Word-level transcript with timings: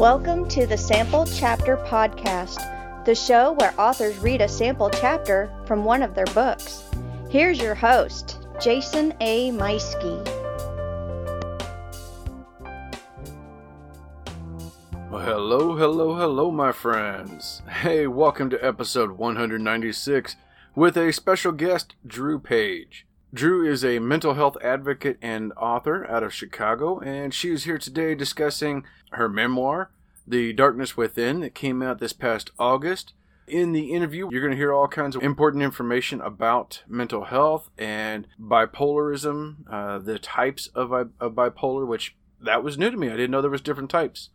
Welcome 0.00 0.48
to 0.48 0.66
the 0.66 0.78
Sample 0.78 1.26
Chapter 1.26 1.76
Podcast, 1.76 3.04
the 3.04 3.14
show 3.14 3.52
where 3.52 3.78
authors 3.78 4.16
read 4.16 4.40
a 4.40 4.48
sample 4.48 4.88
chapter 4.88 5.52
from 5.66 5.84
one 5.84 6.02
of 6.02 6.14
their 6.14 6.24
books. 6.24 6.84
Here's 7.28 7.60
your 7.60 7.74
host, 7.74 8.38
Jason 8.62 9.12
A. 9.20 9.50
Meiske. 9.50 10.24
Well, 15.10 15.20
hello, 15.20 15.76
hello, 15.76 16.14
hello, 16.14 16.50
my 16.50 16.72
friends. 16.72 17.60
Hey, 17.68 18.06
welcome 18.06 18.48
to 18.48 18.64
episode 18.64 19.18
196 19.18 20.36
with 20.74 20.96
a 20.96 21.12
special 21.12 21.52
guest, 21.52 21.94
Drew 22.06 22.38
Paige. 22.38 23.04
Drew 23.32 23.64
is 23.64 23.84
a 23.84 24.00
mental 24.00 24.34
health 24.34 24.56
advocate 24.60 25.16
and 25.22 25.52
author 25.52 26.04
out 26.10 26.24
of 26.24 26.34
Chicago, 26.34 26.98
and 26.98 27.32
she 27.32 27.50
is 27.50 27.62
here 27.62 27.78
today 27.78 28.16
discussing 28.16 28.84
her 29.12 29.28
memoir, 29.28 29.92
The 30.26 30.52
Darkness 30.52 30.96
Within, 30.96 31.38
that 31.40 31.54
came 31.54 31.80
out 31.80 32.00
this 32.00 32.12
past 32.12 32.50
August. 32.58 33.12
In 33.46 33.70
the 33.70 33.92
interview, 33.92 34.28
you're 34.32 34.40
going 34.40 34.50
to 34.50 34.56
hear 34.56 34.72
all 34.72 34.88
kinds 34.88 35.14
of 35.14 35.22
important 35.22 35.62
information 35.62 36.20
about 36.20 36.82
mental 36.88 37.24
health 37.24 37.70
and 37.78 38.26
bipolarism, 38.40 39.58
uh, 39.70 39.98
the 39.98 40.18
types 40.18 40.66
of, 40.74 40.92
of 40.92 41.32
bipolar, 41.34 41.86
which 41.86 42.16
that 42.40 42.64
was 42.64 42.78
new 42.78 42.90
to 42.90 42.96
me. 42.96 43.08
I 43.08 43.16
didn't 43.16 43.30
know 43.30 43.42
there 43.42 43.50
was 43.50 43.60
different 43.60 43.90
types. 43.90 44.30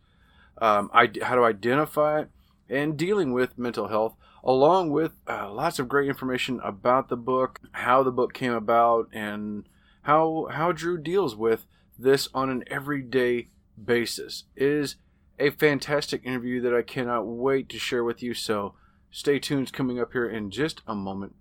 Um, 0.58 0.90
I, 0.94 1.10
how 1.20 1.34
to 1.34 1.44
identify 1.44 2.20
it, 2.20 2.30
and 2.70 2.96
dealing 2.96 3.32
with 3.32 3.58
mental 3.58 3.88
health 3.88 4.16
along 4.46 4.90
with 4.90 5.18
uh, 5.28 5.52
lots 5.52 5.80
of 5.80 5.88
great 5.88 6.08
information 6.08 6.60
about 6.62 7.08
the 7.08 7.16
book, 7.16 7.60
how 7.72 8.04
the 8.04 8.12
book 8.12 8.32
came 8.32 8.52
about, 8.52 9.08
and 9.12 9.68
how 10.02 10.48
how 10.52 10.70
Drew 10.70 10.96
deals 10.96 11.34
with 11.34 11.66
this 11.98 12.28
on 12.32 12.48
an 12.48 12.62
everyday 12.68 13.48
basis. 13.82 14.44
It 14.54 14.68
is 14.68 14.96
a 15.38 15.50
fantastic 15.50 16.24
interview 16.24 16.60
that 16.60 16.72
I 16.72 16.82
cannot 16.82 17.26
wait 17.26 17.68
to 17.70 17.78
share 17.78 18.04
with 18.04 18.22
you. 18.22 18.32
So 18.32 18.74
stay 19.10 19.40
tuned. 19.40 19.72
Coming 19.72 19.98
up 19.98 20.12
here 20.12 20.28
in 20.28 20.52
just 20.52 20.80
a 20.86 20.94
moment. 20.94 21.34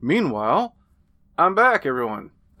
Meanwhile, 0.00 0.76
I'm 1.36 1.56
back, 1.56 1.84
everyone. 1.84 2.30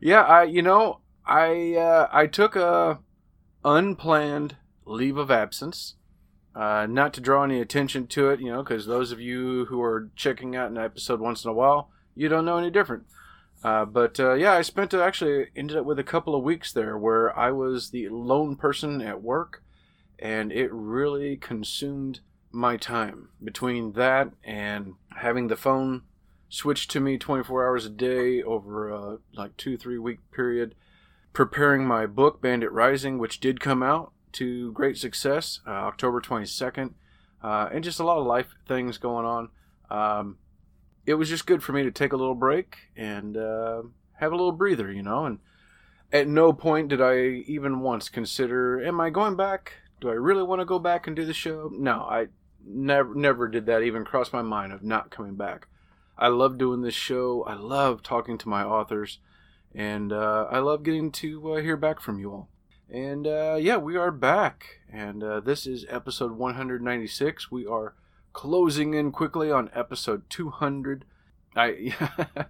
yeah, 0.00 0.22
I 0.22 0.44
you 0.44 0.62
know 0.62 1.00
I 1.26 1.74
uh, 1.74 2.08
I 2.10 2.26
took 2.26 2.56
a 2.56 3.00
unplanned 3.62 4.56
leave 4.86 5.18
of 5.18 5.30
absence 5.30 5.96
uh, 6.54 6.86
not 6.88 7.12
to 7.14 7.20
draw 7.20 7.42
any 7.42 7.60
attention 7.60 8.06
to 8.06 8.30
it, 8.30 8.40
you 8.40 8.50
know, 8.50 8.62
because 8.62 8.86
those 8.86 9.10
of 9.12 9.20
you 9.20 9.64
who 9.66 9.82
are 9.82 10.10
checking 10.14 10.54
out 10.54 10.70
an 10.70 10.78
episode 10.78 11.20
once 11.20 11.44
in 11.44 11.50
a 11.50 11.54
while, 11.54 11.90
you 12.14 12.28
don't 12.28 12.44
know 12.44 12.58
any 12.58 12.70
different. 12.70 13.04
Uh, 13.64 13.84
but 13.84 14.20
uh, 14.20 14.34
yeah, 14.34 14.52
I 14.52 14.62
spent 14.62 14.92
uh, 14.92 15.02
actually 15.02 15.46
ended 15.56 15.76
up 15.76 15.86
with 15.86 15.98
a 15.98 16.04
couple 16.04 16.34
of 16.34 16.44
weeks 16.44 16.70
there 16.72 16.98
where 16.98 17.36
I 17.36 17.50
was 17.50 17.90
the 17.90 18.08
lone 18.08 18.56
person 18.56 19.00
at 19.00 19.22
work, 19.22 19.62
and 20.18 20.52
it 20.52 20.70
really 20.70 21.36
consumed 21.36 22.20
my 22.52 22.76
time 22.76 23.30
between 23.42 23.92
that 23.92 24.30
and 24.44 24.94
having 25.16 25.48
the 25.48 25.56
phone 25.56 26.02
switched 26.48 26.90
to 26.92 27.00
me 27.00 27.18
24 27.18 27.66
hours 27.66 27.84
a 27.84 27.90
day 27.90 28.40
over 28.42 28.88
a 28.88 29.18
like 29.34 29.56
two 29.56 29.76
three 29.76 29.98
week 29.98 30.18
period 30.30 30.72
preparing 31.32 31.84
my 31.84 32.06
book 32.06 32.40
bandit 32.40 32.70
rising 32.70 33.18
which 33.18 33.40
did 33.40 33.58
come 33.58 33.82
out 33.82 34.12
to 34.34 34.72
great 34.72 34.96
success 34.96 35.60
uh, 35.66 35.70
October 35.70 36.20
22nd, 36.20 36.94
uh, 37.42 37.68
and 37.72 37.84
just 37.84 38.00
a 38.00 38.04
lot 38.04 38.18
of 38.18 38.26
life 38.26 38.54
things 38.66 38.98
going 38.98 39.26
on. 39.26 39.48
Um, 39.90 40.38
it 41.06 41.14
was 41.14 41.28
just 41.28 41.46
good 41.46 41.62
for 41.62 41.72
me 41.72 41.82
to 41.82 41.90
take 41.90 42.12
a 42.12 42.16
little 42.16 42.34
break 42.34 42.76
and 42.96 43.36
uh, 43.36 43.82
have 44.14 44.32
a 44.32 44.36
little 44.36 44.52
breather, 44.52 44.90
you 44.90 45.02
know. 45.02 45.26
And 45.26 45.38
at 46.12 46.28
no 46.28 46.52
point 46.52 46.88
did 46.88 47.00
I 47.00 47.44
even 47.46 47.80
once 47.80 48.08
consider, 48.08 48.82
am 48.82 49.00
I 49.00 49.10
going 49.10 49.36
back? 49.36 49.74
Do 50.00 50.08
I 50.08 50.14
really 50.14 50.42
want 50.42 50.60
to 50.60 50.66
go 50.66 50.78
back 50.78 51.06
and 51.06 51.14
do 51.14 51.24
the 51.24 51.34
show? 51.34 51.70
No, 51.72 52.02
I 52.02 52.28
never 52.66 53.14
never 53.14 53.48
did 53.48 53.66
that 53.66 53.82
even 53.82 54.04
cross 54.04 54.32
my 54.32 54.42
mind 54.42 54.72
of 54.72 54.82
not 54.82 55.10
coming 55.10 55.34
back. 55.34 55.66
I 56.16 56.28
love 56.28 56.58
doing 56.58 56.82
this 56.82 56.94
show. 56.94 57.42
I 57.44 57.54
love 57.54 58.02
talking 58.02 58.38
to 58.38 58.48
my 58.48 58.62
authors, 58.62 59.18
and 59.74 60.12
uh, 60.12 60.46
I 60.50 60.60
love 60.60 60.82
getting 60.82 61.10
to 61.12 61.54
uh, 61.54 61.60
hear 61.60 61.76
back 61.76 62.00
from 62.00 62.18
you 62.18 62.30
all. 62.30 62.48
And 62.90 63.26
uh, 63.26 63.56
yeah, 63.60 63.76
we 63.76 63.96
are 63.96 64.10
back. 64.10 64.80
And 64.92 65.22
uh, 65.22 65.40
this 65.40 65.66
is 65.66 65.86
episode 65.88 66.32
196. 66.32 67.50
We 67.50 67.66
are 67.66 67.94
closing 68.32 68.94
in 68.94 69.10
quickly 69.10 69.50
on 69.50 69.70
episode 69.74 70.28
200. 70.28 71.04
I 71.56 71.94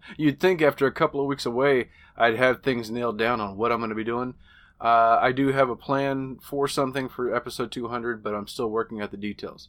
you'd 0.17 0.41
think 0.41 0.63
after 0.63 0.87
a 0.87 0.93
couple 0.93 1.21
of 1.21 1.27
weeks 1.27 1.47
away, 1.47 1.91
I'd 2.17 2.37
have 2.37 2.63
things 2.63 2.91
nailed 2.91 3.19
down 3.19 3.41
on 3.41 3.57
what 3.57 3.71
I'm 3.71 3.79
going 3.79 3.91
to 3.91 3.95
be 3.95 4.05
doing. 4.05 4.35
Uh, 4.81 5.19
I 5.21 5.33
do 5.33 5.49
have 5.49 5.71
a 5.71 5.77
plan 5.77 6.39
for 6.43 6.67
something 6.67 7.09
for 7.09 7.35
episode 7.35 7.71
200, 7.71 8.23
but 8.23 8.35
I'm 8.35 8.49
still 8.49 8.69
working 8.69 9.01
out 9.01 9.13
the 9.13 9.17
details. 9.17 9.69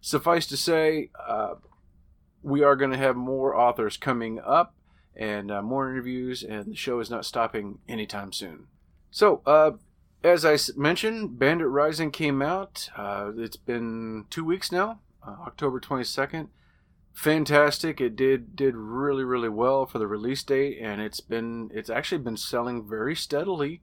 Suffice 0.00 0.46
to 0.46 0.56
say, 0.56 1.10
uh, 1.28 1.54
we 2.42 2.62
are 2.62 2.74
going 2.74 2.90
to 2.90 2.96
have 2.96 3.16
more 3.16 3.54
authors 3.54 3.96
coming 3.96 4.40
up 4.40 4.74
and 5.14 5.50
uh, 5.50 5.60
more 5.60 5.90
interviews, 5.90 6.42
and 6.42 6.72
the 6.72 6.76
show 6.76 7.00
is 7.00 7.10
not 7.10 7.26
stopping 7.26 7.78
anytime 7.86 8.32
soon. 8.32 8.66
So, 9.10 9.42
uh, 9.44 9.72
as 10.22 10.44
I 10.44 10.58
mentioned, 10.76 11.38
Bandit 11.38 11.68
Rising 11.68 12.10
came 12.10 12.42
out. 12.42 12.90
Uh, 12.96 13.32
it's 13.36 13.56
been 13.56 14.26
two 14.30 14.44
weeks 14.44 14.70
now, 14.70 15.00
uh, 15.26 15.36
October 15.46 15.80
22nd. 15.80 16.48
Fantastic! 17.12 18.00
It 18.00 18.16
did 18.16 18.54
did 18.54 18.76
really 18.76 19.24
really 19.24 19.48
well 19.48 19.84
for 19.84 19.98
the 19.98 20.06
release 20.06 20.42
date, 20.44 20.78
and 20.80 21.00
it's 21.00 21.20
been 21.20 21.70
it's 21.74 21.90
actually 21.90 22.22
been 22.22 22.36
selling 22.36 22.88
very 22.88 23.16
steadily 23.16 23.82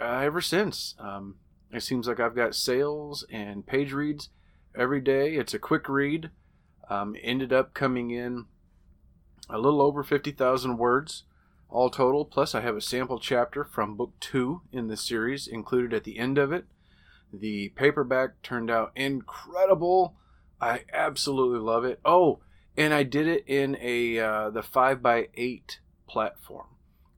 uh, 0.00 0.20
ever 0.24 0.40
since. 0.40 0.94
Um, 0.98 1.36
it 1.72 1.82
seems 1.82 2.08
like 2.08 2.18
I've 2.18 2.34
got 2.34 2.54
sales 2.54 3.24
and 3.30 3.66
page 3.66 3.92
reads 3.92 4.30
every 4.74 5.00
day. 5.00 5.34
It's 5.34 5.54
a 5.54 5.58
quick 5.58 5.88
read. 5.88 6.30
Um, 6.88 7.16
ended 7.22 7.52
up 7.52 7.74
coming 7.74 8.10
in 8.10 8.46
a 9.50 9.58
little 9.58 9.82
over 9.82 10.02
fifty 10.02 10.32
thousand 10.32 10.78
words 10.78 11.24
all 11.68 11.90
total. 11.90 12.24
Plus, 12.24 12.54
I 12.54 12.60
have 12.60 12.76
a 12.76 12.80
sample 12.80 13.18
chapter 13.18 13.64
from 13.64 13.96
book 13.96 14.12
two 14.20 14.62
in 14.72 14.88
the 14.88 14.96
series 14.96 15.46
included 15.46 15.92
at 15.92 16.04
the 16.04 16.18
end 16.18 16.38
of 16.38 16.52
it. 16.52 16.66
The 17.32 17.70
paperback 17.70 18.42
turned 18.42 18.70
out 18.70 18.92
incredible. 18.96 20.14
I 20.60 20.84
absolutely 20.92 21.60
love 21.60 21.84
it. 21.84 22.00
Oh, 22.04 22.40
and 22.76 22.94
I 22.94 23.02
did 23.02 23.26
it 23.26 23.44
in 23.46 23.76
a 23.80 24.18
uh, 24.18 24.50
the 24.50 24.62
five 24.62 25.02
by 25.02 25.28
eight 25.34 25.80
platform, 26.08 26.66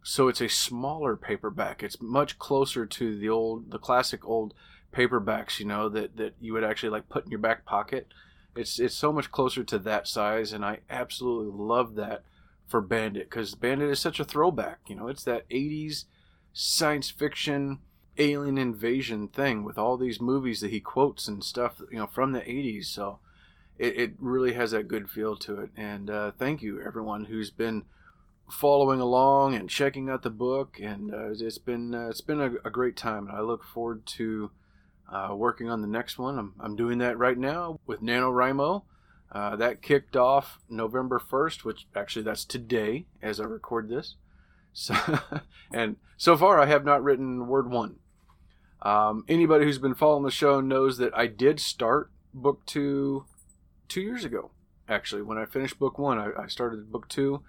so 0.02 0.28
it's 0.28 0.40
a 0.40 0.48
smaller 0.48 1.16
paperback. 1.16 1.82
It's 1.82 2.00
much 2.00 2.38
closer 2.38 2.86
to 2.86 3.18
the 3.18 3.28
old, 3.28 3.70
the 3.70 3.78
classic 3.78 4.26
old 4.26 4.54
paperbacks, 4.92 5.60
you 5.60 5.66
know, 5.66 5.88
that 5.90 6.16
that 6.16 6.34
you 6.40 6.52
would 6.54 6.64
actually 6.64 6.90
like 6.90 7.08
put 7.08 7.24
in 7.24 7.30
your 7.30 7.40
back 7.40 7.64
pocket. 7.64 8.08
It's 8.56 8.80
it's 8.80 8.96
so 8.96 9.12
much 9.12 9.30
closer 9.30 9.62
to 9.62 9.78
that 9.78 10.08
size, 10.08 10.52
and 10.52 10.64
I 10.64 10.80
absolutely 10.90 11.52
love 11.56 11.94
that 11.94 12.24
for 12.70 12.80
Bandit 12.80 13.28
because 13.28 13.54
Bandit 13.54 13.90
is 13.90 13.98
such 13.98 14.20
a 14.20 14.24
throwback. 14.24 14.78
You 14.86 14.94
know, 14.94 15.08
it's 15.08 15.24
that 15.24 15.48
80s 15.50 16.04
science 16.52 17.10
fiction 17.10 17.80
alien 18.16 18.58
invasion 18.58 19.28
thing 19.28 19.64
with 19.64 19.78
all 19.78 19.96
these 19.96 20.20
movies 20.20 20.60
that 20.60 20.70
he 20.70 20.80
quotes 20.80 21.26
and 21.26 21.42
stuff, 21.42 21.80
you 21.90 21.98
know, 21.98 22.06
from 22.06 22.32
the 22.32 22.40
80s. 22.40 22.86
So 22.86 23.18
it, 23.78 23.98
it 23.98 24.12
really 24.18 24.52
has 24.52 24.70
that 24.70 24.88
good 24.88 25.10
feel 25.10 25.36
to 25.38 25.60
it. 25.60 25.70
And 25.76 26.10
uh, 26.10 26.32
thank 26.38 26.62
you, 26.62 26.80
everyone 26.80 27.24
who's 27.24 27.50
been 27.50 27.84
following 28.48 29.00
along 29.00 29.54
and 29.54 29.70
checking 29.70 30.08
out 30.08 30.22
the 30.22 30.30
book. 30.30 30.78
And 30.80 31.12
uh, 31.12 31.30
it's 31.30 31.58
been 31.58 31.94
uh, 31.94 32.08
it's 32.08 32.20
been 32.20 32.40
a, 32.40 32.52
a, 32.64 32.70
great 32.70 32.96
time. 32.96 33.26
And 33.28 33.36
I 33.36 33.40
look 33.40 33.64
forward 33.64 34.06
to 34.06 34.50
uh, 35.10 35.34
working 35.34 35.68
on 35.68 35.80
the 35.80 35.88
next 35.88 36.18
one. 36.18 36.38
I'm, 36.38 36.54
I'm 36.60 36.76
doing 36.76 36.98
that 36.98 37.18
right 37.18 37.38
now 37.38 37.80
with 37.86 38.02
NaNoWriMo. 38.02 38.82
Uh, 39.32 39.54
that 39.56 39.80
kicked 39.80 40.16
off 40.16 40.58
November 40.68 41.20
1st, 41.20 41.64
which 41.64 41.86
actually 41.94 42.22
that's 42.22 42.44
today 42.44 43.06
as 43.22 43.38
I 43.38 43.44
record 43.44 43.88
this. 43.88 44.16
So, 44.72 44.94
and 45.72 45.96
so 46.16 46.36
far 46.36 46.60
I 46.60 46.66
have 46.66 46.84
not 46.84 47.02
written 47.02 47.46
word 47.46 47.70
one. 47.70 47.96
Um, 48.82 49.24
anybody 49.28 49.64
who's 49.64 49.78
been 49.78 49.94
following 49.94 50.24
the 50.24 50.30
show 50.30 50.60
knows 50.60 50.98
that 50.98 51.16
I 51.16 51.26
did 51.26 51.60
start 51.60 52.10
book 52.32 52.64
two 52.66 53.24
two 53.88 54.00
years 54.00 54.24
ago. 54.24 54.50
Actually, 54.88 55.22
when 55.22 55.38
I 55.38 55.44
finished 55.44 55.78
book 55.78 55.98
one, 55.98 56.18
I, 56.18 56.30
I 56.44 56.46
started 56.46 56.90
book 56.90 57.08
two. 57.08 57.42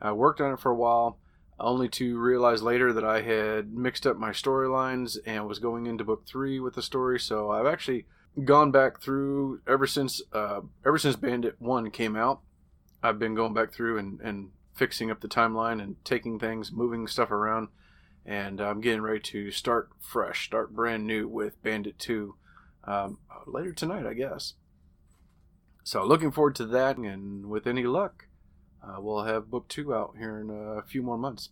I 0.00 0.12
worked 0.12 0.40
on 0.40 0.52
it 0.52 0.60
for 0.60 0.70
a 0.70 0.76
while, 0.76 1.18
only 1.60 1.88
to 1.88 2.18
realize 2.18 2.62
later 2.62 2.92
that 2.92 3.04
I 3.04 3.22
had 3.22 3.72
mixed 3.72 4.06
up 4.06 4.16
my 4.16 4.30
storylines 4.30 5.18
and 5.26 5.46
was 5.46 5.58
going 5.58 5.86
into 5.86 6.04
book 6.04 6.26
three 6.26 6.60
with 6.60 6.74
the 6.74 6.82
story. 6.82 7.18
So 7.18 7.50
I've 7.50 7.66
actually 7.66 8.06
gone 8.44 8.70
back 8.70 9.00
through 9.00 9.60
ever 9.66 9.86
since 9.86 10.22
uh, 10.32 10.60
ever 10.86 10.98
since 10.98 11.16
Bandit 11.16 11.56
One 11.58 11.90
came 11.90 12.16
out. 12.16 12.40
I've 13.02 13.18
been 13.18 13.34
going 13.34 13.54
back 13.54 13.72
through 13.72 13.98
and, 13.98 14.20
and 14.20 14.50
fixing 14.74 15.10
up 15.10 15.20
the 15.20 15.28
timeline 15.28 15.82
and 15.82 15.96
taking 16.04 16.38
things, 16.38 16.70
moving 16.70 17.08
stuff 17.08 17.30
around, 17.32 17.68
and 18.24 18.60
I'm 18.60 18.80
getting 18.80 19.02
ready 19.02 19.20
to 19.20 19.50
start 19.50 19.90
fresh, 20.00 20.46
start 20.46 20.72
brand 20.74 21.06
new 21.06 21.26
with 21.26 21.60
Bandit 21.62 21.98
Two 21.98 22.36
um, 22.84 23.18
later 23.46 23.72
tonight, 23.72 24.06
I 24.06 24.14
guess. 24.14 24.54
So 25.82 26.04
looking 26.04 26.30
forward 26.30 26.54
to 26.56 26.66
that, 26.66 26.96
and 26.96 27.46
with 27.46 27.66
any 27.66 27.84
luck, 27.84 28.27
uh, 28.82 29.00
we'll 29.00 29.24
have 29.24 29.50
book 29.50 29.68
two 29.68 29.94
out 29.94 30.14
here 30.18 30.38
in 30.38 30.50
a 30.50 30.82
few 30.82 31.02
more 31.02 31.18
months. 31.18 31.50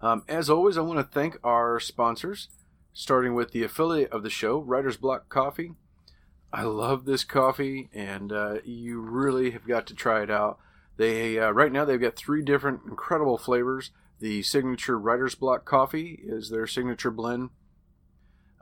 Um, 0.00 0.24
as 0.28 0.50
always, 0.50 0.76
I 0.76 0.80
want 0.80 0.98
to 0.98 1.04
thank 1.04 1.36
our 1.44 1.78
sponsors. 1.78 2.48
starting 2.92 3.34
with 3.34 3.52
the 3.52 3.62
affiliate 3.62 4.12
of 4.12 4.22
the 4.22 4.30
show, 4.30 4.58
Writer's 4.58 4.96
Block 4.96 5.28
Coffee. 5.28 5.72
I 6.52 6.62
love 6.64 7.04
this 7.04 7.24
coffee, 7.24 7.88
and 7.94 8.30
uh, 8.30 8.56
you 8.64 9.00
really 9.00 9.52
have 9.52 9.66
got 9.66 9.86
to 9.86 9.94
try 9.94 10.22
it 10.22 10.30
out. 10.30 10.58
They 10.98 11.38
uh, 11.38 11.50
right 11.50 11.72
now 11.72 11.84
they've 11.84 12.00
got 12.00 12.16
three 12.16 12.42
different 12.42 12.82
incredible 12.86 13.38
flavors. 13.38 13.90
The 14.20 14.42
signature 14.42 14.98
Writer's 14.98 15.34
Block 15.34 15.64
Coffee 15.64 16.20
is 16.22 16.50
their 16.50 16.66
signature 16.66 17.10
blend. 17.10 17.50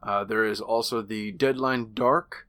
Uh, 0.03 0.25
there 0.25 0.45
is 0.45 0.61
also 0.61 1.03
the 1.03 1.33
Deadline 1.33 1.91
Dark, 1.93 2.47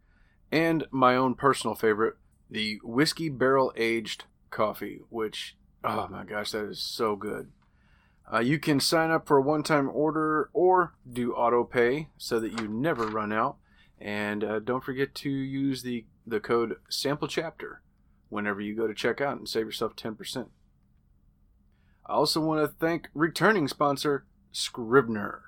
and 0.51 0.85
my 0.91 1.15
own 1.15 1.33
personal 1.35 1.75
favorite, 1.75 2.15
the 2.49 2.79
Whiskey 2.83 3.27
Barrel 3.27 3.73
Aged 3.75 4.25
Coffee, 4.51 5.01
which 5.09 5.55
oh 5.83 6.07
my 6.09 6.23
gosh, 6.23 6.51
that 6.51 6.65
is 6.65 6.79
so 6.79 7.15
good. 7.15 7.51
Uh, 8.31 8.39
you 8.39 8.59
can 8.59 8.79
sign 8.79 9.11
up 9.11 9.27
for 9.27 9.37
a 9.37 9.41
one 9.41 9.63
time 9.63 9.89
order 9.93 10.49
or 10.53 10.93
do 11.11 11.33
auto 11.33 11.63
pay 11.63 12.07
so 12.17 12.39
that 12.39 12.59
you 12.59 12.67
never 12.67 13.07
run 13.07 13.33
out. 13.33 13.57
And 13.99 14.43
uh, 14.43 14.59
don't 14.59 14.83
forget 14.83 15.13
to 15.15 15.29
use 15.29 15.83
the, 15.83 16.05
the 16.25 16.39
code 16.39 16.77
sample 16.89 17.27
chapter 17.27 17.81
whenever 18.29 18.61
you 18.61 18.75
go 18.75 18.87
to 18.87 18.93
checkout 18.93 19.33
and 19.33 19.47
save 19.47 19.65
yourself 19.65 19.95
10%. 19.95 20.47
I 22.05 22.13
also 22.13 22.41
want 22.41 22.61
to 22.61 22.75
thank 22.79 23.09
returning 23.13 23.67
sponsor 23.67 24.25
Scrivener. 24.51 25.41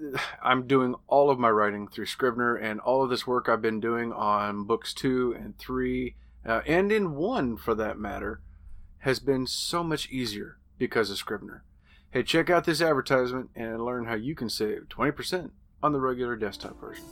I'm 0.42 0.66
doing 0.66 0.94
all 1.06 1.28
of 1.28 1.38
my 1.38 1.50
writing 1.50 1.88
through 1.88 2.06
Scrivener, 2.06 2.54
and 2.56 2.80
all 2.80 3.02
of 3.02 3.10
this 3.10 3.26
work 3.26 3.48
I've 3.48 3.60
been 3.60 3.80
doing 3.80 4.12
on 4.12 4.64
books 4.64 4.94
two 4.94 5.34
and 5.38 5.58
three, 5.58 6.14
uh, 6.46 6.62
and 6.66 6.90
in 6.90 7.14
one 7.14 7.56
for 7.56 7.74
that 7.74 7.98
matter, 7.98 8.40
has 9.08 9.20
been 9.20 9.46
so 9.46 9.82
much 9.82 10.10
easier 10.10 10.58
because 10.76 11.10
of 11.10 11.16
Scrivener. 11.16 11.64
Hey, 12.10 12.22
check 12.22 12.50
out 12.50 12.64
this 12.64 12.82
advertisement 12.82 13.48
and 13.56 13.82
learn 13.82 14.04
how 14.04 14.16
you 14.16 14.34
can 14.34 14.50
save 14.50 14.82
20% 14.90 15.50
on 15.82 15.92
the 15.92 15.98
regular 15.98 16.36
desktop 16.36 16.78
version. 16.78 17.06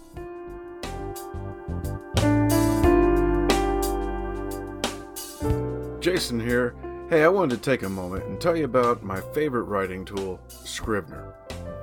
Jason 5.98 6.38
here. 6.38 6.74
Hey, 7.08 7.24
I 7.24 7.28
wanted 7.28 7.56
to 7.56 7.62
take 7.62 7.82
a 7.82 7.88
moment 7.88 8.26
and 8.26 8.38
tell 8.38 8.54
you 8.54 8.66
about 8.66 9.02
my 9.02 9.22
favorite 9.32 9.62
writing 9.62 10.04
tool, 10.04 10.38
Scrivener. 10.48 11.32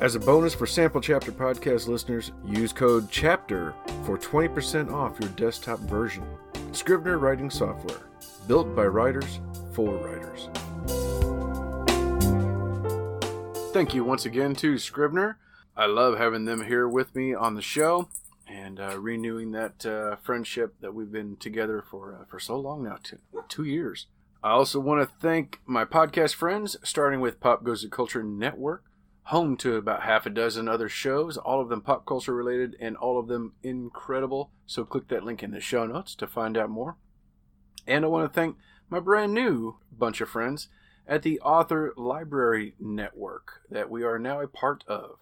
As 0.00 0.16
a 0.16 0.20
bonus 0.20 0.52
for 0.52 0.66
Sample 0.66 1.00
Chapter 1.00 1.30
podcast 1.30 1.86
listeners, 1.86 2.32
use 2.44 2.72
code 2.72 3.08
CHAPTER 3.12 3.74
for 4.04 4.18
20% 4.18 4.92
off 4.92 5.20
your 5.20 5.30
desktop 5.30 5.78
version. 5.80 6.24
Scrivener 6.72 7.16
writing 7.18 7.48
software, 7.48 8.00
built 8.48 8.74
by 8.74 8.86
writers 8.86 9.38
for 9.72 9.94
writers. 9.94 10.48
Thank 13.72 13.94
you 13.94 14.02
once 14.02 14.26
again 14.26 14.56
to 14.56 14.78
Scrivener. 14.78 15.38
I 15.76 15.86
love 15.86 16.18
having 16.18 16.44
them 16.44 16.64
here 16.64 16.88
with 16.88 17.14
me 17.14 17.32
on 17.32 17.54
the 17.54 17.62
show 17.62 18.08
and 18.48 18.80
uh, 18.80 18.98
renewing 18.98 19.52
that 19.52 19.86
uh, 19.86 20.16
friendship 20.16 20.74
that 20.80 20.92
we've 20.92 21.12
been 21.12 21.36
together 21.36 21.84
for 21.88 22.18
uh, 22.20 22.24
for 22.28 22.40
so 22.40 22.58
long 22.58 22.82
now, 22.82 22.98
two, 23.00 23.18
two 23.48 23.64
years. 23.64 24.08
I 24.42 24.50
also 24.50 24.80
want 24.80 25.08
to 25.08 25.14
thank 25.20 25.60
my 25.66 25.84
podcast 25.84 26.34
friends, 26.34 26.76
starting 26.82 27.20
with 27.20 27.38
Pop 27.38 27.62
Goes 27.62 27.82
the 27.82 27.88
Culture 27.88 28.24
Network 28.24 28.82
home 29.28 29.56
to 29.56 29.76
about 29.76 30.02
half 30.02 30.26
a 30.26 30.30
dozen 30.30 30.68
other 30.68 30.88
shows, 30.88 31.36
all 31.36 31.60
of 31.60 31.68
them 31.68 31.80
pop 31.80 32.04
culture 32.04 32.34
related 32.34 32.76
and 32.78 32.96
all 32.96 33.18
of 33.18 33.28
them 33.28 33.54
incredible. 33.62 34.50
So 34.66 34.84
click 34.84 35.08
that 35.08 35.24
link 35.24 35.42
in 35.42 35.50
the 35.50 35.60
show 35.60 35.86
notes 35.86 36.14
to 36.16 36.26
find 36.26 36.58
out 36.58 36.70
more. 36.70 36.96
And 37.86 38.04
I 38.04 38.08
want 38.08 38.30
to 38.30 38.34
thank 38.34 38.56
my 38.90 39.00
brand 39.00 39.32
new 39.32 39.78
bunch 39.96 40.20
of 40.20 40.28
friends 40.28 40.68
at 41.06 41.22
the 41.22 41.40
Author 41.40 41.92
Library 41.96 42.74
Network 42.78 43.60
that 43.70 43.90
we 43.90 44.02
are 44.02 44.18
now 44.18 44.40
a 44.40 44.48
part 44.48 44.84
of. 44.86 45.18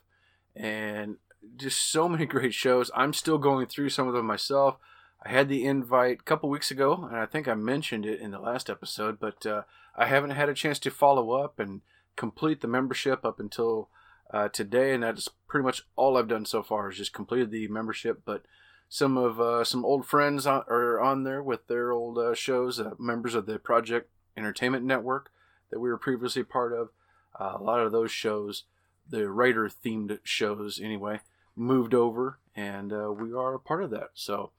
And 0.54 1.16
just 1.56 1.90
so 1.90 2.08
many 2.08 2.26
great 2.26 2.54
shows. 2.54 2.90
I'm 2.94 3.12
still 3.12 3.38
going 3.38 3.66
through 3.66 3.90
some 3.90 4.08
of 4.08 4.14
them 4.14 4.26
myself. 4.26 4.76
I 5.24 5.30
had 5.30 5.48
the 5.48 5.64
invite 5.64 6.20
a 6.20 6.24
couple 6.24 6.48
weeks 6.48 6.72
ago, 6.72 7.06
and 7.08 7.16
I 7.16 7.26
think 7.26 7.46
I 7.46 7.54
mentioned 7.54 8.04
it 8.04 8.20
in 8.20 8.32
the 8.32 8.40
last 8.40 8.68
episode, 8.68 9.20
but 9.20 9.46
uh, 9.46 9.62
I 9.96 10.06
haven't 10.06 10.30
had 10.30 10.48
a 10.48 10.54
chance 10.54 10.80
to 10.80 10.90
follow 10.90 11.30
up 11.30 11.60
and 11.60 11.82
complete 12.16 12.60
the 12.60 12.68
membership 12.68 13.24
up 13.24 13.40
until 13.40 13.88
uh, 14.32 14.48
today, 14.48 14.94
and 14.94 15.02
that's 15.02 15.28
pretty 15.46 15.64
much 15.64 15.82
all 15.96 16.16
I've 16.16 16.28
done 16.28 16.46
so 16.46 16.62
far 16.62 16.90
is 16.90 16.98
just 16.98 17.12
completed 17.12 17.50
the 17.50 17.68
membership. 17.68 18.22
But 18.24 18.44
some 18.88 19.16
of 19.16 19.40
uh, 19.40 19.64
some 19.64 19.84
old 19.84 20.06
friends 20.06 20.46
are 20.46 21.00
on 21.00 21.24
there 21.24 21.42
with 21.42 21.66
their 21.66 21.92
old 21.92 22.18
uh, 22.18 22.34
shows, 22.34 22.80
uh, 22.80 22.92
members 22.98 23.34
of 23.34 23.46
the 23.46 23.58
Project 23.58 24.10
Entertainment 24.36 24.84
Network 24.84 25.30
that 25.70 25.80
we 25.80 25.88
were 25.88 25.98
previously 25.98 26.42
part 26.42 26.72
of. 26.72 26.90
Uh, 27.38 27.56
a 27.58 27.62
lot 27.62 27.80
of 27.80 27.92
those 27.92 28.10
shows, 28.10 28.64
the 29.08 29.28
writer 29.30 29.68
themed 29.68 30.18
shows 30.22 30.80
anyway, 30.80 31.20
moved 31.56 31.94
over, 31.94 32.38
and 32.54 32.92
uh, 32.92 33.10
we 33.10 33.32
are 33.32 33.54
a 33.54 33.60
part 33.60 33.82
of 33.82 33.90
that. 33.90 34.10
So 34.14 34.52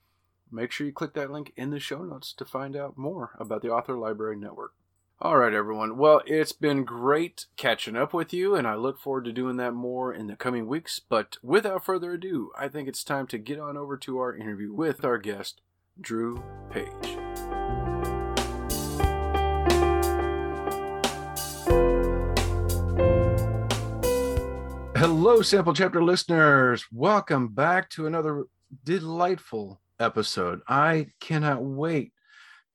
make 0.52 0.72
sure 0.72 0.88
you 0.88 0.94
click 0.94 1.14
that 1.14 1.32
link 1.32 1.54
in 1.56 1.70
the 1.70 1.80
show 1.80 2.04
notes 2.04 2.34
to 2.34 2.46
find 2.46 2.76
out 2.76 2.98
more 2.98 3.32
about 3.40 3.62
the 3.62 3.70
Author 3.70 3.96
Library 3.96 4.36
Network. 4.36 4.74
All 5.24 5.38
right, 5.38 5.54
everyone. 5.54 5.96
Well, 5.96 6.22
it's 6.26 6.52
been 6.52 6.84
great 6.84 7.46
catching 7.56 7.96
up 7.96 8.14
with 8.14 8.34
you, 8.34 8.56
and 8.56 8.68
I 8.68 8.76
look 8.76 9.00
forward 9.00 9.24
to 9.24 9.32
doing 9.32 9.56
that 9.56 9.74
more 9.74 10.14
in 10.14 10.28
the 10.28 10.36
coming 10.36 10.68
weeks. 10.68 11.00
But 11.00 11.38
without 11.42 11.86
further 11.86 12.12
ado, 12.12 12.52
I 12.60 12.68
think 12.68 12.90
it's 12.90 13.06
time 13.06 13.28
to 13.28 13.38
get 13.38 13.58
on 13.58 13.78
over 13.78 13.96
to 13.96 14.18
our 14.18 14.36
interview 14.36 14.74
with 14.74 15.06
our 15.06 15.18
guest, 15.18 15.62
Drew 15.98 16.44
Paige. 16.70 17.18
Hello, 24.98 25.42
Sample 25.42 25.74
Chapter 25.74 26.04
listeners. 26.04 26.86
Welcome 26.92 27.48
back 27.48 27.90
to 27.92 28.08
another 28.08 28.48
delightful 28.84 29.80
episode. 30.02 30.60
I 30.68 31.12
cannot 31.22 31.64
wait 31.64 32.12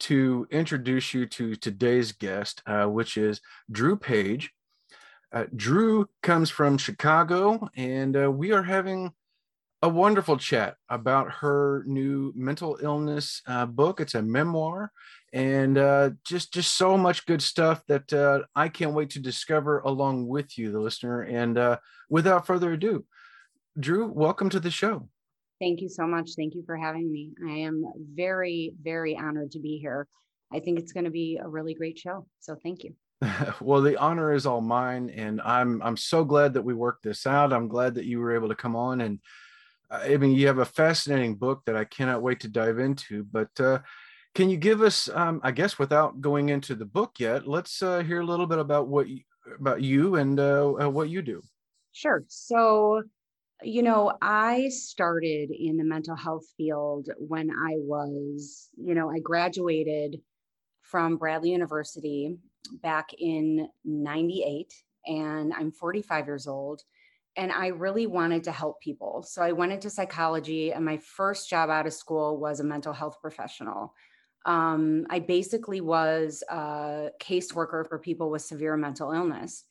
to 0.01 0.47
introduce 0.51 1.13
you 1.15 1.27
to 1.27 1.55
today's 1.57 2.13
guest, 2.13 2.63
uh, 2.67 2.87
which 2.87 3.17
is 3.17 3.41
Drew 3.71 3.97
Paige. 3.97 4.51
Uh, 5.33 5.45
Drew 5.55 6.09
comes 6.23 6.51
from 6.51 6.79
Chicago, 6.79 7.69
and 7.77 8.17
uh, 8.17 8.31
we 8.31 8.53
are 8.53 8.63
having 8.63 9.13
a 9.83 9.89
wonderful 9.89 10.37
chat 10.37 10.77
about 10.89 11.31
her 11.31 11.85
new 11.87 12.33
mental 12.35 12.79
illness 12.83 13.43
uh, 13.47 13.67
book. 13.67 14.01
It's 14.01 14.15
a 14.15 14.23
memoir, 14.23 14.91
and 15.33 15.77
uh, 15.77 16.11
just 16.25 16.53
just 16.53 16.77
so 16.77 16.97
much 16.97 17.27
good 17.27 17.43
stuff 17.43 17.83
that 17.89 18.13
uh, 18.13 18.41
I 18.57 18.69
can't 18.69 18.95
wait 18.95 19.11
to 19.11 19.21
discover 19.21 19.81
along 19.81 20.27
with 20.27 20.59
you, 20.59 20.73
the 20.73 20.81
listener. 20.81 21.23
And 21.23 21.79
without 22.09 22.47
further 22.47 22.73
ado, 22.73 23.05
Drew, 23.79 24.07
welcome 24.07 24.49
to 24.51 24.61
the 24.61 24.71
show. 24.71 25.09
Thank 25.61 25.81
you 25.81 25.89
so 25.89 26.07
much. 26.07 26.31
Thank 26.37 26.55
you 26.55 26.63
for 26.65 26.77
having 26.77 27.11
me. 27.11 27.33
I 27.45 27.59
am 27.59 27.85
very, 28.15 28.75
very 28.81 29.17
honored 29.17 29.53
to 29.53 29.59
be 29.59 29.79
here. 29.79 30.07
I 30.53 30.61
think 30.61 30.79
it's 30.79 30.93
going 30.93 31.05
to 31.05 31.11
be 31.11 31.39
a 31.43 31.49
really 31.49 31.75
great 31.75 31.99
show. 31.99 32.27
So 32.41 32.57
thank 32.63 32.85
you. 32.85 32.95
well, 33.61 33.83
the 33.83 33.97
honor 33.97 34.33
is 34.33 34.47
all 34.47 34.61
mine, 34.61 35.11
and 35.11 35.41
I'm 35.41 35.83
I'm 35.83 35.97
so 35.97 36.25
glad 36.25 36.55
that 36.55 36.63
we 36.63 36.73
worked 36.73 37.03
this 37.03 37.27
out. 37.27 37.53
I'm 37.53 37.67
glad 37.67 37.97
that 37.97 38.05
you 38.05 38.21
were 38.21 38.35
able 38.35 38.49
to 38.49 38.55
come 38.55 38.77
on, 38.77 39.01
and 39.01 39.19
uh, 39.91 40.01
I 40.05 40.17
mean, 40.17 40.33
you 40.33 40.47
have 40.47 40.59
a 40.59 40.65
fascinating 40.65 41.35
book 41.35 41.63
that 41.67 41.77
I 41.77 41.85
cannot 41.85 42.23
wait 42.23 42.41
to 42.41 42.49
dive 42.49 42.79
into. 42.79 43.25
But 43.25 43.51
uh, 43.59 43.81
can 44.35 44.51
you 44.51 44.57
give 44.57 44.83
us, 44.83 45.09
um, 45.09 45.41
I 45.43 45.51
guess, 45.51 45.79
without 45.79 46.21
going 46.21 46.51
into 46.51 46.77
the 46.77 46.85
book 46.85 47.15
yet, 47.19 47.49
let's 47.49 47.83
uh, 47.83 48.01
hear 48.01 48.21
a 48.21 48.27
little 48.27 48.47
bit 48.47 48.59
about 48.59 48.87
what 48.87 49.09
you, 49.09 49.23
about 49.59 49.83
you 49.83 50.15
and 50.15 50.39
uh, 50.39 50.75
uh, 50.75 50.89
what 50.89 51.09
you 51.09 51.23
do. 51.23 51.43
Sure. 51.93 52.23
So 52.29 53.03
you 53.63 53.83
know, 53.83 54.13
I 54.23 54.69
started 54.69 55.51
in 55.51 55.77
the 55.77 55.85
mental 55.85 56.17
health 56.17 56.47
field 56.57 57.09
when 57.19 57.51
I 57.51 57.75
was, 57.77 58.69
you 58.77 58.95
know, 58.95 59.11
I 59.11 59.19
graduated 59.19 60.21
from 60.83 61.17
Bradley 61.17 61.51
University 61.51 62.37
back 62.83 63.11
in 63.19 63.69
98 63.85 64.73
and 65.07 65.53
I'm 65.53 65.73
45 65.73 66.27
years 66.27 66.47
old 66.47 66.83
and 67.37 67.53
I 67.53 67.69
really 67.69 68.07
wanted 68.07 68.45
to 68.45 68.53
help 68.53 68.81
people. 68.81 69.25
So 69.27 69.43
I 69.43 69.53
went 69.53 69.73
into 69.73 69.91
psychology 69.91 70.73
and 70.73 70.85
my 70.85 70.99
first 70.99 71.49
job 71.49 71.71
out 71.71 71.87
of 71.87 71.93
school 71.93 72.39
was 72.39 72.61
a 72.61 72.65
mental 72.65 72.93
health 72.93 73.19
professional. 73.21 73.95
Um, 74.47 75.07
I 75.11 75.19
basically 75.19 75.81
was 75.81 76.43
a 76.49 77.11
caseworker 77.21 77.89
for 77.89 77.99
people 77.99 78.31
with 78.31 78.43
severe 78.43 78.77
mental 78.77 79.13
illness. 79.13 79.65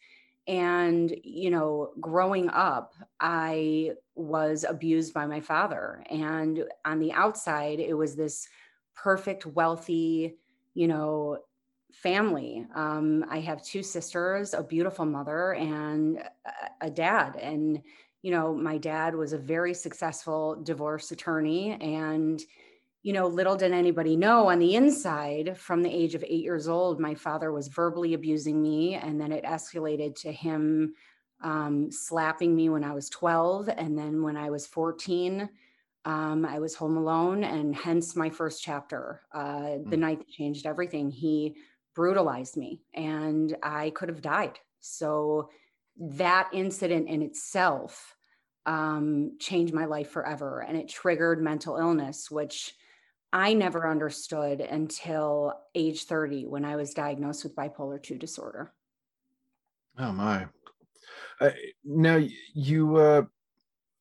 And, 0.48 1.14
you 1.24 1.50
know, 1.50 1.92
growing 2.00 2.50
up, 2.50 2.94
I 3.20 3.92
was 4.16 4.66
abused 4.68 5.14
by 5.14 5.26
my 5.26 5.42
father. 5.42 6.04
And 6.10 6.64
on 6.86 7.00
the 7.00 7.12
outside, 7.12 7.80
it 7.80 7.94
was 7.94 8.16
this 8.16 8.48
perfect, 8.96 9.46
wealthy, 9.46 10.38
you 10.74 10.88
know, 10.88 11.40
family. 11.92 12.66
Um, 12.76 13.26
I 13.30 13.40
have 13.40 13.64
two 13.64 13.84
sisters, 13.84 14.54
a 14.54 14.64
beautiful 14.64 15.06
mother, 15.06 15.54
and 15.54 16.24
a 16.82 16.90
dad. 16.90 17.36
And, 17.36 17.82
you 18.22 18.32
know, 18.32 18.54
my 18.54 18.78
dad 18.78 19.16
was 19.16 19.34
a 19.34 19.38
very 19.38 19.74
successful 19.74 20.56
divorce 20.64 21.12
attorney. 21.12 21.72
And, 21.82 22.42
you 23.08 23.14
know, 23.14 23.28
little 23.28 23.56
did 23.56 23.72
anybody 23.72 24.18
know 24.18 24.50
on 24.50 24.60
the 24.60 24.76
inside, 24.76 25.58
from 25.58 25.82
the 25.82 25.90
age 25.90 26.14
of 26.14 26.26
eight 26.26 26.44
years 26.44 26.68
old, 26.68 27.00
my 27.00 27.16
father 27.16 27.54
was 27.54 27.70
verbally 27.70 28.14
abusing 28.14 28.62
me. 28.62 28.96
And 28.96 29.18
then 29.18 29.32
it 29.32 29.46
escalated 29.46 30.20
to 30.24 30.32
him 30.34 30.94
um, 31.42 31.90
slapping 31.90 32.54
me 32.54 32.68
when 32.68 32.84
I 32.84 32.94
was 32.94 33.08
12. 33.08 33.70
And 33.70 33.98
then 33.98 34.24
when 34.24 34.36
I 34.36 34.50
was 34.50 34.68
14, 34.68 35.48
um, 36.04 36.46
I 36.46 36.60
was 36.60 36.76
home 36.76 36.98
alone, 36.98 37.46
and 37.46 37.74
hence 37.74 38.14
my 38.14 38.30
first 38.30 38.62
chapter, 38.62 39.22
uh, 39.34 39.78
mm. 39.78 39.90
The 39.90 39.96
Night 39.96 40.18
That 40.18 40.28
Changed 40.28 40.66
Everything. 40.66 41.10
He 41.10 41.56
brutalized 41.96 42.58
me, 42.58 42.82
and 42.94 43.56
I 43.64 43.92
could 43.92 44.10
have 44.10 44.22
died. 44.22 44.60
So 44.82 45.50
that 45.96 46.50
incident 46.52 47.08
in 47.08 47.22
itself 47.22 48.18
um, 48.66 49.38
changed 49.40 49.74
my 49.74 49.86
life 49.86 50.10
forever, 50.10 50.60
and 50.68 50.76
it 50.76 50.90
triggered 50.90 51.42
mental 51.42 51.78
illness, 51.78 52.30
which 52.30 52.74
I 53.34 53.54
never 53.54 53.90
understood 53.90 54.62
until 54.62 55.54
age 55.76 56.06
30 56.06 56.46
when 56.46 56.64
I 56.64 56.76
was 56.76 56.94
diagnosed 56.94 57.44
with 57.44 57.56
bipolar 57.56 58.02
2 58.02 58.18
disorder. 58.18 58.74
Oh 60.00 60.12
my. 60.12 60.48
Uh, 61.42 61.52
now 61.84 62.24
you 62.54 62.96
uh, 62.98 63.24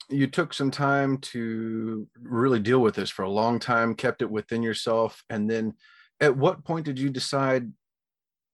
you 0.09 0.27
took 0.27 0.55
some 0.55 0.71
time 0.71 1.19
to 1.19 2.07
really 2.23 2.61
deal 2.61 2.81
with 2.81 2.95
this 2.95 3.11
for 3.11 3.25
a 3.25 3.31
long 3.31 3.59
time, 3.59 3.95
kept 3.95 4.23
it 4.23 4.31
within 4.31 4.63
yourself, 4.63 5.25
and 5.31 5.51
then 5.51 5.75
at 6.21 6.37
what 6.37 6.65
point 6.65 6.85
did 6.85 6.99
you 6.99 7.11
decide 7.11 7.73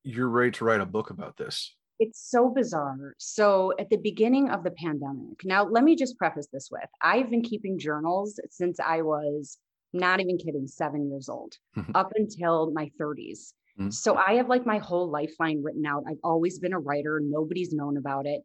you're 0.02 0.28
ready 0.28 0.50
to 0.52 0.64
write 0.64 0.80
a 0.80 0.86
book 0.86 1.10
about 1.10 1.36
this? 1.36 1.74
It's 1.98 2.28
so 2.30 2.48
bizarre. 2.48 3.14
So, 3.18 3.72
at 3.78 3.90
the 3.90 3.98
beginning 3.98 4.50
of 4.50 4.64
the 4.64 4.72
pandemic, 4.72 5.44
now 5.44 5.64
let 5.64 5.84
me 5.84 5.94
just 5.94 6.18
preface 6.18 6.48
this 6.52 6.68
with 6.70 6.88
I've 7.00 7.30
been 7.30 7.42
keeping 7.42 7.78
journals 7.78 8.40
since 8.50 8.80
I 8.80 9.02
was 9.02 9.58
not 9.92 10.20
even 10.20 10.38
kidding, 10.38 10.66
seven 10.66 11.10
years 11.10 11.28
old, 11.28 11.54
mm-hmm. 11.76 11.92
up 11.94 12.12
until 12.16 12.70
my 12.72 12.90
30s. 13.00 13.52
Mm-hmm. 13.78 13.90
So 13.90 14.16
I 14.16 14.34
have 14.34 14.48
like 14.48 14.66
my 14.66 14.78
whole 14.78 15.10
lifeline 15.10 15.62
written 15.62 15.86
out. 15.86 16.04
I've 16.08 16.18
always 16.22 16.58
been 16.58 16.72
a 16.72 16.78
writer, 16.78 17.20
nobody's 17.22 17.72
known 17.72 17.96
about 17.96 18.26
it. 18.26 18.42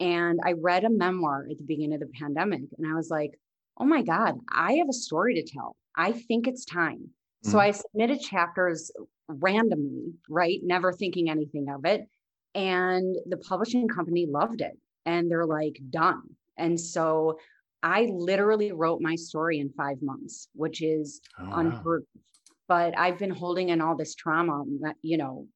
And 0.00 0.40
I 0.44 0.52
read 0.52 0.84
a 0.84 0.90
memoir 0.90 1.46
at 1.50 1.56
the 1.56 1.64
beginning 1.64 1.94
of 1.94 2.00
the 2.00 2.12
pandemic 2.18 2.62
and 2.76 2.86
I 2.86 2.94
was 2.94 3.10
like, 3.10 3.38
oh 3.78 3.84
my 3.84 4.02
God, 4.02 4.38
I 4.52 4.74
have 4.74 4.88
a 4.88 4.94
story 4.94 5.34
to 5.34 5.42
tell. 5.42 5.76
I 5.96 6.12
think 6.12 6.46
it's 6.46 6.64
time. 6.64 6.98
Mm-hmm. 6.98 7.50
So 7.50 7.58
I 7.58 7.70
submitted 7.70 8.20
chapters 8.20 8.90
randomly, 9.28 10.12
right? 10.28 10.60
Never 10.62 10.92
thinking 10.92 11.30
anything 11.30 11.68
of 11.70 11.84
it. 11.84 12.02
And 12.54 13.16
the 13.26 13.36
publishing 13.36 13.88
company 13.88 14.26
loved 14.26 14.60
it 14.60 14.78
and 15.04 15.30
they're 15.30 15.46
like, 15.46 15.78
done. 15.90 16.22
And 16.58 16.78
so 16.78 17.38
I 17.86 18.08
literally 18.12 18.72
wrote 18.72 19.00
my 19.00 19.14
story 19.14 19.60
in 19.60 19.70
five 19.70 20.02
months, 20.02 20.48
which 20.54 20.82
is 20.82 21.20
oh, 21.38 21.52
unheard 21.52 22.04
wow. 22.14 22.22
But 22.68 22.98
I've 22.98 23.16
been 23.16 23.30
holding 23.30 23.68
in 23.68 23.80
all 23.80 23.96
this 23.96 24.16
trauma, 24.16 24.64
you 25.02 25.16
know, 25.16 25.46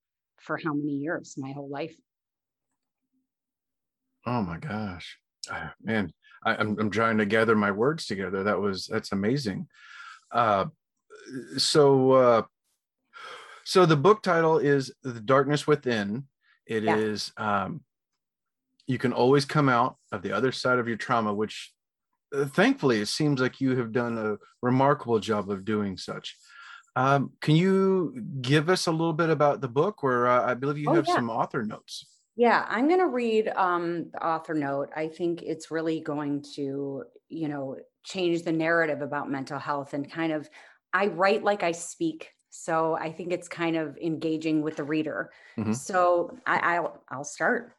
for 0.41 0.57
how 0.65 0.73
many 0.73 0.93
years? 0.93 1.35
My 1.37 1.51
whole 1.51 1.69
life. 1.69 1.97
Oh 4.25 4.43
my 4.43 4.59
gosh, 4.59 5.19
ah, 5.51 5.75
man! 5.83 6.13
I, 6.45 6.53
am 6.53 6.61
I'm, 6.61 6.79
I'm 6.79 6.91
trying 6.91 7.19
to 7.19 7.27
gather 7.27 7.57
my 7.57 7.73
words 7.73 8.07
together. 8.07 8.45
That 8.45 8.61
was 8.61 8.87
that's 8.87 9.11
amazing. 9.11 9.67
Uh, 10.31 10.67
so 11.57 12.13
uh, 12.13 12.43
so 13.65 13.87
the 13.87 13.97
book 13.97 14.23
title 14.23 14.59
is 14.59 14.93
"The 15.03 15.21
Darkness 15.21 15.67
Within." 15.67 16.29
It 16.65 16.85
yeah. 16.85 16.97
is. 16.97 17.33
Um, 17.37 17.81
you 18.87 18.99
can 18.99 19.13
always 19.13 19.45
come 19.45 19.69
out 19.69 19.97
of 20.13 20.23
the 20.23 20.31
other 20.33 20.53
side 20.53 20.79
of 20.79 20.87
your 20.87 20.97
trauma, 20.97 21.35
which 21.35 21.73
uh, 21.75 21.80
thankfully, 22.33 23.01
it 23.01 23.09
seems 23.09 23.41
like 23.41 23.61
you 23.61 23.77
have 23.77 23.93
done 23.93 24.19
a 24.19 24.37
remarkable 24.63 25.19
job 25.19 25.51
of 25.51 25.65
doing 25.65 25.97
such. 25.97 26.37
Um, 26.97 27.33
can 27.41 27.57
you 27.57 28.15
give 28.41 28.69
us 28.69 28.87
a 28.87 28.91
little 28.91 29.13
bit 29.13 29.31
about 29.31 29.61
the 29.61 29.69
book, 29.69 30.03
where 30.03 30.27
uh, 30.27 30.51
I 30.51 30.55
believe 30.55 30.79
you 30.79 30.91
oh, 30.91 30.95
have 30.95 31.07
yeah. 31.07 31.15
some 31.15 31.31
author 31.31 31.63
notes? 31.63 32.05
Yeah, 32.37 32.65
I'm 32.69 32.89
going 32.89 33.01
to 33.01 33.07
read 33.07 33.49
um, 33.49 34.11
the 34.13 34.27
author 34.27 34.55
note. 34.55 34.91
I 34.97 35.09
think 35.09 35.43
it's 35.43 35.71
really 35.71 36.01
going 36.01 36.45
to, 36.55 37.05
you 37.29 37.49
know, 37.49 37.77
change 38.03 38.43
the 38.43 38.53
narrative 38.53 39.03
about 39.03 39.31
mental 39.31 39.59
health 39.59 39.95
and 39.95 40.11
kind 40.11 40.33
of. 40.33 40.49
I 40.93 41.07
write 41.07 41.45
like 41.45 41.63
I 41.63 41.73
speak, 41.73 42.31
so 42.49 42.97
I 42.97 43.13
think 43.13 43.33
it's 43.33 43.47
kind 43.49 43.77
of 43.77 43.97
engaging 43.99 44.63
with 44.63 44.77
the 44.77 44.85
reader. 44.85 45.31
Mm-hmm. 45.59 45.75
So 45.75 46.37
I, 46.47 46.77
I'll 46.77 47.03
I'll 47.09 47.25
start. 47.25 47.73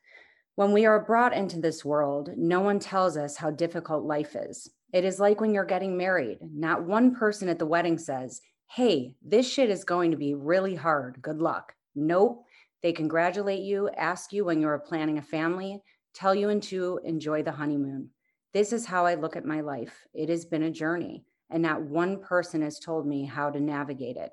When 0.61 0.73
we 0.73 0.85
are 0.85 1.03
brought 1.03 1.33
into 1.33 1.59
this 1.59 1.83
world, 1.83 2.29
no 2.37 2.59
one 2.59 2.77
tells 2.77 3.17
us 3.17 3.35
how 3.35 3.49
difficult 3.49 4.03
life 4.03 4.35
is. 4.35 4.69
It 4.93 5.03
is 5.03 5.19
like 5.19 5.41
when 5.41 5.55
you're 5.55 5.65
getting 5.65 5.97
married. 5.97 6.37
Not 6.53 6.83
one 6.83 7.15
person 7.15 7.49
at 7.49 7.57
the 7.57 7.65
wedding 7.65 7.97
says, 7.97 8.41
Hey, 8.69 9.15
this 9.23 9.51
shit 9.51 9.71
is 9.71 9.83
going 9.83 10.11
to 10.11 10.17
be 10.17 10.35
really 10.35 10.75
hard. 10.75 11.19
Good 11.19 11.39
luck. 11.39 11.73
Nope. 11.95 12.45
They 12.83 12.93
congratulate 12.93 13.63
you, 13.63 13.89
ask 13.97 14.31
you 14.31 14.45
when 14.45 14.61
you 14.61 14.67
are 14.67 14.77
planning 14.77 15.17
a 15.17 15.23
family, 15.23 15.81
tell 16.13 16.35
you 16.35 16.49
and 16.49 16.61
to 16.61 16.99
enjoy 17.03 17.41
the 17.41 17.53
honeymoon. 17.53 18.09
This 18.53 18.71
is 18.71 18.85
how 18.85 19.07
I 19.07 19.15
look 19.15 19.35
at 19.35 19.45
my 19.45 19.61
life. 19.61 20.05
It 20.13 20.29
has 20.29 20.45
been 20.45 20.61
a 20.61 20.69
journey, 20.69 21.25
and 21.49 21.63
not 21.63 21.81
one 21.81 22.19
person 22.19 22.61
has 22.61 22.77
told 22.77 23.07
me 23.07 23.25
how 23.25 23.49
to 23.49 23.59
navigate 23.59 24.17
it. 24.17 24.29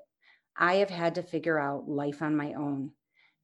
I 0.55 0.75
have 0.75 0.91
had 0.91 1.15
to 1.15 1.23
figure 1.23 1.57
out 1.57 1.89
life 1.89 2.21
on 2.21 2.35
my 2.35 2.53
own. 2.53 2.91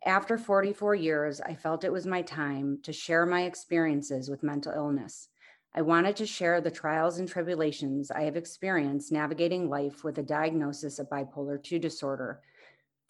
After 0.05 0.37
44 0.37 0.93
years, 0.93 1.41
I 1.41 1.55
felt 1.55 1.83
it 1.83 1.91
was 1.91 2.05
my 2.05 2.21
time 2.21 2.77
to 2.83 2.93
share 2.93 3.25
my 3.25 3.45
experiences 3.45 4.29
with 4.29 4.43
mental 4.43 4.71
illness. 4.71 5.29
I 5.73 5.81
wanted 5.81 6.15
to 6.17 6.27
share 6.27 6.61
the 6.61 6.69
trials 6.69 7.17
and 7.17 7.27
tribulations 7.27 8.11
I 8.11 8.21
have 8.21 8.37
experienced 8.37 9.11
navigating 9.11 9.67
life 9.67 10.03
with 10.03 10.19
a 10.19 10.23
diagnosis 10.23 10.99
of 10.99 11.09
bipolar 11.09 11.61
2 11.61 11.79
disorder. 11.79 12.41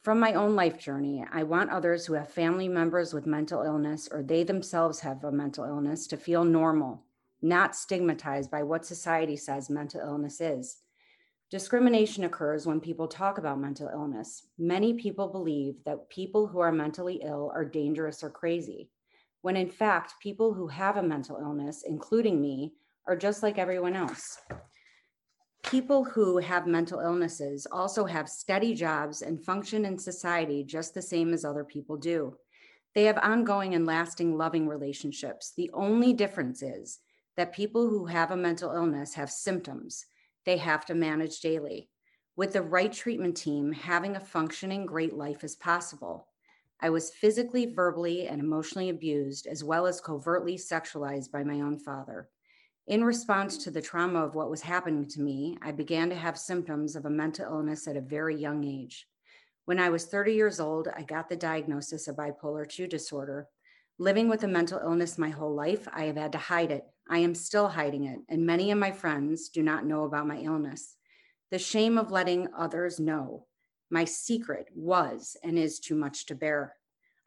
From 0.04 0.22
my 0.22 0.36
own 0.36 0.56
life 0.56 0.80
journey, 0.80 1.26
I 1.34 1.44
want 1.44 1.70
others 1.70 2.06
who 2.06 2.14
have 2.14 2.30
family 2.30 2.70
members 2.70 3.14
with 3.14 3.26
mental 3.26 3.62
illness 3.62 4.08
or 4.10 4.24
they 4.24 4.44
themselves 4.44 5.02
have 5.02 5.22
a 5.26 5.34
mental 5.34 5.66
illness 5.66 6.08
to 6.08 6.18
feel 6.18 6.46
normal, 6.46 7.04
not 7.42 7.76
stigmatized 7.76 8.50
by 8.50 8.64
what 8.64 8.86
society 8.86 9.36
says 9.36 9.70
mental 9.70 10.00
illness 10.00 10.40
is. 10.40 10.78
Discrimination 11.52 12.24
occurs 12.24 12.66
when 12.66 12.80
people 12.80 13.08
talk 13.08 13.38
about 13.38 13.60
mental 13.60 13.88
illness. 13.88 14.48
Many 14.58 14.96
people 14.96 15.28
believe 15.28 15.76
that 15.86 16.10
people 16.10 16.48
who 16.48 16.60
are 16.60 16.72
mentally 16.72 17.22
ill 17.24 17.52
are 17.54 17.64
dangerous 17.64 18.24
or 18.24 18.32
crazy, 18.32 18.90
when 19.42 19.56
in 19.56 19.70
fact, 19.70 20.16
people 20.20 20.56
who 20.56 20.68
have 20.68 20.98
a 20.98 21.04
mental 21.04 21.38
illness, 21.38 21.84
including 21.86 22.42
me, 22.42 22.74
are 23.08 23.16
just 23.16 23.44
like 23.44 23.60
everyone 23.60 23.96
else. 23.96 24.40
People 25.62 26.04
who 26.04 26.40
have 26.40 26.66
mental 26.66 27.00
illnesses 27.00 27.68
also 27.72 28.06
have 28.06 28.28
steady 28.28 28.74
jobs 28.74 29.22
and 29.22 29.44
function 29.46 29.86
in 29.86 30.00
society 30.00 30.64
just 30.64 30.96
the 30.96 31.02
same 31.02 31.32
as 31.32 31.46
other 31.46 31.64
people 31.64 31.96
do. 31.96 32.36
They 32.96 33.04
have 33.04 33.20
ongoing 33.20 33.76
and 33.76 33.86
lasting 33.86 34.36
loving 34.36 34.68
relationships. 34.68 35.54
The 35.56 35.70
only 35.74 36.14
difference 36.14 36.64
is 36.64 37.00
that 37.38 37.54
people 37.54 37.88
who 37.88 38.06
have 38.08 38.32
a 38.32 38.38
mental 38.38 38.72
illness 38.72 39.14
have 39.14 39.30
symptoms 39.30 40.06
they 40.46 40.58
have 40.58 40.86
to 40.86 40.96
manage 40.96 41.40
daily. 41.40 41.90
With 42.36 42.54
the 42.54 42.62
right 42.62 42.92
treatment 42.92 43.38
team, 43.38 43.72
having 43.72 44.16
a 44.16 44.20
functioning 44.20 44.86
great 44.86 45.14
life 45.14 45.44
is 45.44 45.56
possible. 45.56 46.28
I 46.82 46.90
was 46.90 47.10
physically, 47.10 47.66
verbally, 47.66 48.28
and 48.28 48.42
emotionally 48.42 48.90
abused, 48.90 49.48
as 49.48 49.64
well 49.64 49.88
as 49.88 50.02
covertly 50.02 50.58
sexualized 50.58 51.32
by 51.32 51.44
my 51.44 51.62
own 51.62 51.80
father. 51.80 52.30
In 52.88 53.04
response 53.04 53.58
to 53.60 53.72
the 53.72 53.82
trauma 53.82 54.24
of 54.24 54.36
what 54.36 54.50
was 54.50 54.62
happening 54.62 55.08
to 55.08 55.22
me, 55.22 55.58
I 55.62 55.72
began 55.72 56.10
to 56.10 56.16
have 56.16 56.38
symptoms 56.38 56.96
of 56.96 57.06
a 57.06 57.10
mental 57.10 57.46
illness 57.46 57.88
at 57.88 57.98
a 57.98 58.02
very 58.02 58.36
young 58.36 58.64
age. 58.64 59.08
When 59.64 59.80
I 59.80 59.90
was 59.90 60.06
30 60.06 60.34
years 60.34 60.60
old, 60.60 60.88
I 60.96 61.02
got 61.02 61.28
the 61.28 61.36
diagnosis 61.36 62.08
of 62.08 62.18
bipolar 62.18 62.70
2 62.70 62.86
disorder. 62.86 63.48
Living 63.98 64.28
with 64.28 64.44
a 64.44 64.48
mental 64.48 64.80
illness 64.80 65.18
my 65.18 65.30
whole 65.30 65.56
life, 65.56 65.88
I 65.92 66.04
have 66.04 66.18
had 66.18 66.34
to 66.34 66.38
hide 66.38 66.70
it, 66.70 66.86
I 67.10 67.20
am 67.20 67.36
still 67.36 67.68
hiding 67.68 68.06
it, 68.06 68.20
and 68.30 68.46
many 68.46 68.72
of 68.72 68.78
my 68.78 68.92
friends 68.92 69.50
do 69.50 69.62
not 69.62 69.86
know 69.86 70.06
about 70.06 70.28
my 70.28 70.38
illness. 70.38 70.96
The 71.52 71.60
shame 71.60 71.98
of 71.98 72.12
letting 72.12 72.48
others 72.58 73.00
know 73.00 73.46
my 73.92 74.06
secret 74.06 74.68
was 74.74 75.38
and 75.44 75.58
is 75.58 75.80
too 75.80 75.96
much 75.96 76.26
to 76.26 76.36
bear. 76.36 76.74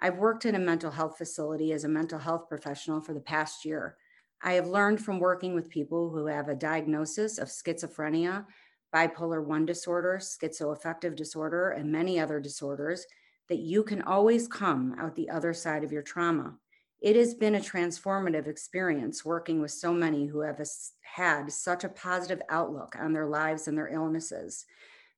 I've 0.00 0.18
worked 0.18 0.44
in 0.44 0.54
a 0.54 0.60
mental 0.60 0.90
health 0.90 1.16
facility 1.16 1.72
as 1.72 1.84
a 1.84 1.88
mental 1.88 2.18
health 2.18 2.48
professional 2.48 3.00
for 3.00 3.14
the 3.14 3.20
past 3.20 3.64
year. 3.64 3.96
I 4.42 4.52
have 4.54 4.66
learned 4.66 5.00
from 5.00 5.18
working 5.18 5.54
with 5.54 5.70
people 5.70 6.10
who 6.10 6.26
have 6.26 6.48
a 6.48 6.54
diagnosis 6.54 7.38
of 7.38 7.48
schizophrenia, 7.48 8.46
bipolar 8.94 9.44
1 9.44 9.66
disorder, 9.66 10.20
schizoaffective 10.20 11.16
disorder, 11.16 11.70
and 11.70 11.90
many 11.90 12.18
other 12.18 12.40
disorders 12.40 13.06
that 13.48 13.58
you 13.58 13.82
can 13.82 14.02
always 14.02 14.46
come 14.46 14.94
out 14.98 15.14
the 15.14 15.30
other 15.30 15.52
side 15.52 15.84
of 15.84 15.92
your 15.92 16.02
trauma. 16.02 16.54
It 17.00 17.14
has 17.14 17.34
been 17.34 17.54
a 17.54 17.60
transformative 17.60 18.48
experience 18.48 19.24
working 19.24 19.60
with 19.60 19.70
so 19.70 19.92
many 19.92 20.26
who 20.26 20.40
have 20.40 20.60
had 21.02 21.52
such 21.52 21.84
a 21.84 21.88
positive 21.88 22.42
outlook 22.48 22.96
on 22.98 23.12
their 23.12 23.26
lives 23.26 23.68
and 23.68 23.78
their 23.78 23.88
illnesses. 23.88 24.66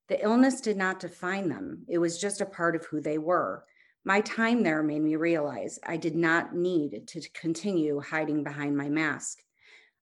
The 0.09 0.23
illness 0.23 0.61
did 0.61 0.77
not 0.77 1.01
define 1.01 1.49
them, 1.49 1.85
it 1.89 1.99
was 1.99 2.21
just 2.21 2.41
a 2.41 2.47
part 2.47 2.77
of 2.77 2.85
who 2.87 3.01
they 3.01 3.17
were. 3.17 3.65
My 4.05 4.21
time 4.23 4.63
there 4.63 4.83
made 4.83 5.03
me 5.03 5.17
realize 5.17 5.79
I 5.87 5.97
did 5.97 6.17
not 6.17 6.55
need 6.55 7.07
to 7.09 7.21
continue 7.33 8.01
hiding 8.01 8.45
behind 8.45 8.77
my 8.77 8.89
mask. 8.89 9.39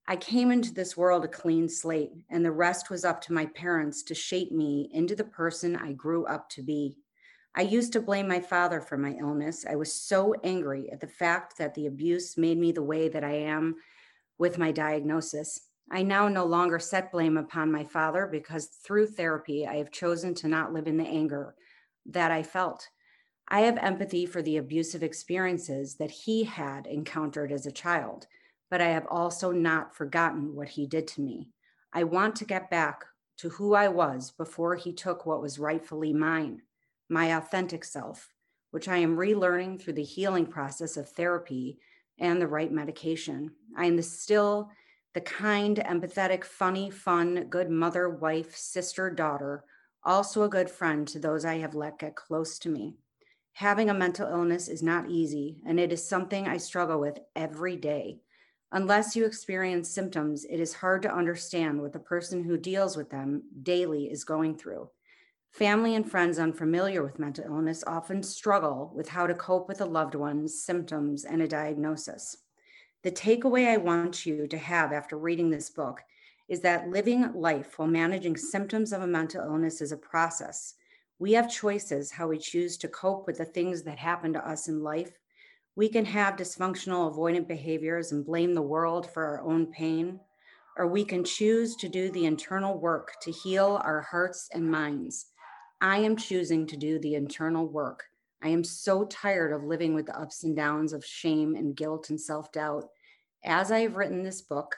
I 0.06 0.16
came 0.16 0.50
into 0.50 0.73
this 0.73 0.97
world 0.97 1.25
a 1.25 1.28
clean 1.28 1.68
slate, 1.68 2.12
and 2.30 2.44
the 2.44 2.50
rest 2.50 2.90
was 2.90 3.04
up 3.04 3.20
to 3.23 3.32
my 3.32 3.47
parents 3.47 4.02
to 4.04 4.14
shape 4.14 4.50
me 4.50 4.88
into 4.92 5.14
the 5.14 5.25
person 5.25 5.76
I 5.76 5.92
grew 5.92 6.25
up 6.26 6.49
to 6.50 6.62
be. 6.62 6.97
I 7.55 7.62
used 7.62 7.93
to 7.95 8.00
blame 8.00 8.28
my 8.28 8.40
father 8.40 8.81
for 8.81 8.97
my 8.97 9.17
illness. 9.19 9.67
I 9.69 9.76
was 9.76 9.93
so 9.93 10.35
angry 10.45 10.90
at 10.93 11.00
the 11.00 11.09
fact 11.09 11.59
that 11.59 11.75
the 11.75 11.87
abuse 11.87 12.37
made 12.37 12.59
me 12.59 12.73
the 12.73 12.83
way 12.83 13.09
that 13.09 13.25
I 13.25 13.33
am 13.33 13.76
with 14.38 14.59
my 14.59 14.71
diagnosis. 14.71 15.61
I 15.90 16.02
now 16.02 16.28
no 16.28 16.45
longer 16.45 16.78
set 16.78 17.11
blame 17.11 17.37
upon 17.37 17.73
my 17.73 17.85
father 17.85 18.28
because 18.31 18.67
through 18.67 19.09
therapy, 19.09 19.67
I 19.67 19.76
have 19.76 19.90
chosen 19.90 20.35
to 20.35 20.49
not 20.49 20.73
live 20.73 20.87
in 20.87 20.99
the 20.99 21.07
anger 21.07 21.55
that 22.07 22.31
I 22.31 22.43
felt. 22.43 22.88
I 23.49 23.61
have 23.61 23.78
empathy 23.78 24.26
for 24.26 24.43
the 24.43 24.59
abusive 24.59 25.02
experiences 25.02 25.97
that 25.97 26.11
he 26.11 26.45
had 26.45 26.87
encountered 26.87 27.50
as 27.50 27.64
a 27.64 27.73
child, 27.73 28.26
but 28.71 28.83
I 28.83 28.88
have 28.88 29.07
also 29.09 29.50
not 29.50 29.97
forgotten 29.97 30.55
what 30.55 30.69
he 30.69 30.87
did 30.87 31.09
to 31.09 31.23
me. 31.23 31.49
I 31.93 32.05
want 32.05 32.37
to 32.37 32.45
get 32.45 32.71
back 32.71 33.05
to 33.38 33.49
who 33.49 33.75
I 33.75 33.88
was 33.88 34.31
before 34.31 34.75
he 34.75 34.93
took 34.93 35.25
what 35.25 35.40
was 35.40 35.59
rightfully 35.59 36.12
mine, 36.12 36.61
my 37.08 37.36
authentic 37.36 37.84
self, 37.84 38.32
which 38.70 38.88
I 38.88 38.98
am 38.98 39.16
relearning 39.16 39.80
through 39.80 39.94
the 39.94 40.04
healing 40.04 40.46
process 40.46 40.96
of 40.96 41.08
therapy 41.08 41.78
and 42.18 42.40
the 42.40 42.46
right 42.46 42.72
medication. 42.72 43.52
I 43.76 43.86
am 43.86 43.96
the 43.96 44.02
still 44.02 44.70
the 45.14 45.20
kind, 45.22 45.78
empathetic, 45.78 46.44
funny, 46.44 46.90
fun, 46.90 47.46
good 47.48 47.70
mother, 47.70 48.08
wife, 48.08 48.54
sister, 48.54 49.10
daughter, 49.10 49.64
also 50.04 50.42
a 50.42 50.48
good 50.48 50.70
friend 50.70 51.08
to 51.08 51.18
those 51.18 51.44
I 51.44 51.56
have 51.56 51.74
let 51.74 51.98
get 51.98 52.14
close 52.14 52.58
to 52.60 52.68
me. 52.68 52.94
Having 53.54 53.90
a 53.90 53.94
mental 53.94 54.28
illness 54.28 54.68
is 54.68 54.82
not 54.82 55.10
easy, 55.10 55.60
and 55.66 55.80
it 55.80 55.92
is 55.92 56.06
something 56.06 56.46
I 56.46 56.58
struggle 56.58 57.00
with 57.00 57.18
every 57.34 57.76
day. 57.76 58.20
Unless 58.70 59.16
you 59.16 59.24
experience 59.24 59.90
symptoms, 59.90 60.44
it 60.44 60.60
is 60.60 60.74
hard 60.74 61.02
to 61.02 61.12
understand 61.12 61.80
what 61.80 61.92
the 61.92 61.98
person 61.98 62.44
who 62.44 62.56
deals 62.56 62.96
with 62.96 63.10
them 63.10 63.42
daily 63.62 64.04
is 64.04 64.24
going 64.24 64.56
through. 64.56 64.90
Family 65.50 65.97
and 65.97 66.09
friends 66.09 66.38
unfamiliar 66.38 67.02
with 67.02 67.19
mental 67.19 67.45
illness 67.45 67.83
often 67.85 68.23
struggle 68.23 68.93
with 68.95 69.09
how 69.09 69.26
to 69.26 69.35
cope 69.35 69.67
with 69.67 69.81
a 69.81 69.85
loved 69.85 70.14
one's 70.14 70.62
symptoms 70.62 71.25
and 71.25 71.43
a 71.43 71.49
diagnosis. 71.49 72.37
The 73.02 73.11
takeaway 73.11 73.67
I 73.67 73.76
want 73.76 74.25
you 74.25 74.47
to 74.47 74.59
have 74.59 74.93
after 74.93 75.19
reading 75.19 75.50
this 75.50 75.71
book 75.71 76.00
is 76.49 76.61
that 76.61 76.90
living 76.90 77.33
life 77.35 77.78
while 77.78 77.88
managing 77.88 78.37
symptoms 78.37 78.93
of 78.93 79.02
a 79.02 79.07
mental 79.07 79.43
illness 79.43 79.81
is 79.81 79.90
a 79.90 79.97
process. 79.97 80.75
We 81.19 81.33
have 81.33 81.50
choices 81.50 82.12
how 82.12 82.28
we 82.28 82.38
choose 82.38 82.76
to 82.78 82.88
cope 82.88 83.26
with 83.26 83.38
the 83.38 83.45
things 83.45 83.83
that 83.83 83.99
happen 83.99 84.33
to 84.35 84.49
us 84.49 84.69
in 84.69 84.85
life. 84.85 85.19
We 85.75 85.88
can 85.88 86.05
have 86.05 86.37
dysfunctional 86.37 87.12
avoidant 87.12 87.49
behaviors 87.49 88.12
and 88.12 88.25
blame 88.25 88.55
the 88.55 88.62
world 88.62 89.11
for 89.11 89.25
our 89.25 89.43
own 89.43 89.67
pain, 89.67 90.21
or 90.76 90.87
we 90.87 91.05
can 91.05 91.25
choose 91.25 91.75
to 91.76 91.88
do 91.88 92.11
the 92.11 92.26
internal 92.26 92.78
work 92.78 93.14
to 93.23 93.33
heal 93.33 93.81
our 93.85 94.02
hearts 94.02 94.49
and 94.52 94.71
minds. 94.71 95.26
I 95.80 95.99
am 95.99 96.16
choosing 96.16 96.66
to 96.66 96.76
do 96.76 96.99
the 96.99 97.14
internal 97.14 97.66
work 97.66 98.04
I 98.42 98.49
am 98.49 98.62
so 98.62 99.04
tired 99.04 99.52
of 99.52 99.64
living 99.64 99.94
with 99.94 100.06
the 100.06 100.18
ups 100.18 100.44
and 100.44 100.54
downs 100.54 100.92
of 100.92 101.04
shame 101.04 101.56
and 101.56 101.76
guilt 101.76 102.11
and 102.11 102.20
self 102.20 102.52
doubt. 102.52 102.85
As 103.44 103.73
I 103.73 103.80
have 103.80 103.97
written 103.97 104.23
this 104.23 104.42
book, 104.42 104.76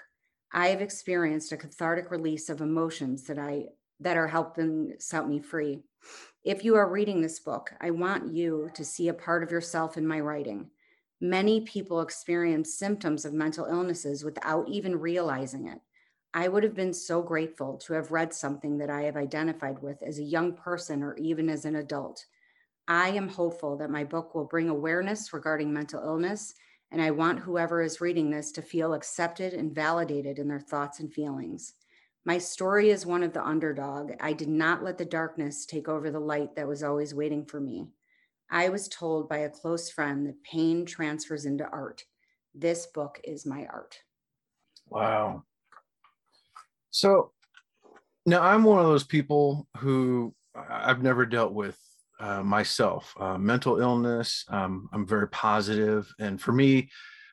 I 0.52 0.68
have 0.68 0.80
experienced 0.80 1.52
a 1.52 1.56
cathartic 1.56 2.10
release 2.10 2.48
of 2.48 2.60
emotions 2.60 3.24
that 3.24 3.38
I 3.38 3.66
that 4.00 4.16
are 4.16 4.28
helping 4.28 4.94
set 4.98 5.28
me 5.28 5.40
free. 5.40 5.80
If 6.42 6.64
you 6.64 6.74
are 6.76 6.90
reading 6.90 7.20
this 7.20 7.40
book, 7.40 7.70
I 7.82 7.90
want 7.90 8.32
you 8.32 8.70
to 8.74 8.84
see 8.84 9.08
a 9.08 9.14
part 9.14 9.42
of 9.42 9.50
yourself 9.50 9.98
in 9.98 10.06
my 10.06 10.20
writing. 10.20 10.70
Many 11.20 11.60
people 11.60 12.00
experience 12.00 12.78
symptoms 12.78 13.26
of 13.26 13.34
mental 13.34 13.66
illnesses 13.66 14.24
without 14.24 14.66
even 14.70 14.98
realizing 14.98 15.68
it. 15.68 15.80
I 16.32 16.46
would 16.46 16.62
have 16.62 16.74
been 16.74 16.92
so 16.92 17.22
grateful 17.22 17.76
to 17.78 17.94
have 17.94 18.12
read 18.12 18.32
something 18.32 18.78
that 18.78 18.90
I 18.90 19.02
have 19.02 19.16
identified 19.16 19.82
with 19.82 20.02
as 20.02 20.18
a 20.18 20.24
young 20.24 20.52
person 20.52 21.02
or 21.02 21.16
even 21.16 21.48
as 21.48 21.64
an 21.64 21.76
adult. 21.76 22.24
I 22.86 23.10
am 23.10 23.28
hopeful 23.28 23.76
that 23.78 23.90
my 23.90 24.04
book 24.04 24.34
will 24.34 24.44
bring 24.44 24.68
awareness 24.68 25.32
regarding 25.32 25.72
mental 25.72 26.02
illness, 26.02 26.54
and 26.92 27.02
I 27.02 27.10
want 27.10 27.40
whoever 27.40 27.82
is 27.82 28.00
reading 28.00 28.30
this 28.30 28.52
to 28.52 28.62
feel 28.62 28.94
accepted 28.94 29.54
and 29.54 29.74
validated 29.74 30.38
in 30.38 30.46
their 30.46 30.60
thoughts 30.60 31.00
and 31.00 31.12
feelings. 31.12 31.74
My 32.24 32.38
story 32.38 32.90
is 32.90 33.06
one 33.06 33.22
of 33.22 33.32
the 33.32 33.44
underdog. 33.44 34.12
I 34.20 34.32
did 34.32 34.48
not 34.48 34.84
let 34.84 34.98
the 34.98 35.04
darkness 35.04 35.66
take 35.66 35.88
over 35.88 36.10
the 36.10 36.20
light 36.20 36.54
that 36.54 36.68
was 36.68 36.82
always 36.82 37.14
waiting 37.14 37.44
for 37.44 37.60
me. 37.60 37.88
I 38.50 38.68
was 38.68 38.88
told 38.88 39.28
by 39.28 39.38
a 39.38 39.48
close 39.48 39.90
friend 39.90 40.26
that 40.26 40.42
pain 40.42 40.84
transfers 40.84 41.46
into 41.46 41.68
art. 41.68 42.04
This 42.54 42.86
book 42.86 43.20
is 43.24 43.46
my 43.46 43.66
art. 43.66 44.00
Wow. 44.88 45.44
So 46.90 47.32
now 48.26 48.42
I'm 48.42 48.64
one 48.64 48.78
of 48.78 48.86
those 48.86 49.04
people 49.04 49.66
who 49.78 50.34
I've 50.54 51.02
never 51.02 51.24
dealt 51.26 51.52
with 51.52 51.78
uh, 52.18 52.42
myself. 52.42 53.14
Uh, 53.18 53.38
mental 53.38 53.80
illness, 53.80 54.44
um, 54.48 54.88
I'm 54.92 55.06
very 55.06 55.28
positive, 55.28 56.12
and 56.18 56.40
for 56.40 56.52
me, 56.52 56.90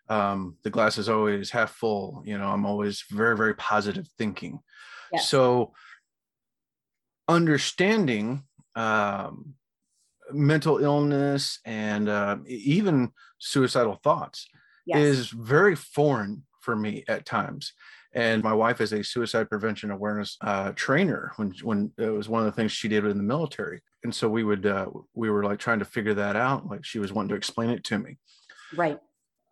um, 0.10 0.56
the 0.64 0.70
glass 0.70 0.98
is 0.98 1.10
always 1.10 1.50
half 1.50 1.72
full. 1.72 2.24
You 2.26 2.38
know, 2.38 2.48
I'm 2.48 2.66
always 2.66 3.04
very, 3.10 3.36
very 3.36 3.54
positive 3.56 4.08
thinking. 4.18 4.60
Yes. 5.12 5.30
So, 5.30 5.74
understanding 7.28 8.44
um, 8.76 9.56
mental 10.32 10.78
illness 10.78 11.60
and 11.66 12.08
uh, 12.08 12.38
even 12.48 13.12
suicidal 13.40 14.00
thoughts 14.04 14.48
yes. 14.86 15.00
is 15.00 15.30
very 15.30 15.76
foreign 15.76 16.44
for 16.62 16.76
me 16.76 17.04
at 17.08 17.26
times. 17.26 17.74
And 18.18 18.44
my 18.44 18.54
wife 18.54 18.82
is 18.82 18.94
a 18.94 19.04
suicide 19.04 19.48
prevention 19.48 19.92
awareness 19.92 20.38
uh, 20.42 20.72
trainer 20.76 21.34
when 21.36 21.54
when 21.62 21.92
it 22.00 22.10
was 22.10 22.28
one 22.28 22.42
of 22.42 22.48
the 22.48 22.52
things 22.52 22.72
she 22.72 22.88
did 22.88 23.06
in 23.06 23.16
the 23.16 23.24
military. 23.24 23.80
And 24.04 24.14
so 24.14 24.28
we 24.28 24.44
would 24.44 24.66
uh, 24.66 24.88
we 25.14 25.30
were 25.30 25.44
like 25.44 25.60
trying 25.60 25.78
to 25.80 25.86
figure 25.86 26.16
that 26.16 26.36
out. 26.36 26.68
Like 26.68 26.84
she 26.84 26.98
was 26.98 27.14
wanting 27.14 27.30
to 27.30 27.36
explain 27.36 27.70
it 27.70 27.84
to 27.86 28.00
me. 28.00 28.18
Right. 28.76 29.00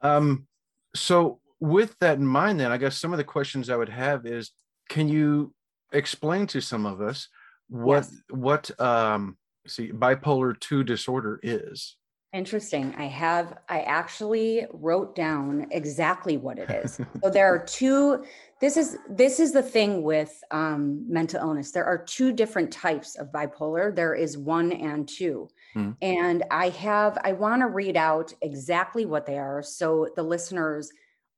Um. 0.02 0.48
So 0.96 1.42
with 1.60 1.96
that 2.00 2.18
in 2.18 2.26
mind, 2.26 2.60
then 2.60 2.72
I 2.72 2.78
guess 2.78 2.98
some 2.98 3.14
of 3.14 3.18
the 3.18 3.24
questions 3.24 3.70
I 3.70 3.76
would 3.76 3.90
have 3.90 4.26
is, 4.26 4.50
can 4.90 5.10
you 5.10 5.54
explain 5.94 6.48
to 6.48 6.60
some 6.60 6.88
of 6.88 7.02
us 7.02 7.28
what 7.70 8.08
yes. 8.10 8.22
what 8.32 8.82
um 8.82 9.38
see 9.68 9.92
bipolar 9.92 10.60
two 10.60 10.84
disorder 10.84 11.40
is? 11.44 11.98
Interesting. 12.36 12.94
I 12.98 13.06
have, 13.06 13.60
I 13.70 13.80
actually 13.84 14.66
wrote 14.74 15.16
down 15.16 15.68
exactly 15.72 16.36
what 16.36 16.60
it 16.60 16.70
is. 16.70 17.00
so 17.24 17.30
there 17.30 17.48
are 17.48 17.60
two, 17.60 18.26
this 18.62 18.78
is, 18.78 18.98
this 19.10 19.40
is 19.40 19.52
the 19.52 19.62
thing 19.62 20.02
with 20.04 20.42
um, 20.52 21.06
mental 21.12 21.42
illness. 21.42 21.72
There 21.72 21.86
are 21.86 21.98
two 21.98 22.32
different 22.32 22.72
types 22.72 23.16
of 23.16 23.32
bipolar. 23.32 23.94
There 23.94 24.16
is 24.16 24.38
one 24.38 24.72
and 24.72 25.08
two. 25.08 25.50
Hmm. 25.74 25.92
And 26.02 26.44
I 26.52 26.70
have, 26.70 27.18
I 27.24 27.34
want 27.34 27.62
to 27.62 27.68
read 27.68 27.98
out 27.98 28.34
exactly 28.42 29.06
what 29.06 29.26
they 29.26 29.38
are 29.38 29.62
so 29.62 30.08
the 30.16 30.24
listeners 30.24 30.92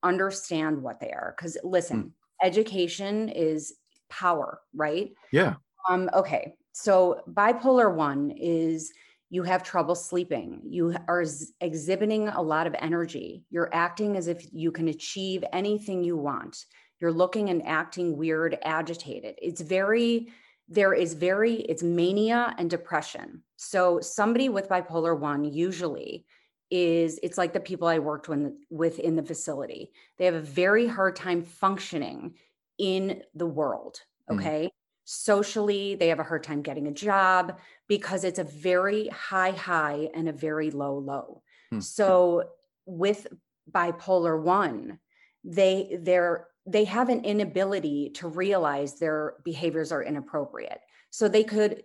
understand 0.04 0.82
what 0.82 1.00
they 1.00 1.10
are. 1.10 1.34
Because 1.36 1.58
listen, 1.64 2.02
hmm. 2.02 2.10
education 2.44 3.30
is 3.30 3.74
power, 4.10 4.62
right? 4.74 5.12
Yeah. 5.32 5.56
Um, 5.90 6.10
okay. 6.14 6.54
So 6.72 7.24
bipolar 7.28 7.94
one 7.94 8.32
is, 8.32 8.92
you 9.30 9.44
have 9.44 9.62
trouble 9.62 9.94
sleeping, 9.94 10.62
you 10.64 10.96
are 11.10 11.26
exhibiting 11.60 12.30
a 12.30 12.42
lot 12.42 12.66
of 12.66 12.74
energy, 12.80 13.44
you're 13.50 13.70
acting 13.74 14.16
as 14.16 14.28
if 14.30 14.48
you 14.54 14.72
can 14.72 14.88
achieve 14.88 15.44
anything 15.52 16.02
you 16.02 16.16
want, 16.16 16.64
you're 17.00 17.12
looking 17.12 17.50
and 17.50 17.66
acting 17.66 18.18
weird, 18.18 18.58
agitated. 18.64 19.36
It's 19.42 19.62
very, 19.62 20.30
there 20.68 20.94
is 20.94 21.14
very, 21.14 21.56
it's 21.56 21.84
mania 21.84 22.56
and 22.58 22.70
depression. 22.70 23.44
So 23.56 24.00
somebody 24.00 24.50
with 24.50 24.70
bipolar 24.70 25.18
one 25.18 25.44
usually 25.44 26.26
is 26.70 27.20
it's 27.24 27.38
like 27.38 27.54
the 27.54 27.60
people 27.60 27.88
I 27.88 28.00
worked 28.00 28.28
with, 28.28 28.54
with 28.70 29.00
in 29.00 29.16
the 29.16 29.24
facility. 29.24 29.92
They 30.18 30.26
have 30.26 30.36
a 30.36 30.42
very 30.42 30.88
hard 30.88 31.16
time 31.16 31.44
functioning 31.44 32.36
in 32.78 33.22
the 33.34 33.48
world. 33.48 34.02
Mm. 34.30 34.40
Okay. 34.40 34.66
Mm 34.66 34.72
socially 35.10 35.96
they 35.96 36.10
have 36.10 36.20
a 36.20 36.24
hard 36.24 36.44
time 36.44 36.62
getting 36.62 36.88
a 36.88 36.92
job 36.92 37.58
because 37.88 38.26
it's 38.26 38.40
a 38.40 38.44
very 38.44 39.08
high 39.08 39.52
high 39.52 40.10
and 40.14 40.28
a 40.28 40.34
very 40.34 40.70
low 40.70 40.98
low 40.98 41.42
hmm. 41.72 41.80
so 41.80 42.44
with 42.86 43.26
bipolar 43.72 44.38
1 44.38 45.00
they 45.46 45.98
they're 46.02 46.48
they 46.68 46.84
have 46.84 47.10
an 47.10 47.24
inability 47.24 48.12
to 48.16 48.28
realize 48.28 49.00
their 49.00 49.36
behaviors 49.44 49.92
are 49.92 50.04
inappropriate. 50.04 50.82
So 51.10 51.28
they 51.28 51.44
could 51.44 51.84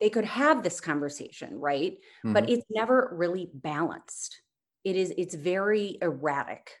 they 0.00 0.10
could 0.10 0.24
have 0.24 0.62
this 0.62 0.80
conversation 0.80 1.60
right? 1.60 1.92
Mm-hmm. 1.92 2.32
but 2.32 2.50
it's 2.50 2.64
never 2.70 3.10
really 3.12 3.50
balanced. 3.52 4.40
It 4.84 4.96
is 4.96 5.12
it's 5.16 5.34
very 5.34 5.98
erratic 6.02 6.72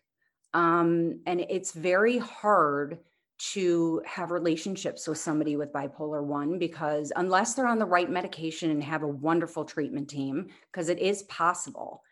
um, 0.54 1.20
and 1.26 1.40
it's 1.40 1.72
very 1.72 2.18
hard 2.18 2.98
to 3.38 4.02
have 4.06 4.30
relationships 4.30 5.08
with 5.08 5.18
somebody 5.18 5.56
with 5.56 5.72
bipolar 5.72 6.22
1 6.22 6.58
because 6.58 7.12
unless 7.16 7.54
they're 7.54 7.66
on 7.66 7.78
the 7.78 7.84
right 7.84 8.10
medication 8.10 8.70
and 8.70 8.82
have 8.84 9.02
a 9.02 9.08
wonderful 9.08 9.64
treatment 9.64 10.08
team 10.08 10.48
because 10.70 10.88
it 10.88 10.98
is 10.98 11.24
possible 11.24 12.02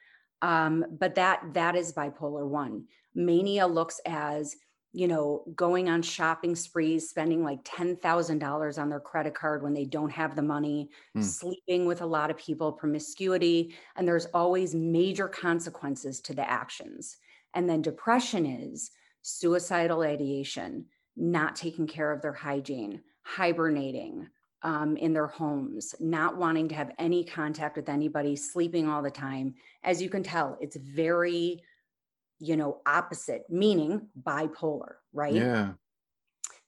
um, 0.42 0.84
but 0.98 1.14
that 1.14 1.42
that 1.52 1.76
is 1.76 1.92
bipolar 1.92 2.46
1 2.46 2.84
mania 3.14 3.66
looks 3.66 4.00
as 4.06 4.56
you 4.92 5.06
know 5.06 5.44
going 5.54 5.88
on 5.88 6.02
shopping 6.02 6.54
sprees 6.54 7.08
spending 7.08 7.44
like 7.44 7.62
$10,000 7.64 8.78
on 8.78 8.88
their 8.88 9.00
credit 9.00 9.34
card 9.34 9.62
when 9.62 9.72
they 9.72 9.84
don't 9.84 10.10
have 10.10 10.34
the 10.34 10.42
money 10.42 10.88
mm. 11.16 11.22
sleeping 11.22 11.86
with 11.86 12.00
a 12.00 12.06
lot 12.06 12.30
of 12.30 12.36
people 12.36 12.72
promiscuity 12.72 13.74
and 13.96 14.06
there's 14.06 14.26
always 14.26 14.74
major 14.74 15.28
consequences 15.28 16.20
to 16.20 16.34
the 16.34 16.48
actions 16.48 17.18
and 17.54 17.68
then 17.68 17.82
depression 17.82 18.46
is 18.46 18.90
suicidal 19.22 20.02
ideation 20.02 20.84
not 21.20 21.54
taking 21.54 21.86
care 21.86 22.10
of 22.10 22.22
their 22.22 22.32
hygiene, 22.32 23.00
hibernating 23.22 24.26
um, 24.62 24.96
in 24.96 25.12
their 25.12 25.26
homes, 25.26 25.94
not 26.00 26.36
wanting 26.36 26.68
to 26.68 26.74
have 26.74 26.92
any 26.98 27.24
contact 27.24 27.76
with 27.76 27.88
anybody, 27.88 28.36
sleeping 28.36 28.88
all 28.88 29.02
the 29.02 29.10
time. 29.10 29.54
As 29.84 30.02
you 30.02 30.08
can 30.08 30.22
tell, 30.22 30.56
it's 30.60 30.76
very, 30.76 31.62
you 32.40 32.56
know, 32.56 32.78
opposite, 32.86 33.44
meaning 33.48 34.08
bipolar, 34.20 34.94
right? 35.12 35.34
Yeah. 35.34 35.72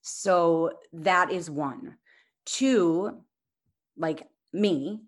So 0.03 0.73
that 0.93 1.33
is 1.33 1.51
one. 1.51 1.97
Two, 2.45 3.23
like 3.97 4.29
me, 4.53 5.01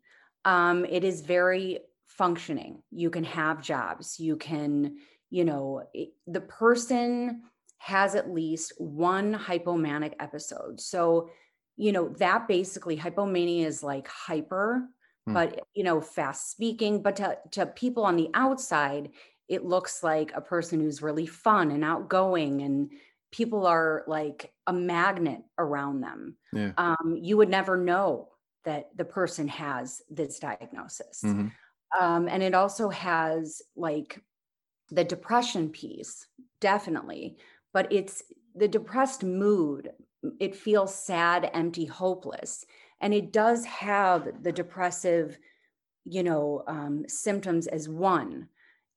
um, 0.44 0.84
it 0.84 1.04
is 1.04 1.20
very 1.20 1.80
functioning. 2.06 2.82
You 2.90 3.10
can 3.10 3.24
have 3.24 3.62
jobs. 3.62 4.18
You 4.18 4.36
can, 4.36 4.96
you 5.30 5.44
know, 5.44 5.82
it, 5.92 6.10
the 6.26 6.40
person 6.40 7.42
has 7.78 8.14
at 8.14 8.30
least 8.30 8.72
one 8.78 9.34
hypomanic 9.34 10.14
episode. 10.20 10.80
So, 10.80 11.28
you 11.76 11.92
know, 11.92 12.08
that 12.18 12.48
basically 12.48 12.96
hypomania 12.96 13.66
is 13.66 13.82
like 13.82 14.08
hyper, 14.08 14.88
hmm. 15.26 15.34
but 15.34 15.60
you 15.74 15.82
know, 15.82 16.00
fast 16.00 16.50
speaking. 16.50 17.02
But 17.02 17.16
to, 17.16 17.36
to 17.52 17.66
people 17.66 18.04
on 18.04 18.16
the 18.16 18.30
outside, 18.32 19.10
it 19.48 19.64
looks 19.64 20.02
like 20.02 20.32
a 20.34 20.40
person 20.40 20.80
who's 20.80 21.02
really 21.02 21.26
fun 21.26 21.70
and 21.70 21.84
outgoing 21.84 22.62
and 22.62 22.90
people 23.30 23.66
are 23.66 24.04
like 24.06 24.52
a 24.66 24.72
magnet 24.72 25.42
around 25.58 26.00
them. 26.00 26.36
Yeah. 26.52 26.72
Um, 26.78 27.18
you 27.20 27.36
would 27.36 27.50
never 27.50 27.76
know 27.76 28.28
that 28.64 28.90
the 28.96 29.04
person 29.04 29.48
has 29.48 30.02
this 30.08 30.38
diagnosis. 30.38 31.20
Mm-hmm. 31.24 31.48
Um, 32.00 32.28
and 32.28 32.42
it 32.42 32.54
also 32.54 32.88
has 32.88 33.60
like 33.76 34.20
the 34.90 35.04
depression 35.04 35.68
piece, 35.68 36.26
definitely 36.60 37.36
but 37.74 37.92
it's 37.92 38.22
the 38.54 38.68
depressed 38.68 39.22
mood. 39.22 39.90
It 40.40 40.56
feels 40.56 40.94
sad, 40.94 41.50
empty, 41.52 41.84
hopeless. 41.84 42.64
And 43.02 43.12
it 43.12 43.32
does 43.32 43.66
have 43.66 44.42
the 44.42 44.52
depressive, 44.52 45.36
you 46.04 46.22
know, 46.22 46.62
um, 46.66 47.04
symptoms 47.06 47.66
as 47.66 47.88
one. 47.88 48.48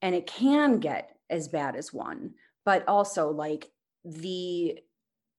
And 0.01 0.13
it 0.15 0.27
can 0.27 0.79
get 0.79 1.15
as 1.29 1.47
bad 1.47 1.75
as 1.75 1.93
one, 1.93 2.33
but 2.65 2.87
also 2.87 3.29
like 3.31 3.69
the 4.05 4.79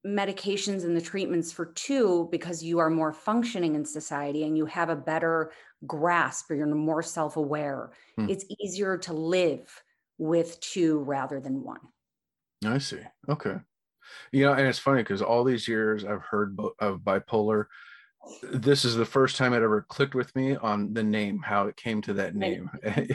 medications 0.07 0.85
and 0.85 0.97
the 0.97 1.01
treatments 1.01 1.53
for 1.53 1.67
two 1.67 2.29
because 2.31 2.63
you 2.63 2.79
are 2.79 2.91
more 2.91 3.13
functioning 3.13 3.75
in 3.75 3.85
society 3.85 4.45
and 4.45 4.57
you 4.57 4.65
have 4.67 4.91
a 4.91 4.97
better 4.97 5.51
grasp 5.87 6.51
or 6.51 6.55
you're 6.55 6.67
more 6.67 7.03
self-aware 7.03 7.91
hmm. 8.17 8.29
it's 8.29 8.45
easier 8.61 8.97
to 8.97 9.13
live 9.13 9.83
with 10.17 10.59
two 10.61 11.01
rather 11.01 11.41
than 11.41 11.65
one 11.65 11.81
I 12.65 12.79
see. 12.79 13.01
Okay. 13.29 13.57
You 14.33 14.47
know, 14.47 14.53
and 14.53 14.67
it's 14.67 14.79
funny 14.79 15.03
because 15.03 15.23
all 15.23 15.45
these 15.45 15.69
years 15.69 16.05
I've 16.05 16.23
heard 16.23 16.59
of 16.79 17.01
bipolar. 17.01 17.67
This 18.43 18.85
is 18.85 18.95
the 18.95 19.05
first 19.05 19.37
time 19.37 19.53
it 19.53 19.63
ever 19.63 19.83
clicked 19.89 20.15
with 20.15 20.35
me 20.37 20.57
on 20.57 20.93
the 20.93 21.03
name, 21.03 21.41
how 21.41 21.67
it 21.67 21.77
came 21.77 22.01
to 22.03 22.15
that 22.15 22.35
name. 22.35 22.71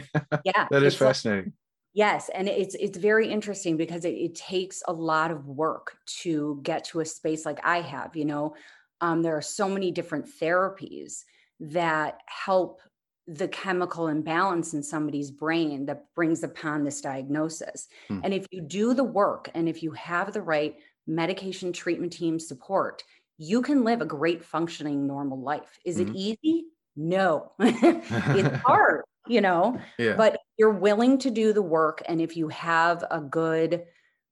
Yeah, 0.44 0.66
that 0.70 0.82
is 0.82 0.96
fascinating. 0.96 1.44
Like, 1.44 1.52
yes, 1.94 2.30
and 2.34 2.48
it's 2.48 2.74
it's 2.74 2.98
very 2.98 3.28
interesting 3.28 3.76
because 3.76 4.04
it, 4.04 4.14
it, 4.14 4.34
takes 4.34 4.82
a 4.86 4.92
lot 4.92 5.30
of 5.30 5.46
work 5.46 5.96
to 6.22 6.60
get 6.62 6.84
to 6.86 7.00
a 7.00 7.04
space 7.04 7.46
like 7.46 7.60
I 7.64 7.80
have. 7.80 8.14
You 8.16 8.24
know, 8.24 8.54
um, 9.00 9.22
there 9.22 9.36
are 9.36 9.42
so 9.42 9.68
many 9.68 9.90
different 9.90 10.26
therapies 10.40 11.22
that 11.60 12.20
help 12.26 12.80
the 13.26 13.48
chemical 13.48 14.08
imbalance 14.08 14.74
in 14.74 14.82
somebody's 14.82 15.30
brain 15.30 15.86
that 15.86 16.04
brings 16.14 16.42
upon 16.42 16.84
this 16.84 17.00
diagnosis. 17.00 17.88
Hmm. 18.08 18.20
And 18.22 18.34
if 18.34 18.46
you 18.50 18.60
do 18.60 18.92
the 18.92 19.04
work 19.04 19.50
and 19.54 19.68
if 19.68 19.82
you 19.82 19.92
have 19.92 20.32
the 20.32 20.42
right 20.42 20.76
medication 21.06 21.72
treatment 21.72 22.12
team 22.12 22.38
support, 22.38 23.02
you 23.38 23.62
can 23.62 23.84
live 23.84 24.00
a 24.00 24.06
great 24.06 24.44
functioning 24.44 25.06
normal 25.06 25.40
life. 25.40 25.78
Is 25.84 25.98
mm-hmm. 25.98 26.14
it 26.14 26.16
easy? 26.16 26.66
No. 26.96 27.52
it's 27.60 28.56
hard, 28.64 29.04
you 29.26 29.40
know, 29.40 29.80
yeah. 29.98 30.14
but 30.14 30.38
you're 30.56 30.70
willing 30.70 31.18
to 31.18 31.30
do 31.30 31.52
the 31.52 31.62
work. 31.62 32.02
And 32.06 32.20
if 32.20 32.36
you 32.36 32.48
have 32.48 33.04
a 33.10 33.20
good 33.20 33.84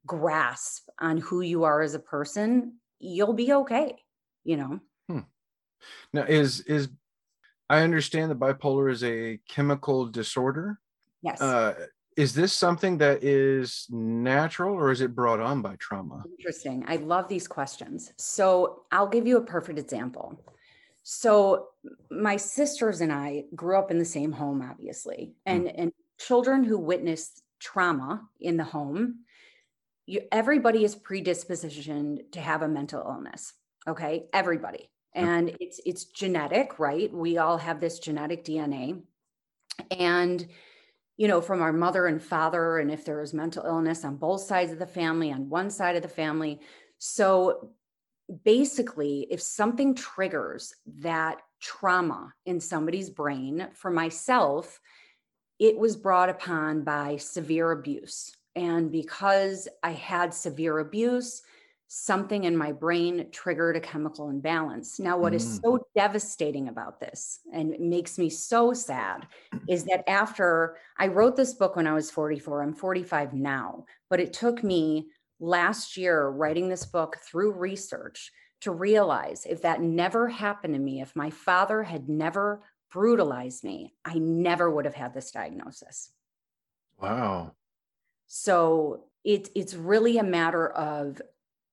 grasp 0.06 0.88
on 1.00 1.18
who 1.18 1.40
you 1.40 1.64
are 1.64 1.82
as 1.82 1.94
a 1.94 1.98
person, 1.98 2.78
you'll 2.98 3.34
be 3.34 3.52
okay, 3.52 3.96
you 4.44 4.56
know. 4.56 4.80
Hmm. 5.08 5.20
Now 6.12 6.22
is 6.22 6.60
is 6.60 6.88
I 7.68 7.82
understand 7.82 8.30
that 8.30 8.38
bipolar 8.38 8.90
is 8.90 9.02
a 9.02 9.40
chemical 9.48 10.06
disorder. 10.06 10.78
Yes. 11.22 11.40
Uh, 11.40 11.74
is 12.16 12.35
this 12.35 12.53
something 12.53 12.98
that 12.98 13.22
is 13.22 13.87
natural 13.90 14.75
or 14.75 14.90
is 14.90 15.01
it 15.01 15.14
brought 15.14 15.40
on 15.40 15.62
by 15.62 15.77
trauma? 15.77 16.25
Interesting. 16.38 16.85
I 16.87 16.96
love 16.96 17.29
these 17.29 17.48
questions. 17.48 18.12
So 18.18 18.83
I'll 18.92 19.09
give 19.09 19.27
you 19.27 19.38
a 19.38 19.44
perfect 19.44 19.79
example. 19.79 20.40
So 21.03 21.68
my 22.11 22.37
sisters 22.37 23.01
and 23.01 23.12
I 23.12 23.44
grew 23.55 23.79
up 23.79 23.90
in 23.90 23.98
the 23.98 24.05
same 24.05 24.33
home, 24.33 24.62
obviously, 24.62 25.35
hmm. 25.46 25.53
and, 25.53 25.64
mm. 25.64 25.75
and 25.77 25.92
children 26.18 26.64
who 26.64 26.79
witnessed 26.79 27.42
trauma 27.59 28.22
in 28.40 28.57
the 28.57 28.64
home, 28.64 29.20
you, 30.07 30.22
everybody 30.31 30.85
is 30.85 30.94
predispositioned 30.94 32.33
to 32.33 32.40
have 32.40 32.62
a 32.62 32.68
mental 32.68 33.01
illness. 33.01 33.53
Okay. 33.88 34.27
Everybody 34.33 34.90
and 35.14 35.55
it's 35.61 35.81
it's 35.85 36.05
genetic 36.05 36.79
right 36.79 37.12
we 37.12 37.38
all 37.38 37.59
have 37.59 37.81
this 37.81 37.98
genetic 37.98 38.44
dna 38.44 39.01
and 39.90 40.46
you 41.16 41.29
know 41.29 41.40
from 41.40 41.62
our 41.62 41.72
mother 41.72 42.07
and 42.07 42.22
father 42.22 42.79
and 42.79 42.90
if 42.90 43.05
there 43.05 43.20
is 43.20 43.35
mental 43.35 43.64
illness 43.64 44.05
on 44.05 44.16
both 44.16 44.42
sides 44.42 44.72
of 44.72 44.79
the 44.79 44.87
family 44.87 45.33
on 45.33 45.48
one 45.48 45.70
side 45.70 45.96
of 45.96 46.03
the 46.03 46.09
family. 46.09 46.61
So 46.98 47.70
basically 48.44 49.27
if 49.31 49.42
something 49.42 49.94
triggers 49.94 50.75
that 51.01 51.42
trauma 51.61 52.33
in 52.46 52.61
somebody's 52.61 53.11
brain 53.11 53.68
for 53.75 53.90
myself 53.90 54.81
it 55.59 55.77
was 55.77 55.96
brought 55.96 56.29
upon 56.29 56.83
by 56.83 57.16
severe 57.16 57.70
abuse. 57.70 58.35
And 58.55 58.90
because 58.90 59.68
i 59.83 59.92
had 59.92 60.35
severe 60.35 60.79
abuse 60.79 61.42
something 61.94 62.44
in 62.44 62.57
my 62.57 62.72
brain 62.72 63.26
triggered 63.33 63.76
a 63.76 63.81
chemical 63.81 64.31
imbalance. 64.31 64.98
Now, 64.98 65.18
what 65.18 65.35
mm. 65.35 65.37
is 65.37 65.61
so 65.62 65.87
devastating 65.94 66.68
about 66.68 66.98
this 66.98 67.40
and 67.52 67.76
makes 67.78 68.16
me 68.16 68.31
so 68.31 68.72
sad 68.72 69.26
is 69.68 69.85
that 69.85 70.02
after 70.09 70.78
I 70.96 71.09
wrote 71.09 71.37
this 71.37 71.52
book 71.52 71.76
when 71.76 71.87
I 71.87 71.92
was 71.92 72.11
44, 72.11 72.62
I'm 72.62 72.72
45 72.72 73.35
now, 73.35 73.85
but 74.09 74.20
it 74.20 74.33
took 74.33 74.64
me 74.64 75.09
last 75.38 75.98
year 75.98 76.31
writing 76.31 76.70
this 76.70 76.87
book 76.87 77.18
through 77.18 77.52
research 77.52 78.33
to 78.62 78.70
realize 78.70 79.44
if 79.44 79.61
that 79.61 79.83
never 79.83 80.28
happened 80.28 80.72
to 80.72 80.81
me, 80.81 81.02
if 81.02 81.14
my 81.14 81.28
father 81.28 81.83
had 81.83 82.09
never 82.09 82.62
brutalized 82.90 83.64
me, 83.64 83.92
I 84.02 84.14
never 84.14 84.70
would 84.70 84.87
have 84.87 84.94
had 84.94 85.12
this 85.12 85.31
diagnosis. 85.31 86.11
Wow. 86.98 87.52
So 88.28 89.05
it, 89.24 89.50
it's 89.55 89.74
really 89.74 90.16
a 90.16 90.24
matter 90.24 90.70
of 90.70 91.20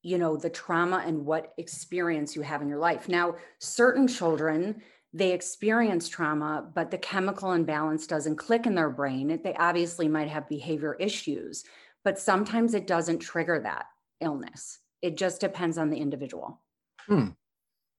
you 0.01 0.17
know 0.17 0.37
the 0.37 0.49
trauma 0.49 1.03
and 1.05 1.25
what 1.25 1.53
experience 1.57 2.35
you 2.35 2.41
have 2.41 2.61
in 2.61 2.69
your 2.69 2.79
life. 2.79 3.09
Now 3.09 3.35
certain 3.59 4.07
children 4.07 4.81
they 5.11 5.31
experience 5.33 6.07
trauma 6.07 6.69
but 6.75 6.91
the 6.91 6.97
chemical 6.97 7.53
imbalance 7.53 8.05
doesn't 8.05 8.35
click 8.35 8.65
in 8.65 8.75
their 8.75 8.89
brain. 8.89 9.39
They 9.43 9.53
obviously 9.55 10.07
might 10.07 10.29
have 10.29 10.47
behavior 10.49 10.95
issues 10.99 11.63
but 12.05 12.19
sometimes 12.19 12.73
it 12.73 12.87
doesn't 12.87 13.19
trigger 13.19 13.59
that 13.59 13.85
illness. 14.21 14.79
It 15.01 15.17
just 15.17 15.41
depends 15.41 15.77
on 15.77 15.89
the 15.89 15.97
individual. 15.97 16.61
Hmm. 17.07 17.29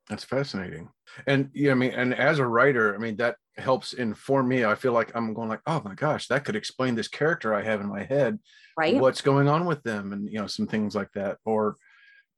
that's 0.09 0.25
fascinating. 0.25 0.89
And 1.27 1.51
yeah 1.53 1.73
i 1.73 1.75
mean 1.75 1.91
and 1.91 2.15
as 2.15 2.39
a 2.39 2.47
writer 2.47 2.95
i 2.95 2.99
mean 2.99 3.17
that 3.17 3.37
helps 3.57 3.93
inform 3.93 4.49
me. 4.49 4.65
I 4.65 4.75
feel 4.75 4.93
like 4.93 5.11
i'm 5.15 5.35
going 5.35 5.49
like 5.49 5.63
oh 5.67 5.83
my 5.85 5.95
gosh 5.95 6.29
that 6.29 6.45
could 6.45 6.57
explain 6.57 6.95
this 6.95 7.09
character 7.09 7.53
i 7.53 7.63
have 7.63 7.81
in 7.81 7.89
my 7.89 8.05
head 8.05 8.39
right. 8.81 8.97
what's 8.97 9.21
going 9.21 9.49
on 9.49 9.67
with 9.67 9.83
them 9.83 10.13
and 10.13 10.29
you 10.29 10.39
know 10.39 10.47
some 10.47 10.67
things 10.67 10.95
like 10.95 11.13
that. 11.13 11.39
Or 11.45 11.77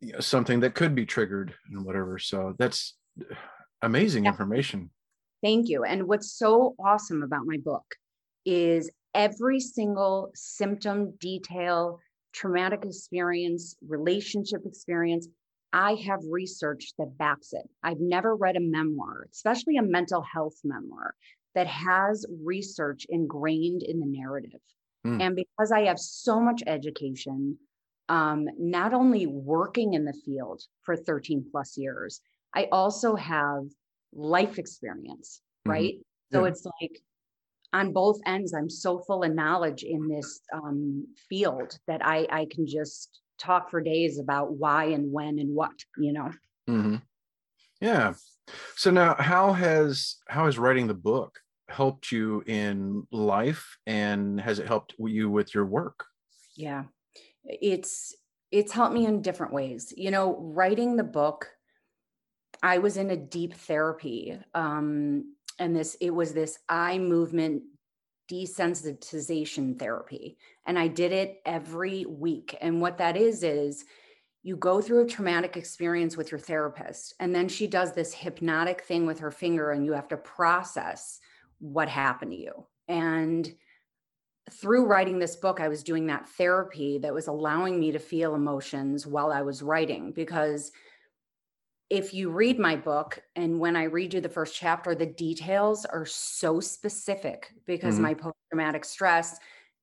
you 0.03 0.12
know, 0.12 0.21
something 0.21 0.61
that 0.61 0.75
could 0.75 0.95
be 0.95 1.07
triggered 1.07 1.55
and 1.71 1.85
whatever. 1.85 2.19
So 2.19 2.55
that's 2.59 2.97
amazing 3.81 4.25
yeah. 4.25 4.31
information. 4.31 4.91
Thank 5.43 5.69
you. 5.69 5.85
And 5.85 6.09
what's 6.09 6.33
so 6.33 6.75
awesome 6.79 7.23
about 7.23 7.47
my 7.47 7.57
book 7.65 7.85
is 8.45 8.91
every 9.15 9.61
single 9.61 10.31
symptom, 10.35 11.15
detail, 11.21 12.01
traumatic 12.33 12.85
experience, 12.85 13.77
relationship 13.88 14.62
experience. 14.67 15.29
I 15.73 15.95
have 16.07 16.21
research 16.29 16.93
that 16.99 17.17
backs 17.17 17.53
it. 17.53 17.69
I've 17.83 18.01
never 18.01 18.35
read 18.35 18.57
a 18.57 18.61
memoir, 18.61 19.27
especially 19.33 19.77
a 19.77 19.83
mental 19.83 20.23
health 20.23 20.57
memoir, 20.65 21.15
that 21.55 21.67
has 21.67 22.27
research 22.45 23.07
ingrained 23.09 23.83
in 23.83 24.01
the 24.01 24.07
narrative. 24.07 24.61
Mm. 25.07 25.23
And 25.23 25.37
because 25.37 25.73
I 25.73 25.83
have 25.87 25.99
so 25.99 26.41
much 26.41 26.62
education, 26.67 27.59
um, 28.09 28.47
not 28.59 28.95
only 28.95 29.27
working 29.27 29.95
in 29.95 30.05
the 30.05 30.12
field 30.25 30.62
for 30.83 30.97
13 30.97 31.47
plus 31.51 31.77
years, 31.77 32.21
I 32.55 32.69
also 32.71 33.15
have 33.17 33.65
life 34.12 34.59
experience, 34.59 35.41
mm-hmm. 35.67 35.71
right? 35.71 35.95
Mm-hmm. 35.95 36.37
So 36.37 36.45
yeah. 36.45 36.51
it's 36.51 36.67
like 36.81 37.01
on 37.73 37.93
both 37.93 38.21
ends, 38.27 38.53
I'm 38.55 38.69
so 38.69 38.99
full 38.99 39.25
of 39.25 39.35
knowledge 39.35 39.83
in 39.83 40.09
this 40.09 40.41
um, 40.53 41.07
field 41.29 41.79
that 41.87 42.05
I, 42.05 42.27
I 42.31 42.47
can 42.51 42.67
just 42.67 43.21
talk 43.38 43.71
for 43.71 43.81
days 43.81 44.19
about 44.19 44.53
why 44.53 44.87
and 44.87 45.11
when 45.11 45.38
and 45.38 45.55
what, 45.55 45.73
you 45.97 46.12
know? 46.12 46.31
Mm-hmm. 46.69 46.97
Yeah. 47.81 48.15
So 48.77 48.91
now 48.91 49.17
how 49.19 49.53
has, 49.53 50.17
how 50.29 50.47
has 50.47 50.59
writing 50.59 50.87
the 50.87 50.95
book 50.95 51.38
helped 51.69 52.12
you 52.12 52.43
in 52.47 53.07
life 53.11 53.77
and 53.87 54.41
has 54.41 54.59
it 54.59 54.69
helped 54.69 54.95
you 54.99 55.31
with 55.31 55.55
your 55.55 55.65
work? 55.65 56.05
Yeah. 56.57 56.85
It's, 57.44 58.14
it's 58.50 58.72
helped 58.72 58.94
me 58.94 59.07
in 59.07 59.22
different 59.22 59.52
ways. 59.52 59.92
You 59.96 60.11
know, 60.11 60.37
writing 60.40 60.96
the 60.96 61.05
book, 61.05 61.48
I 62.62 62.78
was 62.78 62.96
in 62.96 63.11
a 63.11 63.16
deep 63.16 63.55
therapy. 63.55 64.38
Um, 64.55 65.35
and 65.59 65.74
this, 65.74 65.96
it 66.00 66.11
was 66.11 66.33
this 66.33 66.59
eye 66.68 66.98
movement 66.98 67.62
desensitization 68.31 69.78
therapy. 69.78 70.38
And 70.66 70.78
I 70.78 70.88
did 70.88 71.12
it 71.12 71.40
every 71.44 72.07
week. 72.07 72.57
And 72.61 72.81
what 72.81 72.98
that 72.98 73.16
is, 73.16 73.42
is 73.42 73.85
you 74.42 74.57
go 74.57 74.81
through 74.81 75.05
a 75.05 75.09
traumatic 75.09 75.57
experience 75.57 76.16
with 76.16 76.31
your 76.33 76.40
therapist, 76.40 77.14
and 77.20 77.35
then 77.35 77.48
she 77.48 77.66
does 77.66 77.92
this 77.92 78.12
hypnotic 78.12 78.83
thing 78.83 79.07
with 79.07 79.20
her 79.20 79.31
finger, 79.31 79.70
and 79.70 79.85
you 79.85 79.92
have 79.92 80.09
to 80.09 80.16
process 80.16 81.20
what 81.59 81.88
happened 81.88 82.33
to 82.33 82.38
you. 82.38 82.66
And 82.88 83.52
through 84.50 84.87
writing 84.87 85.18
this 85.18 85.37
book, 85.37 85.61
I 85.61 85.68
was 85.68 85.83
doing 85.83 86.07
that 86.07 86.28
therapy 86.31 86.98
that 86.98 87.14
was 87.14 87.28
allowing 87.28 87.78
me 87.78 87.92
to 87.92 87.98
feel 87.98 88.35
emotions 88.35 89.07
while 89.07 89.31
I 89.31 89.42
was 89.42 89.62
writing 89.62 90.12
because 90.12 90.72
if 91.90 92.14
you 92.14 92.31
read 92.31 92.59
my 92.59 92.74
book 92.74 93.22
and 93.37 93.61
when 93.61 93.76
I 93.76 93.85
read 93.85 94.14
you 94.14 94.20
the 94.20 94.28
first 94.28 94.57
chapter, 94.57 94.94
the 94.94 95.07
details 95.07 95.85
are 95.85 96.07
so 96.07 96.59
specific 96.59 97.52
because 97.66 97.94
mm-hmm. 97.94 98.05
my 98.05 98.14
post 98.14 98.37
traumatic 98.50 98.85
stress, 98.85 99.38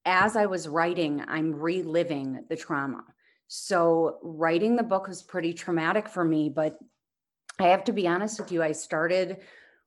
as 0.06 0.36
I 0.36 0.48
was 0.48 0.68
writing, 0.68 1.24
I'm 1.28 1.54
reliving 1.54 2.44
the 2.50 2.56
trauma. 2.56 3.04
So, 3.48 4.18
writing 4.24 4.76
the 4.76 4.84
book 4.84 5.08
was 5.08 5.24
pretty 5.24 5.54
traumatic 5.54 6.08
for 6.08 6.24
me, 6.24 6.50
but 6.50 6.78
I 7.60 7.68
have 7.68 7.84
to 7.86 7.94
be 7.94 8.08
honest 8.08 8.40
with 8.40 8.52
you, 8.52 8.62
I 8.64 8.72
started 8.72 9.38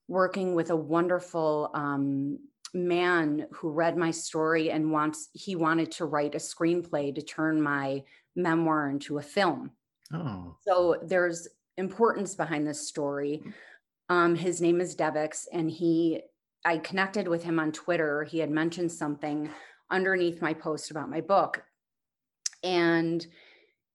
working 0.08 0.54
with 0.54 0.70
a 0.70 0.76
wonderful 0.76 1.70
um, 1.74 2.38
man 2.74 3.46
who 3.52 3.70
read 3.70 3.96
my 3.96 4.10
story 4.10 4.70
and 4.70 4.90
wants 4.90 5.28
he 5.32 5.56
wanted 5.56 5.90
to 5.92 6.06
write 6.06 6.34
a 6.34 6.38
screenplay 6.38 7.14
to 7.14 7.22
turn 7.22 7.60
my 7.60 8.02
memoir 8.34 8.88
into 8.88 9.18
a 9.18 9.22
film. 9.22 9.70
Oh. 10.12 10.56
So 10.66 10.96
there's 11.02 11.48
importance 11.76 12.34
behind 12.34 12.66
this 12.66 12.88
story. 12.88 13.42
Mm. 13.44 13.52
Um, 14.08 14.34
his 14.34 14.60
name 14.60 14.80
is 14.80 14.96
Devix, 14.96 15.46
and 15.52 15.70
he, 15.70 16.22
I 16.64 16.78
connected 16.78 17.28
with 17.28 17.44
him 17.44 17.58
on 17.58 17.72
Twitter. 17.72 18.24
He 18.24 18.38
had 18.38 18.50
mentioned 18.50 18.92
something 18.92 19.48
underneath 19.90 20.42
my 20.42 20.54
post 20.54 20.90
about 20.90 21.10
my 21.10 21.20
book. 21.20 21.62
And 22.62 23.24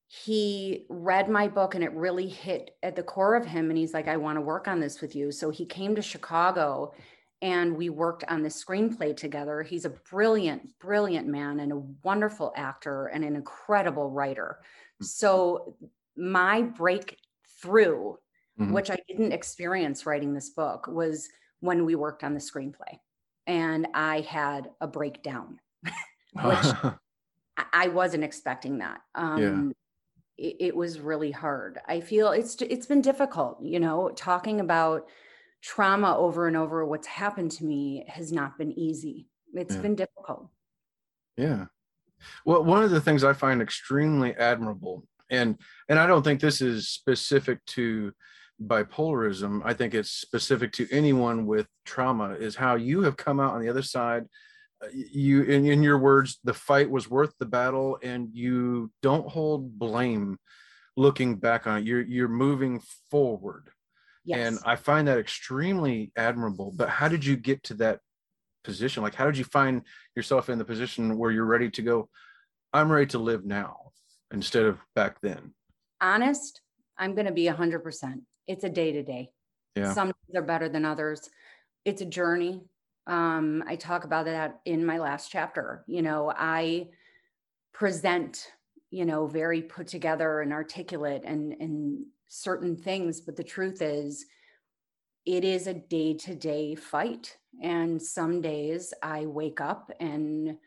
he 0.07 0.85
read 0.89 1.29
my 1.29 1.47
book 1.49 1.75
and 1.75 1.83
it 1.83 1.93
really 1.93 2.29
hit 2.29 2.71
at 2.81 2.95
the 2.95 3.03
core 3.03 3.35
of 3.35 3.45
him. 3.45 3.69
And 3.69 3.77
he's 3.77 3.93
like, 3.93 4.07
I 4.07 4.17
want 4.17 4.37
to 4.37 4.41
work 4.41 4.67
on 4.67 4.79
this 4.79 5.01
with 5.01 5.15
you. 5.15 5.31
So 5.31 5.49
he 5.49 5.65
came 5.65 5.95
to 5.95 6.01
Chicago 6.01 6.93
and 7.41 7.77
we 7.77 7.89
worked 7.89 8.23
on 8.27 8.41
the 8.41 8.49
screenplay 8.49 9.15
together. 9.15 9.61
He's 9.61 9.85
a 9.85 9.89
brilliant, 9.89 10.77
brilliant 10.79 11.27
man 11.27 11.59
and 11.59 11.71
a 11.71 11.83
wonderful 12.03 12.51
actor 12.55 13.07
and 13.07 13.23
an 13.23 13.35
incredible 13.35 14.09
writer. 14.09 14.59
Mm. 15.01 15.05
So 15.05 15.75
my 16.15 16.63
breakthrough, 16.63 18.13
mm-hmm. 18.59 18.71
which 18.71 18.89
I 18.89 18.97
didn't 19.07 19.33
experience 19.33 20.05
writing 20.05 20.33
this 20.33 20.49
book, 20.49 20.87
was 20.87 21.29
when 21.59 21.85
we 21.85 21.95
worked 21.95 22.23
on 22.23 22.33
the 22.33 22.39
screenplay. 22.39 22.99
And 23.45 23.87
I 23.93 24.21
had 24.21 24.69
a 24.81 24.87
breakdown, 24.87 25.59
which 26.33 26.65
I 27.73 27.87
wasn't 27.89 28.23
expecting 28.23 28.79
that. 28.79 29.01
Um, 29.15 29.75
yeah. 30.37 30.49
it, 30.49 30.55
it 30.59 30.75
was 30.75 30.99
really 30.99 31.31
hard. 31.31 31.79
I 31.87 32.01
feel 32.01 32.31
it's 32.31 32.61
it's 32.61 32.87
been 32.87 33.01
difficult, 33.01 33.61
you 33.61 33.79
know, 33.79 34.11
talking 34.15 34.59
about 34.59 35.07
trauma 35.67 36.17
over 36.17 36.47
and 36.47 36.55
over 36.55 36.85
what's 36.85 37.07
happened 37.07 37.51
to 37.51 37.65
me 37.65 38.05
has 38.07 38.31
not 38.31 38.57
been 38.57 38.71
easy. 38.79 39.27
It's 39.53 39.75
yeah. 39.75 39.81
been 39.81 39.95
difficult. 39.95 40.49
Yeah. 41.35 41.65
Well, 42.45 42.63
one 42.63 42.83
of 42.83 42.91
the 42.91 43.01
things 43.01 43.23
I 43.23 43.33
find 43.33 43.61
extremely 43.61 44.33
admirable 44.35 45.03
and 45.29 45.57
and 45.89 45.99
i 45.99 46.07
don't 46.07 46.23
think 46.23 46.39
this 46.39 46.61
is 46.61 46.89
specific 46.89 47.63
to 47.65 48.11
bipolarism 48.63 49.61
i 49.63 49.73
think 49.73 49.93
it's 49.93 50.09
specific 50.09 50.71
to 50.71 50.87
anyone 50.91 51.45
with 51.45 51.67
trauma 51.85 52.31
is 52.31 52.55
how 52.55 52.75
you 52.75 53.01
have 53.01 53.17
come 53.17 53.39
out 53.39 53.53
on 53.53 53.61
the 53.61 53.69
other 53.69 53.81
side 53.81 54.25
uh, 54.83 54.87
you 54.93 55.43
in, 55.43 55.65
in 55.65 55.83
your 55.83 55.97
words 55.97 56.39
the 56.43 56.53
fight 56.53 56.89
was 56.89 57.09
worth 57.09 57.33
the 57.39 57.45
battle 57.45 57.99
and 58.01 58.29
you 58.33 58.91
don't 59.01 59.29
hold 59.29 59.77
blame 59.77 60.37
looking 60.95 61.35
back 61.35 61.67
on 61.67 61.79
it 61.79 61.83
you're 61.83 62.01
you're 62.01 62.27
moving 62.27 62.81
forward 63.11 63.69
yes. 64.27 64.39
and 64.39 64.59
i 64.65 64.75
find 64.75 65.07
that 65.07 65.17
extremely 65.17 66.11
admirable 66.15 66.71
but 66.75 66.89
how 66.89 67.07
did 67.07 67.25
you 67.25 67.35
get 67.35 67.63
to 67.63 67.73
that 67.73 67.99
position 68.63 69.01
like 69.01 69.15
how 69.15 69.25
did 69.25 69.37
you 69.37 69.43
find 69.45 69.81
yourself 70.15 70.49
in 70.49 70.57
the 70.57 70.65
position 70.65 71.17
where 71.17 71.31
you're 71.31 71.45
ready 71.45 71.69
to 71.69 71.81
go 71.81 72.07
i'm 72.73 72.91
ready 72.91 73.07
to 73.07 73.17
live 73.17 73.45
now 73.45 73.87
instead 74.31 74.65
of 74.65 74.79
back 74.95 75.21
then? 75.21 75.53
Honest, 76.01 76.61
I'm 76.97 77.15
going 77.15 77.27
to 77.27 77.33
be 77.33 77.45
100%. 77.45 78.21
It's 78.47 78.63
a 78.63 78.69
day 78.69 78.91
to 78.93 79.03
day. 79.03 79.29
Yeah. 79.75 79.93
Some 79.93 80.07
days 80.07 80.35
are 80.35 80.43
better 80.43 80.69
than 80.69 80.85
others. 80.85 81.29
It's 81.85 82.01
a 82.01 82.05
journey. 82.05 82.61
Um, 83.05 83.63
I 83.67 83.75
talk 83.75 84.03
about 84.03 84.25
that 84.25 84.59
in 84.65 84.85
my 84.85 84.99
last 84.99 85.31
chapter. 85.31 85.83
You 85.87 86.01
know, 86.01 86.31
I 86.35 86.89
present, 87.73 88.51
you 88.89 89.05
know, 89.05 89.27
very 89.27 89.61
put 89.61 89.87
together 89.87 90.41
and 90.41 90.51
articulate 90.51 91.23
and, 91.25 91.53
and 91.59 92.05
certain 92.27 92.75
things, 92.75 93.21
but 93.21 93.35
the 93.35 93.43
truth 93.43 93.81
is, 93.81 94.25
it 95.25 95.43
is 95.43 95.67
a 95.67 95.73
day 95.73 96.13
to 96.13 96.35
day 96.35 96.75
fight. 96.75 97.37
And 97.61 98.01
some 98.01 98.41
days 98.41 98.93
I 99.03 99.25
wake 99.25 99.59
up 99.59 99.91
and 99.99 100.57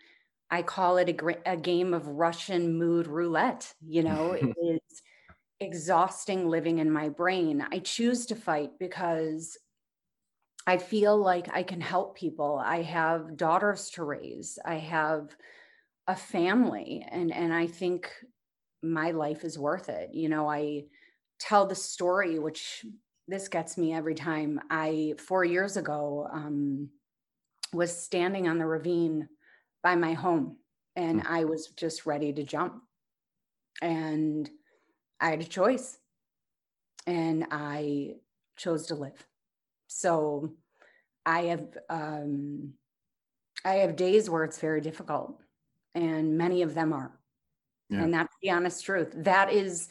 I 0.51 0.63
call 0.63 0.99
it 0.99 1.09
a, 1.09 1.53
a 1.53 1.57
game 1.57 1.95
of 1.95 2.07
Russian 2.07 2.77
mood 2.77 3.07
roulette. 3.07 3.73
You 3.87 4.03
know, 4.03 4.33
it 4.33 4.45
is 4.63 5.03
exhausting 5.61 6.49
living 6.49 6.79
in 6.79 6.91
my 6.91 7.09
brain. 7.09 7.65
I 7.71 7.79
choose 7.79 8.27
to 8.27 8.35
fight 8.35 8.73
because 8.79 9.57
I 10.67 10.77
feel 10.77 11.17
like 11.17 11.49
I 11.53 11.63
can 11.63 11.81
help 11.81 12.17
people. 12.17 12.61
I 12.63 12.83
have 12.83 13.37
daughters 13.37 13.91
to 13.91 14.05
raise. 14.05 14.59
I 14.65 14.75
have 14.77 15.35
a 16.07 16.17
family 16.17 17.07
and 17.11 17.33
and 17.33 17.53
I 17.53 17.67
think 17.67 18.11
my 18.83 19.13
life 19.13 19.45
is 19.45 19.59
worth 19.59 19.89
it. 19.89 20.11
You 20.13 20.29
know, 20.29 20.51
I 20.51 20.85
tell 21.41 21.67
the 21.67 21.75
story 21.75 22.39
which 22.39 22.85
this 23.27 23.49
gets 23.49 23.77
me 23.79 23.93
every 23.93 24.15
time. 24.15 24.61
I 24.71 25.15
4 25.19 25.45
years 25.45 25.77
ago 25.77 26.29
um 26.33 26.91
was 27.73 27.97
standing 27.97 28.49
on 28.49 28.59
the 28.59 28.67
ravine 28.67 29.29
by 29.83 29.95
my 29.95 30.13
home 30.13 30.57
and 30.97 31.23
mm. 31.23 31.27
I 31.29 31.45
was 31.45 31.69
just 31.69 32.07
ready 32.07 32.33
to 32.33 32.43
jump. 32.43 32.83
And 33.81 34.49
I 35.21 35.31
had 35.31 35.41
a 35.41 35.45
choice 35.45 35.99
and 37.07 37.47
I 37.51 38.17
chose 38.57 38.87
to 38.87 38.95
live. 38.95 39.27
So 39.87 40.53
I 41.27 41.43
have 41.43 41.79
um, 41.89 42.75
I 43.65 43.75
have 43.75 43.97
days 43.97 44.31
where 44.31 44.45
it's 44.45 44.59
very 44.59 44.81
difficult, 44.81 45.39
and 45.95 46.39
many 46.39 46.63
of 46.63 46.75
them 46.75 46.93
are. 46.93 47.19
Yeah. 47.89 48.03
And 48.03 48.15
that's 48.15 48.35
the 48.43 48.51
honest 48.51 48.85
truth. 48.85 49.13
That 49.15 49.53
is 49.53 49.89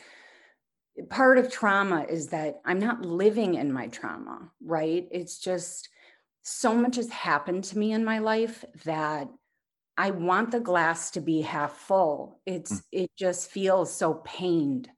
part 1.10 1.38
of 1.38 1.52
trauma 1.52 2.06
is 2.10 2.28
that 2.28 2.62
I'm 2.66 2.80
not 2.80 3.06
living 3.06 3.56
in 3.56 3.72
my 3.72 3.88
trauma, 3.88 4.52
right? 4.64 5.08
It's 5.12 5.40
just 5.40 5.90
so 6.44 6.74
much 6.76 6.96
has 6.96 7.10
happened 7.10 7.64
to 7.66 7.78
me 7.78 7.92
in 7.92 8.04
my 8.04 8.20
life 8.20 8.66
that 8.86 9.28
I 9.98 10.12
want 10.12 10.52
the 10.52 10.60
glass 10.60 11.12
to 11.12 11.22
be 11.22 11.42
half 11.42 11.74
full. 11.74 12.42
It's 12.46 12.74
mm. 12.74 12.82
it 12.92 13.12
just 13.18 13.52
feels 13.52 13.94
so 13.94 14.16
pained 14.26 14.90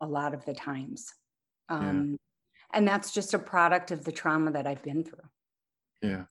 a 0.00 0.06
lot 0.06 0.34
of 0.34 0.44
the 0.44 0.54
times. 0.54 1.12
Um, 1.68 2.10
yeah. 2.10 2.78
and 2.78 2.88
that's 2.88 3.12
just 3.12 3.32
a 3.32 3.38
product 3.38 3.90
of 3.90 4.04
the 4.04 4.12
trauma 4.12 4.50
that 4.52 4.66
I've 4.66 4.82
been 4.82 5.04
through. 5.04 5.28
Yeah. 6.02 6.24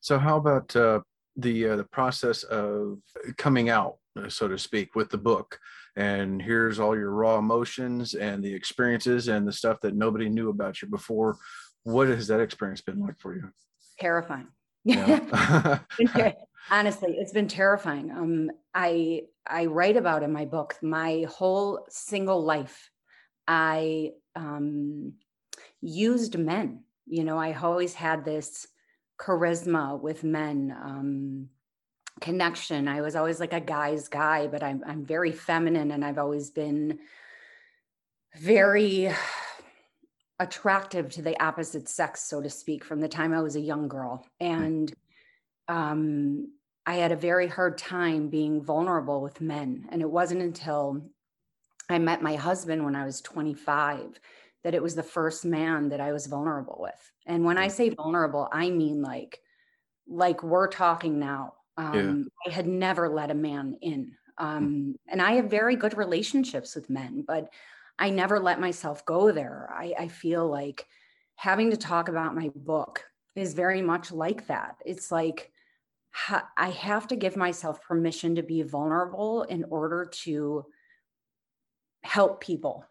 So 0.00 0.18
how 0.18 0.36
about 0.36 0.74
uh 0.74 1.00
the 1.36 1.68
uh, 1.68 1.76
the 1.76 1.84
process 1.84 2.42
of 2.44 2.98
coming 3.36 3.68
out, 3.68 3.96
uh, 4.18 4.28
so 4.28 4.48
to 4.48 4.58
speak, 4.58 4.94
with 4.94 5.10
the 5.10 5.18
book. 5.18 5.58
And 5.96 6.40
here's 6.40 6.78
all 6.78 6.96
your 6.96 7.10
raw 7.10 7.38
emotions 7.38 8.14
and 8.14 8.42
the 8.42 8.54
experiences 8.54 9.28
and 9.28 9.46
the 9.46 9.52
stuff 9.52 9.80
that 9.82 9.94
nobody 9.94 10.28
knew 10.28 10.48
about 10.48 10.80
you 10.80 10.88
before. 10.88 11.36
What 11.82 12.08
has 12.08 12.28
that 12.28 12.40
experience 12.40 12.80
been 12.80 13.00
like 13.00 13.20
for 13.20 13.34
you? 13.34 13.50
Terrifying. 13.98 14.48
Yeah. 14.84 15.80
Honestly, 16.70 17.16
it's 17.18 17.32
been 17.32 17.48
terrifying. 17.48 18.10
Um, 18.10 18.50
I 18.74 19.22
I 19.46 19.66
write 19.66 19.96
about 19.96 20.22
in 20.22 20.32
my 20.32 20.44
book 20.44 20.76
my 20.80 21.26
whole 21.28 21.84
single 21.88 22.44
life. 22.44 22.88
I 23.46 24.12
um, 24.36 25.14
used 25.80 26.38
men. 26.38 26.84
You 27.06 27.24
know, 27.24 27.36
I 27.36 27.52
always 27.54 27.94
had 27.94 28.24
this 28.24 28.66
charisma 29.20 30.00
with 30.00 30.24
men, 30.24 30.74
um, 30.82 31.48
connection. 32.22 32.88
I 32.88 33.02
was 33.02 33.16
always 33.16 33.40
like 33.40 33.52
a 33.52 33.60
guy's 33.60 34.08
guy, 34.08 34.46
but 34.46 34.62
I'm 34.62 34.82
I'm 34.86 35.04
very 35.04 35.32
feminine, 35.32 35.90
and 35.90 36.04
I've 36.04 36.18
always 36.18 36.50
been 36.50 37.00
very 38.38 39.10
attractive 40.38 41.08
to 41.10 41.22
the 41.22 41.40
opposite 41.42 41.88
sex, 41.88 42.24
so 42.24 42.40
to 42.40 42.50
speak, 42.50 42.84
from 42.84 43.00
the 43.00 43.08
time 43.08 43.32
I 43.32 43.42
was 43.42 43.56
a 43.56 43.60
young 43.60 43.88
girl. 43.88 44.26
And 44.40 44.92
um, 45.68 46.48
I 46.84 46.94
had 46.94 47.12
a 47.12 47.16
very 47.16 47.46
hard 47.46 47.78
time 47.78 48.28
being 48.28 48.62
vulnerable 48.62 49.20
with 49.20 49.40
men. 49.40 49.86
And 49.90 50.02
it 50.02 50.10
wasn't 50.10 50.42
until 50.42 51.02
I 51.88 51.98
met 51.98 52.22
my 52.22 52.34
husband 52.34 52.84
when 52.84 52.96
I 52.96 53.04
was 53.04 53.20
25 53.20 54.18
that 54.64 54.74
it 54.74 54.82
was 54.82 54.94
the 54.94 55.02
first 55.02 55.44
man 55.44 55.88
that 55.90 56.00
I 56.00 56.12
was 56.12 56.26
vulnerable 56.26 56.78
with. 56.80 57.12
And 57.26 57.44
when 57.44 57.58
I 57.58 57.68
say 57.68 57.90
vulnerable, 57.90 58.48
I 58.52 58.70
mean 58.70 59.02
like, 59.02 59.40
like 60.08 60.42
we're 60.42 60.68
talking 60.68 61.18
now. 61.18 61.54
Um, 61.76 62.30
yeah. 62.46 62.50
I 62.50 62.54
had 62.54 62.66
never 62.66 63.08
let 63.08 63.30
a 63.30 63.34
man 63.34 63.76
in. 63.80 64.12
Um, 64.38 64.96
and 65.08 65.20
I 65.20 65.32
have 65.32 65.50
very 65.50 65.76
good 65.76 65.96
relationships 65.96 66.74
with 66.74 66.90
men, 66.90 67.24
but 67.26 67.52
I 67.98 68.10
never 68.10 68.40
let 68.40 68.60
myself 68.60 69.04
go 69.04 69.30
there. 69.32 69.68
I, 69.72 69.94
I 69.98 70.08
feel 70.08 70.48
like 70.48 70.86
having 71.36 71.70
to 71.70 71.76
talk 71.76 72.08
about 72.08 72.34
my 72.34 72.50
book 72.54 73.04
is 73.36 73.54
very 73.54 73.82
much 73.82 74.10
like 74.12 74.46
that. 74.46 74.76
It's 74.84 75.12
like, 75.12 75.50
ha- 76.10 76.48
I 76.56 76.70
have 76.70 77.08
to 77.08 77.16
give 77.16 77.36
myself 77.36 77.82
permission 77.82 78.36
to 78.36 78.42
be 78.42 78.62
vulnerable 78.62 79.42
in 79.42 79.64
order 79.64 80.10
to 80.24 80.66
help 82.02 82.40
people 82.40 82.84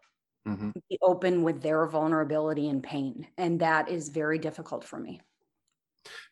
mm-hmm. 0.46 0.70
be 0.88 0.98
open 1.02 1.42
with 1.42 1.62
their 1.62 1.86
vulnerability 1.86 2.68
and 2.68 2.82
pain. 2.82 3.26
And 3.36 3.60
that 3.60 3.88
is 3.88 4.08
very 4.08 4.38
difficult 4.38 4.84
for 4.84 4.98
me. 4.98 5.20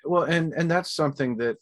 Well, 0.04 0.24
and 0.24 0.52
and 0.52 0.70
that's 0.70 0.92
something 0.92 1.36
that 1.36 1.58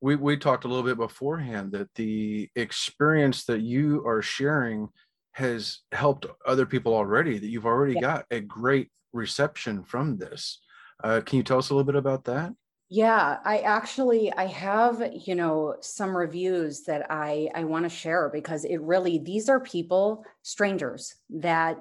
we 0.00 0.16
we 0.16 0.36
talked 0.36 0.64
a 0.64 0.68
little 0.68 0.84
bit 0.84 0.96
beforehand 0.96 1.72
that 1.72 1.92
the 1.94 2.48
experience 2.56 3.44
that 3.44 3.60
you 3.60 4.04
are 4.06 4.22
sharing 4.22 4.88
has 5.32 5.80
helped 5.92 6.26
other 6.46 6.66
people 6.66 6.94
already 6.94 7.38
that 7.38 7.48
you've 7.48 7.66
already 7.66 7.94
yeah. 7.94 8.00
got 8.00 8.24
a 8.30 8.40
great 8.40 8.88
reception 9.12 9.82
from 9.84 10.16
this 10.16 10.60
uh, 11.04 11.20
can 11.24 11.36
you 11.38 11.42
tell 11.42 11.58
us 11.58 11.70
a 11.70 11.74
little 11.74 11.84
bit 11.84 11.96
about 11.96 12.24
that 12.24 12.52
yeah, 12.92 13.38
I 13.44 13.58
actually 13.58 14.32
I 14.32 14.46
have, 14.46 15.12
you 15.24 15.36
know, 15.36 15.76
some 15.80 16.14
reviews 16.14 16.82
that 16.82 17.06
I 17.08 17.48
I 17.54 17.62
want 17.62 17.84
to 17.84 17.88
share 17.88 18.28
because 18.28 18.64
it 18.64 18.80
really 18.80 19.18
these 19.18 19.48
are 19.48 19.60
people, 19.60 20.24
strangers 20.42 21.14
that 21.30 21.78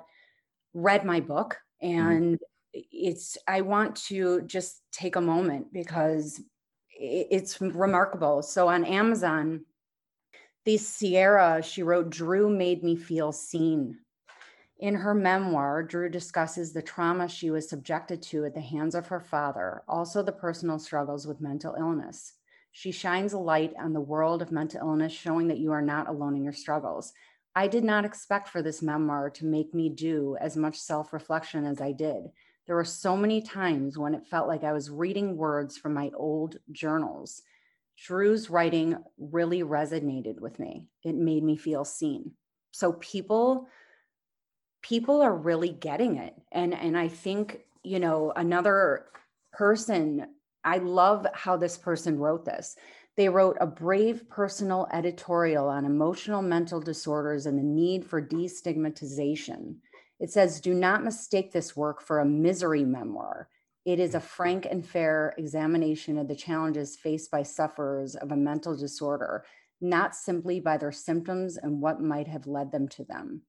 read 0.76 1.06
my 1.06 1.20
book 1.20 1.58
mm-hmm. 1.84 2.00
and 2.00 2.36
mm-hmm. 2.36 2.80
it's 2.92 3.40
I 3.48 3.62
want 3.62 3.96
to 4.08 4.42
just 4.44 4.84
take 4.92 5.16
a 5.16 5.22
moment 5.22 5.74
because 5.74 6.40
it's 7.00 7.62
remarkable. 7.62 8.42
So 8.44 8.68
on 8.68 8.84
Amazon, 8.84 9.66
the 10.66 10.78
Sierra, 10.78 11.64
she 11.64 11.82
wrote, 11.82 12.10
Drew 12.10 12.50
made 12.50 12.84
me 12.84 12.96
feel 12.96 13.32
seen. 13.32 14.00
In 14.80 14.96
her 14.96 15.14
memoir, 15.14 15.84
Drew 15.84 16.10
discusses 16.10 16.72
the 16.72 16.82
trauma 16.82 17.28
she 17.28 17.52
was 17.52 17.70
subjected 17.70 18.22
to 18.24 18.46
at 18.46 18.54
the 18.54 18.62
hands 18.62 18.96
of 18.96 19.08
her 19.08 19.20
father, 19.20 19.84
also 19.88 20.22
the 20.22 20.32
personal 20.32 20.80
struggles 20.80 21.28
with 21.28 21.42
mental 21.42 21.76
illness. 21.78 22.34
She 22.72 22.92
shines 22.92 23.34
a 23.34 23.40
light 23.40 23.74
on 23.78 23.94
the 23.94 24.00
world 24.00 24.42
of 24.42 24.52
mental 24.52 24.80
illness, 24.82 25.12
showing 25.12 25.48
that 25.48 25.58
you 25.58 25.72
are 25.72 25.82
not 25.82 26.08
alone 26.08 26.36
in 26.36 26.44
your 26.44 26.54
struggles. 26.54 27.14
I 27.56 27.68
did 27.68 27.84
not 27.84 28.06
expect 28.06 28.48
for 28.48 28.62
this 28.62 28.82
memoir 28.82 29.30
to 29.32 29.46
make 29.46 29.74
me 29.74 29.90
do 29.90 30.38
as 30.40 30.56
much 30.56 30.78
self 30.78 31.12
reflection 31.12 31.66
as 31.66 31.82
I 31.82 31.92
did. 31.92 32.30
There 32.70 32.76
were 32.76 32.86
so 32.86 33.18
many 33.18 33.42
times 33.42 33.98
when 33.98 34.14
it 34.14 34.28
felt 34.28 34.48
like 34.48 34.64
I 34.64 34.74
was 34.74 34.92
reading 34.92 35.36
words 35.36 35.76
from 35.76 35.96
my 35.96 36.12
old 36.16 36.58
journals. 36.72 37.42
Drew's 37.98 38.48
writing 38.52 38.96
really 39.18 39.64
resonated 39.64 40.40
with 40.40 40.60
me. 40.60 40.86
It 41.04 41.16
made 41.16 41.44
me 41.44 41.58
feel 41.58 41.84
seen. 41.84 42.34
So 42.70 42.94
people 42.94 43.68
people 44.84 45.20
are 45.20 45.36
really 45.36 45.70
getting 45.72 46.16
it 46.16 46.34
and 46.54 46.74
and 46.74 46.98
i 46.98 47.06
think 47.06 47.60
you 47.84 48.00
know 48.00 48.32
another 48.38 49.08
person 49.52 50.26
i 50.64 50.78
love 50.78 51.28
how 51.34 51.58
this 51.58 51.78
person 51.78 52.18
wrote 52.18 52.46
this 52.46 52.78
they 53.18 53.28
wrote 53.28 53.58
a 53.60 53.68
brave 53.68 54.30
personal 54.30 54.88
editorial 54.94 55.68
on 55.68 55.84
emotional 55.84 56.42
mental 56.42 56.80
disorders 56.80 57.46
and 57.46 57.60
the 57.60 57.64
need 57.64 58.06
for 58.06 58.22
destigmatization 58.22 59.76
it 60.20 60.32
says 60.32 60.62
do 60.62 60.74
not 60.74 61.04
mistake 61.04 61.52
this 61.52 61.76
work 61.76 62.02
for 62.02 62.20
a 62.20 62.26
misery 62.26 62.84
memoir 62.84 63.50
it 63.86 64.00
is 64.00 64.16
a 64.16 64.20
frank 64.20 64.68
and 64.70 64.86
fair 64.86 65.34
examination 65.38 66.18
of 66.18 66.28
the 66.28 66.36
challenges 66.36 66.96
faced 66.96 67.32
by 67.32 67.44
sufferers 67.44 68.16
of 68.16 68.32
a 68.32 68.38
mental 68.38 68.76
disorder 68.76 69.46
not 69.82 70.14
simply 70.14 70.60
by 70.60 70.78
their 70.78 70.92
symptoms 70.92 71.58
and 71.58 71.82
what 71.82 72.02
might 72.02 72.28
have 72.28 72.48
led 72.48 72.72
them 72.72 72.88
to 72.88 73.04
them 73.06 73.42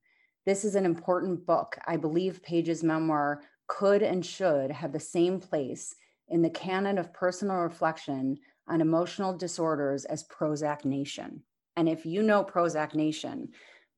this 0.46 0.64
is 0.64 0.74
an 0.74 0.86
important 0.86 1.46
book. 1.46 1.78
I 1.86 1.96
believe 1.96 2.42
Paige's 2.42 2.82
memoir 2.82 3.42
could 3.68 4.02
and 4.02 4.24
should 4.24 4.70
have 4.70 4.92
the 4.92 5.00
same 5.00 5.38
place 5.38 5.94
in 6.28 6.42
the 6.42 6.50
canon 6.50 6.98
of 6.98 7.12
personal 7.12 7.56
reflection 7.56 8.38
on 8.66 8.80
emotional 8.80 9.36
disorders 9.36 10.04
as 10.06 10.26
Prozac 10.28 10.84
Nation. 10.84 11.42
And 11.76 11.88
if 11.88 12.06
you 12.06 12.22
know 12.22 12.42
Prozac 12.42 12.94
Nation, 12.94 13.50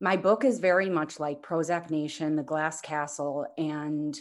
my 0.03 0.17
book 0.17 0.45
is 0.45 0.59
very 0.59 0.91
much 0.91 1.21
like 1.21 1.43
Prozac 1.43 1.89
Nation, 1.89 2.35
The 2.35 2.43
Glass 2.43 2.81
Castle, 2.81 3.47
and 3.57 4.19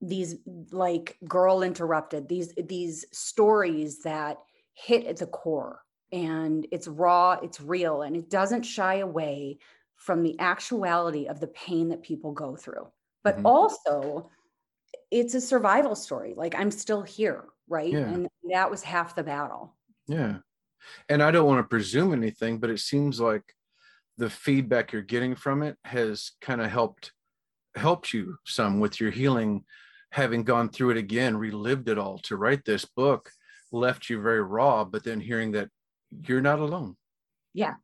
these 0.00 0.36
like 0.72 1.18
Girl 1.28 1.62
Interrupted, 1.62 2.26
these 2.26 2.54
these 2.56 3.04
stories 3.12 4.02
that 4.02 4.38
hit 4.72 5.06
at 5.06 5.18
the 5.18 5.26
core 5.26 5.80
and 6.10 6.66
it's 6.72 6.88
raw, 6.88 7.32
it's 7.42 7.60
real, 7.60 8.02
and 8.02 8.16
it 8.16 8.30
doesn't 8.30 8.62
shy 8.62 8.96
away 8.96 9.58
from 9.96 10.22
the 10.22 10.38
actuality 10.40 11.26
of 11.26 11.38
the 11.38 11.48
pain 11.48 11.90
that 11.90 12.02
people 12.02 12.32
go 12.32 12.56
through. 12.56 12.88
But 13.22 13.36
mm-hmm. 13.36 13.46
also, 13.46 14.30
it's 15.10 15.34
a 15.34 15.40
survival 15.40 15.94
story. 15.94 16.32
Like 16.34 16.54
I'm 16.54 16.70
still 16.70 17.02
here, 17.02 17.44
right? 17.68 17.92
Yeah. 17.92 18.08
And 18.08 18.28
that 18.50 18.70
was 18.70 18.82
half 18.82 19.14
the 19.14 19.22
battle. 19.22 19.74
Yeah. 20.06 20.38
And 21.10 21.22
I 21.22 21.30
don't 21.30 21.46
want 21.46 21.58
to 21.58 21.68
presume 21.68 22.12
anything, 22.14 22.58
but 22.58 22.70
it 22.70 22.80
seems 22.80 23.20
like 23.20 23.54
the 24.16 24.30
feedback 24.30 24.92
you're 24.92 25.02
getting 25.02 25.34
from 25.34 25.62
it 25.62 25.76
has 25.84 26.32
kind 26.40 26.60
of 26.60 26.70
helped 26.70 27.12
helped 27.76 28.12
you 28.12 28.36
some 28.46 28.78
with 28.78 29.00
your 29.00 29.10
healing 29.10 29.64
having 30.10 30.44
gone 30.44 30.68
through 30.68 30.90
it 30.90 30.96
again 30.96 31.36
relived 31.36 31.88
it 31.88 31.98
all 31.98 32.18
to 32.18 32.36
write 32.36 32.64
this 32.64 32.84
book 32.84 33.30
left 33.72 34.08
you 34.08 34.20
very 34.20 34.42
raw 34.42 34.84
but 34.84 35.02
then 35.02 35.18
hearing 35.18 35.52
that 35.52 35.68
you're 36.26 36.40
not 36.40 36.60
alone. 36.60 36.96
Yeah. 37.52 37.74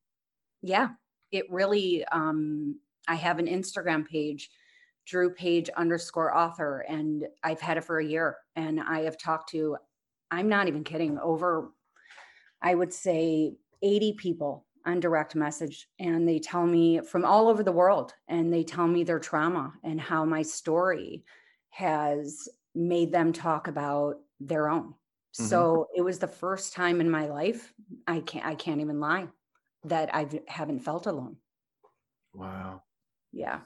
Yeah. 0.62 0.90
It 1.33 1.51
really 1.51 2.05
um, 2.07 2.79
i 3.09 3.14
have 3.14 3.38
an 3.38 3.47
instagram 3.47 4.07
page 4.07 4.51
drew 5.07 5.33
Paige 5.33 5.71
underscore 5.71 6.37
author 6.37 6.85
and 6.88 7.25
i've 7.43 7.61
had 7.61 7.79
it 7.79 7.85
for 7.85 7.99
a 7.99 8.05
year 8.05 8.37
and 8.57 8.81
i 8.81 9.01
have 9.01 9.16
talked 9.16 9.51
to 9.51 9.77
i'm 10.31 10.49
not 10.49 10.69
even 10.69 10.85
kidding 10.85 11.19
over 11.19 11.70
i 12.61 12.74
would 12.74 12.93
say 12.93 13.55
80 13.83 14.12
people 14.14 14.66
on 14.87 15.01
direct 15.01 15.35
message 15.35 15.89
and 15.99 16.26
they 16.26 16.39
tell 16.39 16.66
me 16.66 17.01
from 17.01 17.24
all 17.24 17.49
over 17.49 17.62
the 17.62 17.72
world 17.72 18.14
and 18.28 18.53
they 18.53 18.64
tell 18.64 18.87
me 18.87 19.05
their 19.05 19.18
trauma 19.18 19.72
and 19.85 20.01
how 20.01 20.24
my 20.24 20.43
story 20.43 21.24
has 21.70 22.49
made 22.74 23.12
them 23.12 23.33
talk 23.33 23.68
about 23.68 24.16
their 24.41 24.68
own 24.68 24.89
mm-hmm. 24.89 25.45
so 25.45 25.87
it 25.95 26.03
was 26.03 26.18
the 26.18 26.26
first 26.26 26.72
time 26.72 27.01
in 27.01 27.11
my 27.11 27.26
life 27.26 27.72
i 28.07 28.20
can't 28.20 28.47
i 28.47 28.55
can't 28.55 28.81
even 28.81 29.01
lie 29.01 29.26
that 29.85 30.14
I 30.14 30.28
haven't 30.49 30.81
felt 30.81 31.07
alone. 31.07 31.37
Wow. 32.35 32.83
Yeah. 33.33 33.61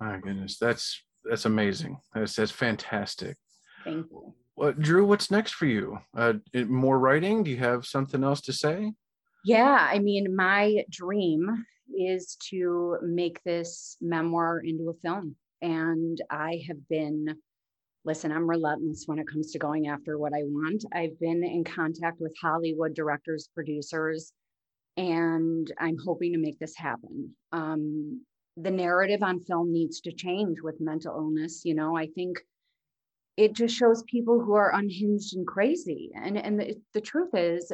My 0.00 0.18
goodness, 0.18 0.58
that's 0.58 1.00
that's 1.24 1.44
amazing. 1.44 1.98
That's 2.14 2.36
that's 2.36 2.50
fantastic. 2.50 3.36
Thank 3.84 4.06
you. 4.10 4.34
What 4.54 4.80
Drew? 4.80 5.06
What's 5.06 5.30
next 5.30 5.52
for 5.54 5.66
you? 5.66 5.98
Uh, 6.16 6.34
more 6.68 6.98
writing? 6.98 7.42
Do 7.42 7.50
you 7.50 7.56
have 7.58 7.86
something 7.86 8.22
else 8.22 8.40
to 8.42 8.52
say? 8.52 8.92
Yeah, 9.44 9.88
I 9.90 9.98
mean, 9.98 10.34
my 10.34 10.84
dream 10.90 11.66
is 11.94 12.36
to 12.50 12.96
make 13.02 13.42
this 13.44 13.98
memoir 14.00 14.60
into 14.60 14.88
a 14.88 14.94
film, 14.94 15.36
and 15.60 16.18
I 16.30 16.62
have 16.66 16.88
been 16.88 17.36
listen, 18.06 18.30
I'm 18.30 18.48
relentless 18.48 19.04
when 19.06 19.18
it 19.18 19.26
comes 19.26 19.52
to 19.52 19.58
going 19.58 19.88
after 19.88 20.18
what 20.18 20.32
I 20.34 20.42
want. 20.42 20.84
I've 20.92 21.18
been 21.20 21.42
in 21.42 21.64
contact 21.64 22.20
with 22.20 22.34
Hollywood 22.40 22.94
directors, 22.94 23.48
producers, 23.54 24.32
and 24.96 25.70
I'm 25.78 25.96
hoping 25.96 26.32
to 26.32 26.38
make 26.38 26.58
this 26.58 26.76
happen. 26.76 27.34
Um, 27.52 28.20
the 28.56 28.70
narrative 28.70 29.22
on 29.22 29.40
film 29.40 29.72
needs 29.72 30.00
to 30.02 30.12
change 30.12 30.58
with 30.62 30.80
mental 30.80 31.16
illness. 31.16 31.62
You 31.64 31.74
know, 31.74 31.96
I 31.96 32.06
think 32.08 32.38
it 33.36 33.54
just 33.54 33.74
shows 33.74 34.04
people 34.04 34.38
who 34.38 34.54
are 34.54 34.74
unhinged 34.74 35.34
and 35.36 35.46
crazy. 35.46 36.12
And 36.14 36.36
and 36.36 36.60
the, 36.60 36.74
the 36.92 37.00
truth 37.00 37.30
is, 37.34 37.72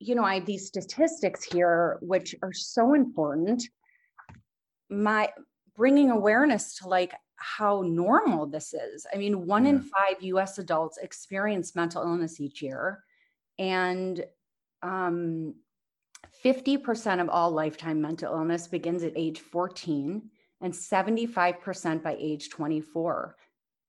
you 0.00 0.14
know, 0.14 0.24
I 0.24 0.36
have 0.36 0.46
these 0.46 0.66
statistics 0.66 1.44
here 1.44 1.98
which 2.00 2.34
are 2.42 2.54
so 2.54 2.94
important. 2.94 3.62
My 4.88 5.28
bringing 5.76 6.10
awareness 6.10 6.78
to 6.78 6.88
like 6.88 7.14
how 7.36 7.82
normal 7.86 8.46
this 8.46 8.74
is. 8.74 9.06
I 9.12 9.18
mean, 9.18 9.46
one 9.46 9.64
yeah. 9.64 9.70
in 9.70 9.80
five 9.80 10.22
US 10.22 10.58
adults 10.58 10.98
experience 10.98 11.76
mental 11.76 12.02
illness 12.02 12.40
each 12.40 12.62
year. 12.62 13.04
And 13.58 14.24
um, 14.82 15.54
50% 16.44 17.20
of 17.20 17.28
all 17.28 17.50
lifetime 17.50 18.00
mental 18.00 18.34
illness 18.34 18.66
begins 18.68 19.02
at 19.02 19.12
age 19.16 19.40
14 19.40 20.22
and 20.62 20.72
75% 20.72 22.02
by 22.02 22.16
age 22.18 22.48
24. 22.48 23.36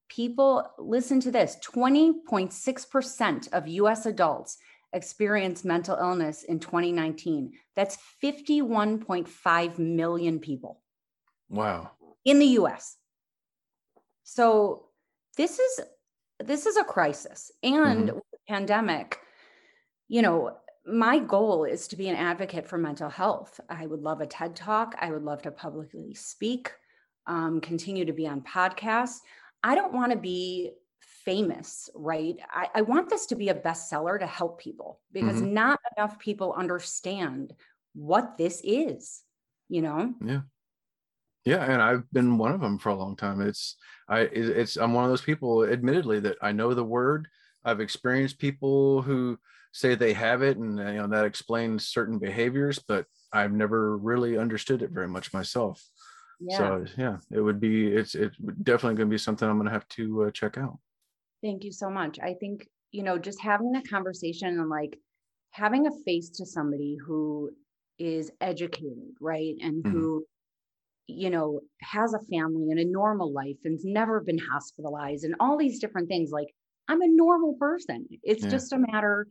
People, 0.09 0.70
listen 0.78 1.22
to 1.22 1.32
this 1.32 1.57
20.6% 1.66 3.53
of 3.53 3.68
US 3.68 4.05
adults 4.05 4.57
experienced 4.94 5.66
mental 5.66 5.98
illness 5.98 6.44
in 6.44 6.60
2019. 6.60 7.54
That's 7.76 7.98
51.5 8.24 9.80
million 9.80 10.39
people. 10.39 10.82
Wow. 11.50 11.92
In 12.26 12.39
the 12.39 12.46
US. 12.46 12.98
So 14.24 14.88
this 15.38 15.60
is 15.60 15.82
this 16.39 16.66
is 16.66 16.78
a 16.78 16.84
crisis 16.84 17.52
and 17.64 18.10
mm-hmm. 18.10 18.20
pandemic 18.48 19.20
you 20.08 20.22
know 20.22 20.58
my 20.86 21.20
goal 21.20 21.64
is 21.66 21.88
to 21.88 21.96
be 21.96 22.10
an 22.10 22.16
advocate 22.16 22.68
for 22.68 22.78
mental 22.78 23.10
health 23.10 23.60
i 23.70 23.86
would 23.86 24.02
love 24.02 24.22
a 24.22 24.26
ted 24.26 24.56
talk 24.56 24.96
i 25.00 25.12
would 25.12 25.24
love 25.24 25.42
to 25.42 25.52
publicly 25.52 26.14
speak 26.14 26.72
um, 27.28 27.62
continue 27.62 28.06
to 28.06 28.14
be 28.14 28.28
on 28.28 28.42
podcasts 28.42 29.20
i 29.64 29.76
don't 29.76 29.94
want 29.94 30.12
to 30.12 30.18
be 30.18 30.72
famous 31.26 31.90
right 31.96 32.38
I, 32.52 32.70
I, 32.76 32.82
want 32.82 33.10
this 33.10 33.28
to 33.28 33.36
be 33.36 33.50
a 33.50 33.54
bestseller 33.54 34.20
to 34.20 34.26
help 34.26 34.60
people 34.60 35.00
because 35.12 35.38
mm-hmm. 35.38 35.54
not 35.54 35.80
enough 35.96 36.18
people 36.20 36.54
understand 36.54 37.54
what 37.94 38.38
this 38.38 38.62
is 38.64 39.22
you 39.70 39.82
know 39.82 40.14
yeah 40.26 40.42
yeah, 41.44 41.64
and 41.64 41.82
I've 41.82 42.10
been 42.12 42.38
one 42.38 42.52
of 42.52 42.62
them 42.62 42.78
for 42.78 42.90
a 42.90 42.96
long 42.96 43.16
time. 43.16 43.42
It's 43.42 43.76
I 44.08 44.22
it's 44.22 44.76
I'm 44.76 44.94
one 44.94 45.06
of 45.06 45.10
those 45.10 45.24
people 45.24 45.64
admittedly 45.66 46.20
that 46.22 46.38
I 46.42 46.52
know 46.52 46.74
the 46.74 46.84
word. 46.84 47.28
I've 47.64 47.80
experienced 47.80 48.40
people 48.40 49.02
who 49.02 49.40
say 49.74 49.96
they 49.96 50.14
have 50.14 50.42
it 50.42 50.58
and 50.58 50.78
you 50.78 50.84
know 50.84 51.08
that 51.08 51.26
explains 51.26 51.88
certain 51.88 52.20
behaviors, 52.20 52.80
but 52.80 53.06
I've 53.34 53.54
never 53.54 53.98
really 53.98 54.38
understood 54.38 54.84
it 54.84 54.92
very 54.92 55.08
much 55.08 55.34
myself. 55.34 55.84
Yeah. 56.40 56.58
So 56.58 56.86
yeah, 56.98 57.18
it 57.32 57.42
would 57.42 57.60
be 57.60 57.88
it's 57.88 58.14
it's 58.14 58.38
definitely 58.38 58.98
going 58.98 59.10
to 59.10 59.14
be 59.14 59.18
something 59.18 59.50
I'm 59.50 59.58
going 59.58 59.68
to 59.68 59.74
have 59.74 59.88
to 59.90 60.26
uh, 60.26 60.32
check 60.32 60.58
out. 60.58 60.78
Thank 61.42 61.64
you 61.64 61.72
so 61.72 61.89
much. 61.89 62.20
I 62.20 62.34
think, 62.34 62.68
you 62.92 63.04
know, 63.04 63.18
just 63.18 63.42
having 63.42 63.76
a 63.76 63.84
conversation 63.84 64.60
and 64.60 64.70
like 64.70 64.98
having 65.52 65.88
a 65.88 66.04
face 66.06 66.30
to 66.30 66.46
somebody 66.46 66.98
who 67.06 67.52
is 68.00 68.32
educated, 68.42 69.16
right? 69.20 69.56
And 69.62 69.84
mm-hmm. 69.84 69.92
who 69.92 70.26
you 71.08 71.30
know, 71.30 71.62
has 71.82 72.14
a 72.14 72.20
family 72.20 72.70
and 72.70 72.80
a 72.80 72.86
normal 72.86 73.34
life 73.34 73.58
and's 73.66 73.84
never 73.84 74.22
been 74.22 74.38
hospitalized 74.38 75.24
and 75.24 75.36
all 75.39 75.58
these 75.58 75.80
different 75.80 76.08
things. 76.08 76.32
Like, 76.32 76.48
I'm 76.88 77.02
a 77.02 77.08
normal 77.08 77.56
person. 77.60 78.08
It's 78.24 78.44
yeah. 78.44 78.50
just 78.50 78.74
a 78.74 78.78
matter, 78.78 79.28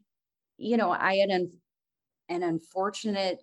you 0.59 0.77
know, 0.77 0.91
I 0.91 1.17
had 1.17 1.31
an, 1.31 1.51
an 2.29 2.43
unfortunate 2.43 3.39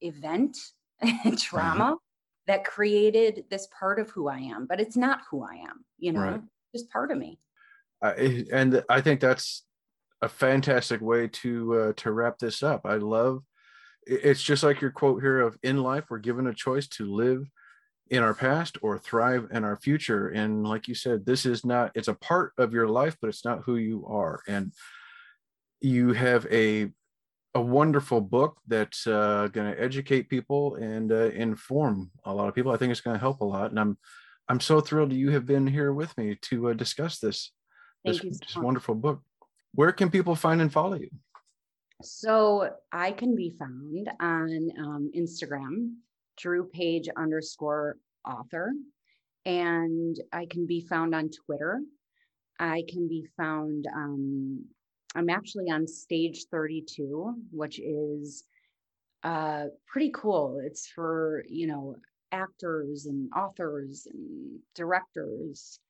event, 0.00 0.56
and 1.24 1.38
trauma 1.38 1.84
uh-huh. 1.84 1.96
that 2.46 2.64
created 2.64 3.44
this 3.50 3.66
part 3.78 3.98
of 3.98 4.10
who 4.10 4.28
I 4.28 4.38
am, 4.38 4.66
but 4.66 4.80
it's 4.80 4.96
not 4.96 5.20
who 5.30 5.44
I 5.44 5.54
am, 5.54 5.84
you 5.98 6.12
know, 6.12 6.20
right. 6.20 6.40
just 6.74 6.90
part 6.90 7.10
of 7.10 7.18
me. 7.18 7.38
And 8.02 8.82
I 8.88 9.00
think 9.00 9.20
that's 9.20 9.64
a 10.20 10.28
fantastic 10.28 11.00
way 11.00 11.28
to 11.28 11.74
uh, 11.74 11.92
to 11.96 12.12
wrap 12.12 12.38
this 12.38 12.62
up. 12.62 12.82
I 12.84 12.96
love 12.96 13.42
it's 14.06 14.42
just 14.42 14.62
like 14.64 14.80
your 14.80 14.90
quote 14.90 15.22
here 15.22 15.40
of 15.40 15.56
in 15.62 15.82
life 15.82 16.04
we're 16.10 16.18
given 16.18 16.48
a 16.48 16.54
choice 16.54 16.88
to 16.88 17.06
live 17.06 17.48
in 18.10 18.22
our 18.22 18.34
past 18.34 18.76
or 18.82 18.98
thrive 18.98 19.48
in 19.52 19.64
our 19.64 19.76
future. 19.76 20.28
And 20.28 20.66
like 20.66 20.88
you 20.88 20.94
said 20.94 21.24
this 21.24 21.46
is 21.46 21.64
not 21.64 21.92
it's 21.94 22.08
a 22.08 22.14
part 22.14 22.52
of 22.58 22.72
your 22.72 22.88
life 22.88 23.16
but 23.20 23.28
it's 23.28 23.44
not 23.44 23.62
who 23.64 23.76
you 23.76 24.06
are. 24.06 24.40
And 24.48 24.72
you 25.80 26.12
have 26.12 26.46
a 26.50 26.90
a 27.54 27.60
wonderful 27.60 28.20
book 28.20 28.56
that's 28.66 29.06
uh, 29.06 29.48
going 29.52 29.70
to 29.70 29.80
educate 29.80 30.30
people 30.30 30.76
and 30.76 31.12
uh, 31.12 31.28
inform 31.34 32.10
a 32.24 32.32
lot 32.32 32.48
of 32.48 32.54
people. 32.54 32.72
I 32.72 32.78
think 32.78 32.90
it's 32.90 33.02
going 33.02 33.14
to 33.14 33.20
help 33.20 33.40
a 33.40 33.44
lot. 33.44 33.70
And 33.70 33.78
i'm 33.78 33.98
i'm 34.48 34.60
so 34.60 34.80
thrilled 34.80 35.12
you 35.12 35.30
have 35.30 35.46
been 35.46 35.66
here 35.66 35.92
with 35.92 36.16
me 36.16 36.36
to 36.42 36.70
uh, 36.70 36.72
discuss 36.72 37.18
this 37.18 37.52
Thank 38.04 38.22
this, 38.22 38.38
so 38.38 38.38
this 38.44 38.56
wonderful 38.56 38.94
book 38.94 39.20
where 39.74 39.92
can 39.92 40.10
people 40.10 40.34
find 40.34 40.60
and 40.60 40.72
follow 40.72 40.96
you 40.96 41.10
so 42.02 42.68
i 42.90 43.12
can 43.12 43.34
be 43.36 43.50
found 43.50 44.10
on 44.20 44.70
um, 44.78 45.10
instagram 45.16 45.92
Drew 46.36 46.64
Paige 46.64 47.08
underscore 47.16 47.96
author. 48.28 48.72
And 49.44 50.16
I 50.32 50.46
can 50.46 50.66
be 50.66 50.80
found 50.80 51.14
on 51.14 51.30
Twitter. 51.30 51.80
I 52.58 52.84
can 52.88 53.08
be 53.08 53.26
found, 53.36 53.86
um, 53.92 54.64
I'm 55.14 55.28
actually 55.28 55.70
on 55.70 55.86
stage 55.86 56.46
32, 56.50 57.34
which 57.50 57.80
is 57.80 58.44
uh, 59.24 59.66
pretty 59.86 60.10
cool. 60.14 60.60
It's 60.64 60.86
for, 60.88 61.44
you 61.48 61.66
know, 61.66 61.96
actors 62.30 63.06
and 63.06 63.30
authors 63.36 64.06
and 64.12 64.60
directors. 64.74 65.80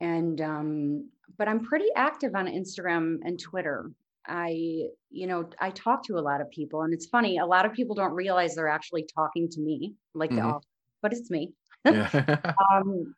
And, 0.00 0.40
um, 0.40 1.10
but 1.38 1.48
I'm 1.48 1.64
pretty 1.64 1.88
active 1.96 2.34
on 2.34 2.46
Instagram 2.46 3.18
and 3.24 3.38
Twitter. 3.38 3.90
I, 4.26 4.88
you 5.10 5.26
know, 5.26 5.48
I 5.60 5.70
talk 5.70 6.04
to 6.04 6.18
a 6.18 6.20
lot 6.20 6.40
of 6.40 6.50
people, 6.50 6.82
and 6.82 6.92
it's 6.92 7.06
funny. 7.06 7.38
A 7.38 7.46
lot 7.46 7.64
of 7.64 7.72
people 7.72 7.94
don't 7.94 8.12
realize 8.12 8.54
they're 8.54 8.68
actually 8.68 9.06
talking 9.14 9.48
to 9.50 9.60
me, 9.60 9.94
like, 10.14 10.30
mm-hmm. 10.30 10.46
oh, 10.46 10.60
but 11.02 11.12
it's 11.12 11.30
me. 11.30 11.52
Yeah. 11.84 12.54
um, 12.74 13.14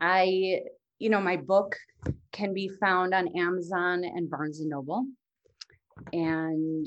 I, 0.00 0.60
you 0.98 1.10
know, 1.10 1.20
my 1.20 1.36
book 1.36 1.76
can 2.32 2.52
be 2.52 2.68
found 2.68 3.14
on 3.14 3.28
Amazon 3.36 4.04
and 4.04 4.28
Barnes 4.28 4.60
and 4.60 4.70
Noble, 4.70 5.06
and 6.12 6.86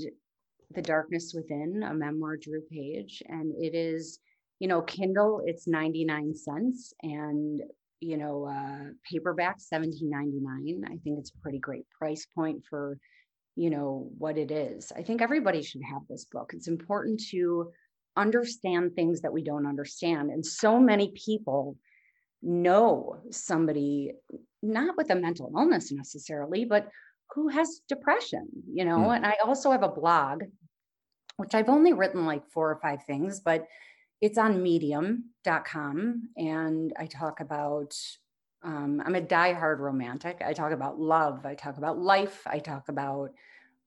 The 0.72 0.82
Darkness 0.82 1.34
Within, 1.34 1.84
a 1.84 1.93
memoir, 1.93 2.38
Drew 2.38 2.61
Paige, 2.70 3.24
and 3.28 3.53
it 3.57 3.76
is, 3.76 4.20
you 4.59 4.68
know, 4.68 4.82
Kindle. 4.82 5.41
It's 5.45 5.68
ninety 5.68 6.03
nine 6.03 6.34
cents, 6.36 6.93
and 7.01 7.61
you 8.00 8.18
know, 8.18 8.45
uh, 8.45 8.91
paperback 9.10 9.60
seventeen 9.60 10.10
ninety 10.10 10.39
nine. 10.39 10.84
I 10.86 10.98
think 11.04 11.20
it's 11.20 11.32
a 11.36 11.41
pretty 11.41 11.60
great 11.60 11.86
price 12.00 12.26
point 12.36 12.64
for 12.70 12.98
you 13.58 13.72
know 13.72 14.08
what 14.18 14.38
it 14.38 14.52
is 14.52 14.93
i 14.95 15.02
think 15.02 15.22
everybody 15.22 15.64
should 15.64 15.82
have 15.82 16.04
this 16.08 16.26
book 16.26 16.52
it's 16.54 16.68
important 16.68 17.20
to 17.32 17.72
understand 18.16 18.93
things 18.95 19.22
that 19.22 19.34
we 19.34 19.43
don't 19.43 19.66
understand 19.66 20.30
and 20.30 20.45
so 20.45 20.80
many 20.80 21.12
people 21.16 21.76
know 22.43 23.18
somebody 23.32 24.12
not 24.62 24.95
with 24.95 25.10
a 25.10 25.16
mental 25.16 25.52
illness 25.58 25.91
necessarily 25.91 26.66
but 26.66 26.88
who 27.34 27.48
has 27.48 27.82
depression 27.89 28.48
you 28.72 28.86
know 28.86 29.00
mm. 29.00 29.16
and 29.16 29.26
i 29.26 29.34
also 29.43 29.72
have 29.72 29.84
a 29.84 29.89
blog 29.89 30.43
which 31.38 31.56
i've 31.56 31.70
only 31.70 31.93
written 31.93 32.28
like 32.28 32.48
four 32.54 32.70
or 32.70 32.80
five 32.80 33.04
things 33.06 33.39
but 33.39 33.66
it's 34.22 34.38
on 34.38 34.61
medium.com 34.61 36.30
and 36.38 36.93
i 36.97 37.05
talk 37.05 37.39
about 37.39 37.95
um, 38.63 39.01
I'm 39.05 39.15
a 39.15 39.22
diehard 39.22 39.80
romantic. 39.80 40.41
I 40.45 40.51
talk 40.51 40.72
about 40.72 40.99
love. 40.99 41.45
I 41.45 41.53
talk 41.53 41.78
about 41.78 41.99
life. 41.99 42.41
I 42.47 42.59
talk 42.59 42.89
about 42.89 43.32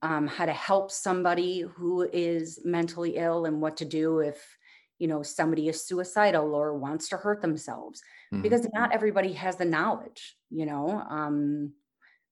um, 0.01 0.27
how 0.27 0.45
to 0.45 0.53
help 0.53 0.91
somebody 0.91 1.61
who 1.61 2.09
is 2.11 2.59
mentally 2.63 3.17
ill 3.17 3.45
and 3.45 3.61
what 3.61 3.77
to 3.77 3.85
do 3.85 4.19
if 4.19 4.57
you 4.97 5.07
know 5.07 5.23
somebody 5.23 5.67
is 5.67 5.85
suicidal 5.85 6.53
or 6.53 6.77
wants 6.77 7.09
to 7.09 7.17
hurt 7.17 7.41
themselves 7.41 8.01
mm-hmm. 8.33 8.41
because 8.41 8.67
not 8.73 8.93
everybody 8.93 9.33
has 9.33 9.55
the 9.55 9.65
knowledge 9.65 10.35
you 10.49 10.65
know 10.65 11.03
um, 11.09 11.73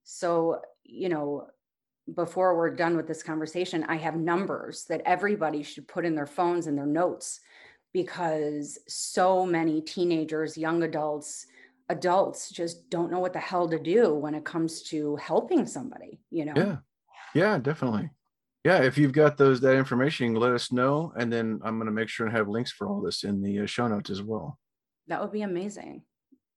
so 0.03 0.61
you 0.83 1.09
know 1.09 1.47
before 2.15 2.55
we're 2.55 2.75
done 2.75 2.95
with 2.95 3.07
this 3.07 3.23
conversation 3.23 3.83
i 3.87 3.95
have 3.95 4.15
numbers 4.15 4.85
that 4.85 5.01
everybody 5.05 5.63
should 5.63 5.87
put 5.87 6.05
in 6.05 6.15
their 6.15 6.27
phones 6.27 6.67
and 6.67 6.77
their 6.77 6.85
notes 6.85 7.39
because 7.93 8.77
so 8.87 9.45
many 9.45 9.81
teenagers 9.81 10.57
young 10.57 10.83
adults 10.83 11.45
adults 11.89 12.51
just 12.51 12.89
don't 12.89 13.11
know 13.11 13.19
what 13.19 13.33
the 13.33 13.39
hell 13.39 13.67
to 13.67 13.79
do 13.79 14.13
when 14.13 14.35
it 14.35 14.45
comes 14.45 14.83
to 14.83 15.15
helping 15.15 15.65
somebody 15.65 16.19
you 16.29 16.45
know? 16.45 16.53
Yeah. 16.55 16.77
Yeah 17.33 17.57
definitely. 17.57 18.09
Yeah 18.63 18.83
if 18.83 18.97
you've 18.97 19.13
got 19.13 19.37
those 19.37 19.59
that 19.61 19.75
information 19.75 20.35
let 20.35 20.51
us 20.51 20.71
know 20.71 21.13
and 21.17 21.31
then 21.31 21.59
i'm 21.63 21.77
going 21.77 21.87
to 21.87 21.91
make 21.91 22.09
sure 22.09 22.27
and 22.27 22.35
have 22.35 22.47
links 22.47 22.71
for 22.71 22.87
all 22.87 23.01
this 23.01 23.23
in 23.23 23.41
the 23.41 23.61
uh, 23.61 23.65
show 23.65 23.87
notes 23.87 24.09
as 24.09 24.21
well. 24.21 24.59
That 25.07 25.21
would 25.21 25.31
be 25.31 25.41
amazing. 25.41 26.03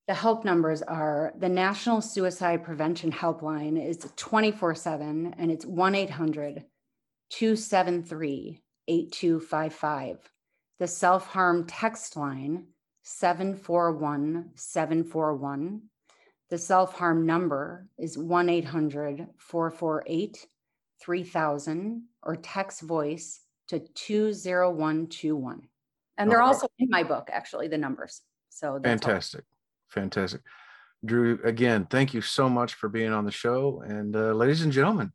The 0.08 0.14
help 0.14 0.44
numbers 0.44 0.82
are 0.82 1.32
the 1.38 1.48
National 1.48 2.00
Suicide 2.00 2.64
Prevention 2.64 3.12
Helpline 3.12 3.82
is 3.82 3.98
24 4.16 4.74
7 4.74 5.34
and 5.38 5.50
it's 5.50 5.64
1 5.64 5.94
800 5.94 6.64
273 7.30 8.62
8255. 8.88 10.18
The 10.82 10.88
self 10.88 11.28
harm 11.28 11.64
text 11.68 12.16
line 12.16 12.66
741 13.04 14.50
741. 14.56 15.82
The 16.50 16.58
self 16.58 16.98
harm 16.98 17.24
number 17.24 17.86
is 18.00 18.18
1 18.18 18.48
800 18.48 19.28
448 19.38 20.46
3000 21.00 22.02
or 22.24 22.34
text 22.34 22.80
voice 22.80 23.42
to 23.68 23.78
20121. 23.78 25.62
And 26.18 26.28
they're 26.28 26.42
also 26.42 26.66
in 26.80 26.88
my 26.90 27.04
book, 27.04 27.30
actually, 27.32 27.68
the 27.68 27.78
numbers. 27.78 28.22
So 28.48 28.80
that's 28.82 29.04
all. 29.04 29.08
Fantastic. 29.08 29.44
Fantastic. 29.86 30.40
Drew, 31.04 31.38
again, 31.44 31.86
thank 31.90 32.12
you 32.12 32.20
so 32.20 32.48
much 32.48 32.74
for 32.74 32.88
being 32.88 33.12
on 33.12 33.24
the 33.24 33.30
show. 33.30 33.84
And 33.86 34.16
uh, 34.16 34.32
ladies 34.32 34.62
and 34.62 34.72
gentlemen, 34.72 35.12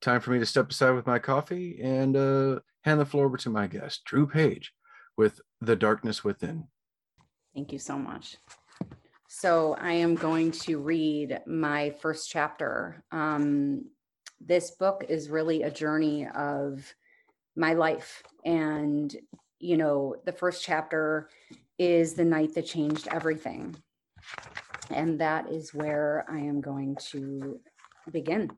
time 0.00 0.22
for 0.22 0.30
me 0.30 0.38
to 0.38 0.46
step 0.46 0.70
aside 0.70 0.92
with 0.92 1.06
my 1.06 1.18
coffee 1.18 1.78
and 1.82 2.16
uh, 2.16 2.60
hand 2.84 3.00
the 3.00 3.04
floor 3.04 3.26
over 3.26 3.36
to 3.36 3.50
my 3.50 3.66
guest, 3.66 4.06
Drew 4.06 4.26
Paige, 4.26 4.72
with 5.16 5.40
The 5.60 5.76
Darkness 5.76 6.24
Within. 6.24 6.68
Thank 7.54 7.72
you 7.72 7.78
so 7.78 7.96
much. 7.96 8.36
So 9.28 9.76
I 9.80 9.92
am 9.92 10.14
going 10.14 10.52
to 10.52 10.78
read 10.78 11.40
my 11.46 11.90
first 12.00 12.30
chapter. 12.30 13.04
Um, 13.10 13.86
this 14.40 14.72
book 14.72 15.04
is 15.08 15.30
really 15.30 15.62
a 15.62 15.70
journey 15.70 16.26
of 16.28 16.94
my 17.56 17.74
life. 17.74 18.22
And, 18.44 19.14
you 19.58 19.76
know, 19.76 20.16
the 20.24 20.32
first 20.32 20.62
chapter 20.62 21.28
is 21.78 22.14
the 22.14 22.24
night 22.24 22.54
that 22.54 22.66
changed 22.66 23.08
everything. 23.10 23.76
And 24.90 25.20
that 25.20 25.48
is 25.50 25.74
where 25.74 26.24
I 26.28 26.38
am 26.38 26.60
going 26.60 26.96
to 27.10 27.60
begin. 28.10 28.50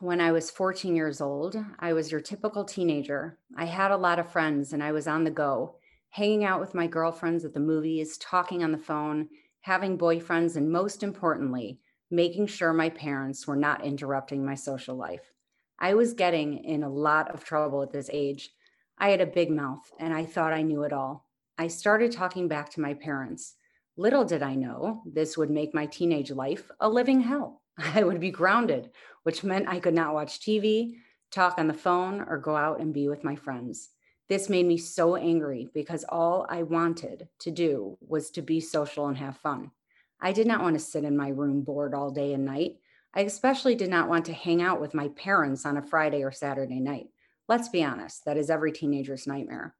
When 0.00 0.22
I 0.22 0.32
was 0.32 0.50
14 0.50 0.96
years 0.96 1.20
old, 1.20 1.62
I 1.78 1.92
was 1.92 2.10
your 2.10 2.22
typical 2.22 2.64
teenager. 2.64 3.38
I 3.54 3.66
had 3.66 3.90
a 3.90 3.98
lot 3.98 4.18
of 4.18 4.32
friends 4.32 4.72
and 4.72 4.82
I 4.82 4.92
was 4.92 5.06
on 5.06 5.24
the 5.24 5.30
go 5.30 5.76
hanging 6.08 6.42
out 6.42 6.58
with 6.58 6.74
my 6.74 6.86
girlfriends 6.86 7.44
at 7.44 7.52
the 7.52 7.60
movies, 7.60 8.16
talking 8.16 8.64
on 8.64 8.72
the 8.72 8.78
phone, 8.78 9.28
having 9.60 9.98
boyfriends, 9.98 10.56
and 10.56 10.72
most 10.72 11.02
importantly, 11.02 11.80
making 12.10 12.46
sure 12.46 12.72
my 12.72 12.88
parents 12.88 13.46
were 13.46 13.56
not 13.56 13.84
interrupting 13.84 14.42
my 14.42 14.54
social 14.54 14.96
life. 14.96 15.34
I 15.78 15.92
was 15.92 16.14
getting 16.14 16.64
in 16.64 16.82
a 16.82 16.88
lot 16.88 17.30
of 17.34 17.44
trouble 17.44 17.82
at 17.82 17.92
this 17.92 18.08
age. 18.10 18.54
I 18.96 19.10
had 19.10 19.20
a 19.20 19.26
big 19.26 19.50
mouth 19.50 19.92
and 19.98 20.14
I 20.14 20.24
thought 20.24 20.54
I 20.54 20.62
knew 20.62 20.82
it 20.82 20.94
all. 20.94 21.26
I 21.58 21.68
started 21.68 22.10
talking 22.10 22.48
back 22.48 22.70
to 22.70 22.80
my 22.80 22.94
parents. 22.94 23.56
Little 23.98 24.24
did 24.24 24.42
I 24.42 24.54
know 24.54 25.02
this 25.04 25.36
would 25.36 25.50
make 25.50 25.74
my 25.74 25.84
teenage 25.84 26.30
life 26.30 26.70
a 26.80 26.88
living 26.88 27.20
hell. 27.20 27.59
I 27.94 28.02
would 28.02 28.20
be 28.20 28.30
grounded, 28.30 28.90
which 29.22 29.44
meant 29.44 29.68
I 29.68 29.80
could 29.80 29.94
not 29.94 30.14
watch 30.14 30.40
TV, 30.40 30.96
talk 31.30 31.58
on 31.58 31.68
the 31.68 31.74
phone, 31.74 32.20
or 32.20 32.38
go 32.38 32.56
out 32.56 32.80
and 32.80 32.94
be 32.94 33.08
with 33.08 33.24
my 33.24 33.36
friends. 33.36 33.90
This 34.28 34.48
made 34.48 34.66
me 34.66 34.76
so 34.76 35.16
angry 35.16 35.68
because 35.74 36.04
all 36.08 36.46
I 36.48 36.62
wanted 36.62 37.28
to 37.40 37.50
do 37.50 37.98
was 38.00 38.30
to 38.30 38.42
be 38.42 38.60
social 38.60 39.08
and 39.08 39.16
have 39.16 39.36
fun. 39.36 39.72
I 40.20 40.32
did 40.32 40.46
not 40.46 40.62
want 40.62 40.74
to 40.74 40.84
sit 40.84 41.04
in 41.04 41.16
my 41.16 41.30
room 41.30 41.62
bored 41.62 41.94
all 41.94 42.10
day 42.10 42.32
and 42.34 42.44
night. 42.44 42.76
I 43.12 43.22
especially 43.22 43.74
did 43.74 43.90
not 43.90 44.08
want 44.08 44.26
to 44.26 44.32
hang 44.32 44.62
out 44.62 44.80
with 44.80 44.94
my 44.94 45.08
parents 45.08 45.66
on 45.66 45.76
a 45.76 45.82
Friday 45.82 46.22
or 46.22 46.30
Saturday 46.30 46.78
night. 46.78 47.08
Let's 47.48 47.68
be 47.68 47.82
honest, 47.82 48.24
that 48.24 48.36
is 48.36 48.50
every 48.50 48.70
teenager's 48.70 49.26
nightmare. 49.26 49.74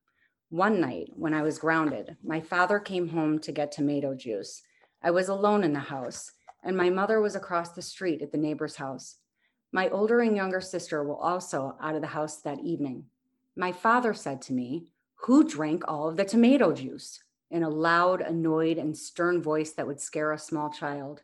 One 0.48 0.80
night, 0.80 1.10
when 1.14 1.32
I 1.32 1.42
was 1.42 1.60
grounded, 1.60 2.16
my 2.24 2.40
father 2.40 2.80
came 2.80 3.06
home 3.06 3.38
to 3.40 3.52
get 3.52 3.70
tomato 3.70 4.16
juice. 4.16 4.62
I 5.00 5.12
was 5.12 5.28
alone 5.28 5.62
in 5.62 5.72
the 5.72 5.78
house, 5.78 6.32
and 6.62 6.76
my 6.76 6.90
mother 6.90 7.20
was 7.20 7.34
across 7.34 7.70
the 7.70 7.82
street 7.82 8.22
at 8.22 8.32
the 8.32 8.38
neighbor's 8.38 8.76
house. 8.76 9.16
My 9.72 9.88
older 9.88 10.20
and 10.20 10.36
younger 10.36 10.60
sister 10.60 11.02
were 11.04 11.16
also 11.16 11.76
out 11.80 11.94
of 11.94 12.00
the 12.00 12.08
house 12.08 12.38
that 12.42 12.60
evening. 12.60 13.04
My 13.56 13.72
father 13.72 14.14
said 14.14 14.42
to 14.42 14.52
me, 14.52 14.88
Who 15.26 15.48
drank 15.48 15.84
all 15.86 16.08
of 16.08 16.16
the 16.16 16.24
tomato 16.24 16.72
juice? 16.72 17.20
in 17.50 17.62
a 17.62 17.68
loud, 17.68 18.20
annoyed, 18.20 18.78
and 18.78 18.96
stern 18.96 19.42
voice 19.42 19.72
that 19.72 19.86
would 19.86 20.00
scare 20.00 20.32
a 20.32 20.38
small 20.38 20.70
child. 20.70 21.22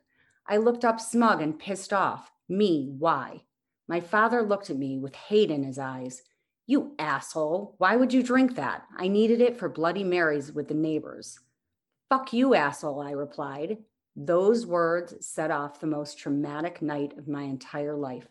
I 0.49 0.57
looked 0.57 0.85
up 0.85 1.01
smug 1.01 1.41
and 1.41 1.59
pissed 1.59 1.93
off. 1.93 2.31
Me, 2.49 2.93
why? 2.99 3.43
My 3.89 4.01
father 4.01 4.43
looked 4.43 4.71
at 4.71 4.77
me 4.77 4.99
with 4.99 5.15
hate 5.15 5.51
in 5.51 5.63
his 5.63 5.79
eyes. 5.79 6.23
You 6.67 6.95
asshole, 6.99 7.77
why 7.79 7.95
would 7.95 8.13
you 8.13 8.23
drink 8.23 8.57
that? 8.57 8.83
I 8.97 9.07
needed 9.07 9.41
it 9.41 9.57
for 9.57 9.69
Bloody 9.69 10.03
Marys 10.03 10.53
with 10.53 10.67
the 10.67 10.75
neighbors. 10.75 11.39
Fuck 12.09 12.33
you, 12.33 12.55
asshole, 12.55 13.01
I 13.01 13.13
replied. 13.13 13.79
Those 14.19 14.65
words 14.65 15.27
set 15.27 15.51
off 15.51 15.79
the 15.79 15.87
most 15.87 16.19
traumatic 16.19 16.81
night 16.81 17.13
of 17.19 17.29
my 17.29 17.43
entire 17.43 17.95
life. 17.95 18.27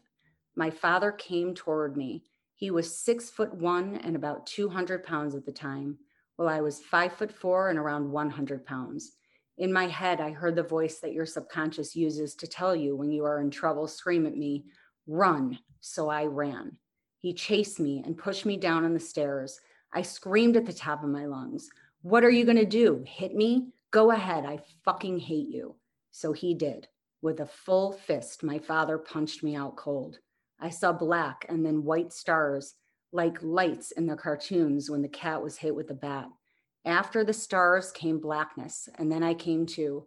My 0.56 0.72
father 0.72 1.12
came 1.12 1.54
toward 1.54 1.96
me. 1.96 2.24
He 2.56 2.72
was 2.72 2.98
six 2.98 3.30
foot 3.30 3.54
one 3.54 3.98
and 3.98 4.16
about 4.16 4.48
200 4.48 5.04
pounds 5.04 5.36
at 5.36 5.46
the 5.46 5.52
time, 5.52 6.00
while 6.38 6.50
I 6.50 6.62
was 6.62 6.80
five 6.80 7.14
foot 7.14 7.32
four 7.32 7.70
and 7.70 7.78
around 7.78 8.12
100 8.12 8.66
pounds. 8.66 9.12
In 9.60 9.72
my 9.72 9.86
head, 9.86 10.20
I 10.20 10.32
heard 10.32 10.56
the 10.56 10.64
voice 10.64 11.00
that 11.02 11.14
your 11.14 11.28
subconscious 11.28 11.96
uses 11.96 12.34
to 12.36 12.48
tell 12.48 12.76
you 12.76 12.96
when 12.96 13.12
you 13.12 13.24
are 13.24 13.40
in 13.40 13.52
trouble 13.52 13.88
scream 13.88 14.26
at 14.26 14.36
me, 14.36 14.66
run. 15.06 15.60
So 15.82 16.10
I 16.10 16.26
ran. 16.26 16.78
He 17.20 17.32
chased 17.32 17.80
me 17.80 18.02
and 18.04 18.18
pushed 18.18 18.46
me 18.46 18.58
down 18.58 18.86
on 18.86 18.94
the 18.94 19.00
stairs. 19.00 19.60
I 19.94 20.02
screamed 20.02 20.58
at 20.58 20.66
the 20.66 20.74
top 20.74 21.04
of 21.04 21.10
my 21.10 21.26
lungs, 21.26 21.70
What 22.02 22.24
are 22.24 22.32
you 22.32 22.44
going 22.44 22.58
to 22.58 22.66
do? 22.66 23.04
Hit 23.08 23.36
me? 23.36 23.68
Go 23.96 24.12
ahead. 24.12 24.46
I 24.46 24.60
fucking 24.84 25.20
hate 25.20 25.48
you. 25.48 25.78
So 26.12 26.34
he 26.34 26.54
did. 26.54 26.90
With 27.22 27.40
a 27.40 27.46
full 27.46 27.94
fist, 27.94 28.44
my 28.44 28.60
father 28.60 28.98
punched 28.98 29.42
me 29.42 29.56
out 29.56 29.78
cold. 29.78 30.20
I 30.60 30.70
saw 30.70 30.92
black 30.92 31.46
and 31.48 31.66
then 31.66 31.86
white 31.86 32.12
stars 32.12 32.74
like 33.14 33.42
lights 33.42 33.92
in 33.92 34.06
the 34.06 34.18
cartoons 34.18 34.90
when 34.90 35.02
the 35.02 35.08
cat 35.08 35.42
was 35.42 35.56
hit 35.56 35.74
with 35.74 35.92
a 35.92 35.94
bat. 35.94 36.28
After 36.84 37.24
the 37.24 37.32
stars 37.32 37.94
came 37.94 38.20
blackness, 38.20 38.90
and 38.96 39.10
then 39.10 39.24
I 39.24 39.34
came 39.34 39.66
to. 39.68 40.06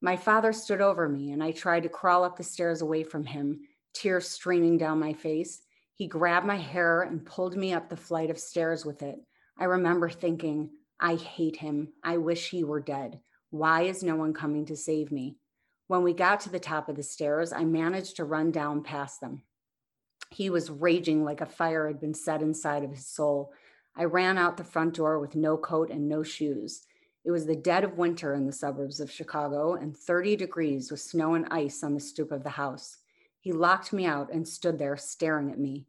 My 0.00 0.16
father 0.16 0.54
stood 0.54 0.80
over 0.80 1.06
me, 1.06 1.32
and 1.32 1.44
I 1.44 1.50
tried 1.50 1.82
to 1.82 1.90
crawl 1.90 2.24
up 2.24 2.38
the 2.38 2.42
stairs 2.42 2.80
away 2.80 3.02
from 3.02 3.26
him, 3.26 3.60
tears 3.92 4.30
streaming 4.30 4.78
down 4.78 4.98
my 4.98 5.12
face. 5.12 5.60
He 5.92 6.08
grabbed 6.08 6.46
my 6.46 6.56
hair 6.56 7.02
and 7.02 7.26
pulled 7.26 7.54
me 7.54 7.74
up 7.74 7.90
the 7.90 7.98
flight 7.98 8.30
of 8.30 8.38
stairs 8.38 8.86
with 8.86 9.02
it. 9.02 9.18
I 9.58 9.64
remember 9.64 10.08
thinking, 10.08 10.70
I 11.00 11.16
hate 11.16 11.56
him. 11.56 11.92
I 12.02 12.16
wish 12.16 12.50
he 12.50 12.64
were 12.64 12.80
dead. 12.80 13.20
Why 13.50 13.82
is 13.82 14.02
no 14.02 14.16
one 14.16 14.32
coming 14.32 14.64
to 14.66 14.76
save 14.76 15.12
me? 15.12 15.36
When 15.88 16.02
we 16.02 16.12
got 16.12 16.40
to 16.40 16.50
the 16.50 16.58
top 16.58 16.88
of 16.88 16.96
the 16.96 17.02
stairs, 17.02 17.52
I 17.52 17.64
managed 17.64 18.16
to 18.16 18.24
run 18.24 18.50
down 18.50 18.82
past 18.82 19.20
them. 19.20 19.42
He 20.30 20.50
was 20.50 20.70
raging 20.70 21.24
like 21.24 21.40
a 21.40 21.46
fire 21.46 21.86
had 21.86 22.00
been 22.00 22.14
set 22.14 22.42
inside 22.42 22.82
of 22.82 22.90
his 22.90 23.06
soul. 23.06 23.52
I 23.96 24.04
ran 24.04 24.36
out 24.36 24.56
the 24.56 24.64
front 24.64 24.94
door 24.94 25.18
with 25.20 25.36
no 25.36 25.56
coat 25.56 25.90
and 25.90 26.08
no 26.08 26.22
shoes. 26.22 26.82
It 27.24 27.30
was 27.30 27.46
the 27.46 27.56
dead 27.56 27.84
of 27.84 27.98
winter 27.98 28.34
in 28.34 28.46
the 28.46 28.52
suburbs 28.52 29.00
of 29.00 29.10
Chicago 29.10 29.74
and 29.74 29.96
30 29.96 30.36
degrees 30.36 30.90
with 30.90 31.00
snow 31.00 31.34
and 31.34 31.46
ice 31.50 31.82
on 31.82 31.94
the 31.94 32.00
stoop 32.00 32.32
of 32.32 32.42
the 32.42 32.50
house. 32.50 32.98
He 33.40 33.52
locked 33.52 33.92
me 33.92 34.06
out 34.06 34.32
and 34.32 34.46
stood 34.46 34.78
there 34.78 34.96
staring 34.96 35.50
at 35.50 35.58
me. 35.58 35.86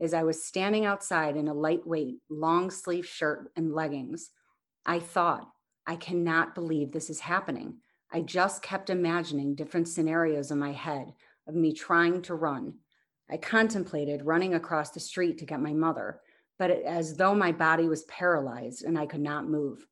As 0.00 0.12
I 0.12 0.24
was 0.24 0.44
standing 0.44 0.84
outside 0.84 1.36
in 1.36 1.48
a 1.48 1.54
lightweight, 1.54 2.18
long 2.28 2.70
sleeve 2.70 3.06
shirt 3.06 3.50
and 3.56 3.72
leggings, 3.72 4.30
I 4.86 5.00
thought, 5.00 5.50
I 5.84 5.96
cannot 5.96 6.54
believe 6.54 6.92
this 6.92 7.10
is 7.10 7.20
happening. 7.20 7.78
I 8.12 8.20
just 8.20 8.62
kept 8.62 8.88
imagining 8.88 9.56
different 9.56 9.88
scenarios 9.88 10.52
in 10.52 10.60
my 10.60 10.72
head 10.72 11.12
of 11.48 11.56
me 11.56 11.72
trying 11.72 12.22
to 12.22 12.36
run. 12.36 12.74
I 13.28 13.36
contemplated 13.36 14.24
running 14.24 14.54
across 14.54 14.90
the 14.90 15.00
street 15.00 15.38
to 15.38 15.44
get 15.44 15.60
my 15.60 15.72
mother, 15.72 16.20
but 16.56 16.70
as 16.70 17.16
though 17.16 17.34
my 17.34 17.50
body 17.50 17.88
was 17.88 18.04
paralyzed 18.04 18.84
and 18.84 18.96
I 18.96 19.06
could 19.06 19.20
not 19.20 19.48
move. 19.48 19.84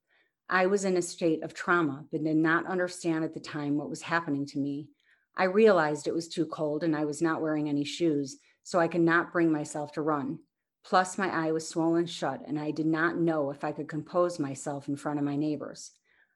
I 0.48 0.66
was 0.66 0.84
in 0.84 0.96
a 0.96 1.02
state 1.02 1.42
of 1.42 1.54
trauma, 1.54 2.04
but 2.12 2.22
did 2.22 2.36
not 2.36 2.66
understand 2.66 3.24
at 3.24 3.34
the 3.34 3.40
time 3.40 3.76
what 3.76 3.90
was 3.90 4.02
happening 4.02 4.46
to 4.46 4.58
me. 4.60 4.88
I 5.36 5.44
realized 5.44 6.06
it 6.06 6.14
was 6.14 6.28
too 6.28 6.46
cold 6.46 6.84
and 6.84 6.94
I 6.94 7.04
was 7.04 7.20
not 7.20 7.42
wearing 7.42 7.68
any 7.68 7.84
shoes, 7.84 8.36
so 8.62 8.78
I 8.78 8.86
could 8.86 9.00
not 9.00 9.32
bring 9.32 9.50
myself 9.50 9.90
to 9.92 10.02
run. 10.02 10.38
Plus, 10.84 11.16
my 11.16 11.28
eye 11.28 11.50
was 11.50 11.66
swollen 11.66 12.06
shut, 12.06 12.42
and 12.46 12.58
I 12.58 12.70
did 12.70 12.86
not 12.86 13.16
know 13.16 13.50
if 13.50 13.64
I 13.64 13.72
could 13.72 13.88
compose 13.88 14.38
myself 14.38 14.86
in 14.86 14.96
front 14.96 15.18
of 15.18 15.24
my 15.24 15.34
neighbors. 15.34 15.92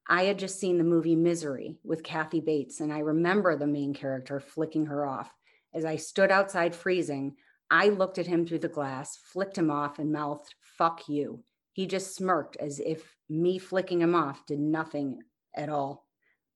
I 0.09 0.24
had 0.24 0.38
just 0.38 0.59
seen 0.59 0.78
the 0.78 0.84
movie 0.84 1.14
Misery 1.14 1.76
with 1.84 2.03
Kathy 2.03 2.40
Bates, 2.40 2.80
and 2.80 2.90
I 2.90 3.01
remember 3.01 3.57
the 3.57 3.66
main 3.66 3.92
character 3.92 4.40
flicking 4.40 4.86
her 4.86 5.07
off. 5.07 5.30
As 5.74 5.84
I 5.84 5.96
stood 5.96 6.30
outside 6.30 6.74
freezing, 6.74 7.36
I 7.70 7.90
looked 7.90 8.16
at 8.16 8.26
him 8.26 8.46
through 8.46 8.61
the 8.61 8.68
glass, 8.68 9.18
flicked 9.18 9.59
him 9.59 9.70
off, 9.70 9.99
and 9.99 10.11
mouthed, 10.11 10.55
Fuck 10.61 11.09
you. 11.09 11.44
He 11.72 11.86
just 11.86 12.14
smirked 12.14 12.57
as 12.57 12.80
if 12.80 13.16
me 13.28 13.59
flicking 13.59 14.01
him 14.01 14.14
off 14.14 14.46
did 14.46 14.61
nothing 14.61 15.20
at 15.55 15.68
all. 15.68 16.07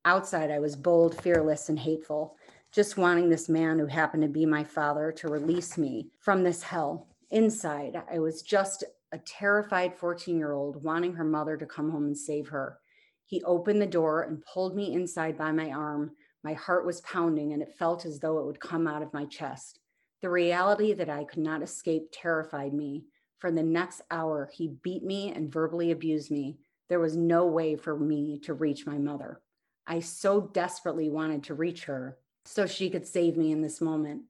Outside, 0.07 0.51
I 0.51 0.59
was 0.59 0.77
bold, 0.77 1.21
fearless, 1.21 1.69
and 1.69 1.79
hateful, 1.79 2.37
just 2.73 2.97
wanting 2.97 3.29
this 3.29 3.51
man 3.51 3.79
who 3.79 3.87
happened 3.87 4.23
to 4.23 4.29
be 4.29 4.47
my 4.47 4.65
father 4.65 5.13
to 5.13 5.29
release 5.29 5.77
me 5.77 6.09
from 6.21 6.43
this 6.43 6.63
hell. 6.63 7.12
Inside, 7.33 8.03
I 8.13 8.19
was 8.19 8.43
just 8.43 8.85
a 9.11 9.17
terrified 9.17 9.97
14 9.97 10.37
year 10.37 10.53
old 10.53 10.85
wanting 10.85 11.15
her 11.15 11.25
mother 11.25 11.57
to 11.57 11.65
come 11.65 11.91
home 11.91 12.05
and 12.05 12.17
save 12.17 12.49
her. 12.49 12.79
He 13.25 13.43
opened 13.45 13.81
the 13.81 13.87
door 13.87 14.25
and 14.25 14.45
pulled 14.45 14.77
me 14.77 14.93
inside 14.93 15.39
by 15.39 15.51
my 15.51 15.71
arm. 15.71 16.11
My 16.45 16.53
heart 16.53 16.85
was 16.85 17.01
pounding 17.01 17.55
and 17.55 17.63
it 17.63 17.75
felt 17.79 18.05
as 18.05 18.21
though 18.21 18.39
it 18.39 18.45
would 18.45 18.61
come 18.61 18.87
out 18.87 19.01
of 19.01 19.15
my 19.15 19.25
chest. 19.25 19.81
The 20.21 20.29
reality 20.29 20.93
that 20.93 21.09
I 21.09 21.25
could 21.25 21.43
not 21.43 21.63
escape 21.63 22.09
terrified 22.13 22.75
me. 22.75 23.07
For 23.39 23.51
the 23.51 23.63
next 23.63 24.03
hour, 24.11 24.51
he 24.53 24.77
beat 24.83 25.03
me 25.03 25.33
and 25.33 25.51
verbally 25.51 25.91
abused 25.91 26.31
me. 26.31 26.59
There 26.91 27.01
was 27.01 27.17
no 27.17 27.47
way 27.47 27.77
for 27.77 27.99
me 27.99 28.41
to 28.41 28.53
reach 28.53 28.87
my 28.87 28.99
mother. 28.99 29.41
I 29.87 30.01
so 30.01 30.51
desperately 30.53 31.09
wanted 31.09 31.45
to 31.45 31.55
reach 31.55 31.85
her 31.85 32.19
so 32.45 32.67
she 32.67 32.91
could 32.91 33.07
save 33.07 33.39
me 33.39 33.53
in 33.53 33.63
this 33.63 33.81
moment. 33.81 34.25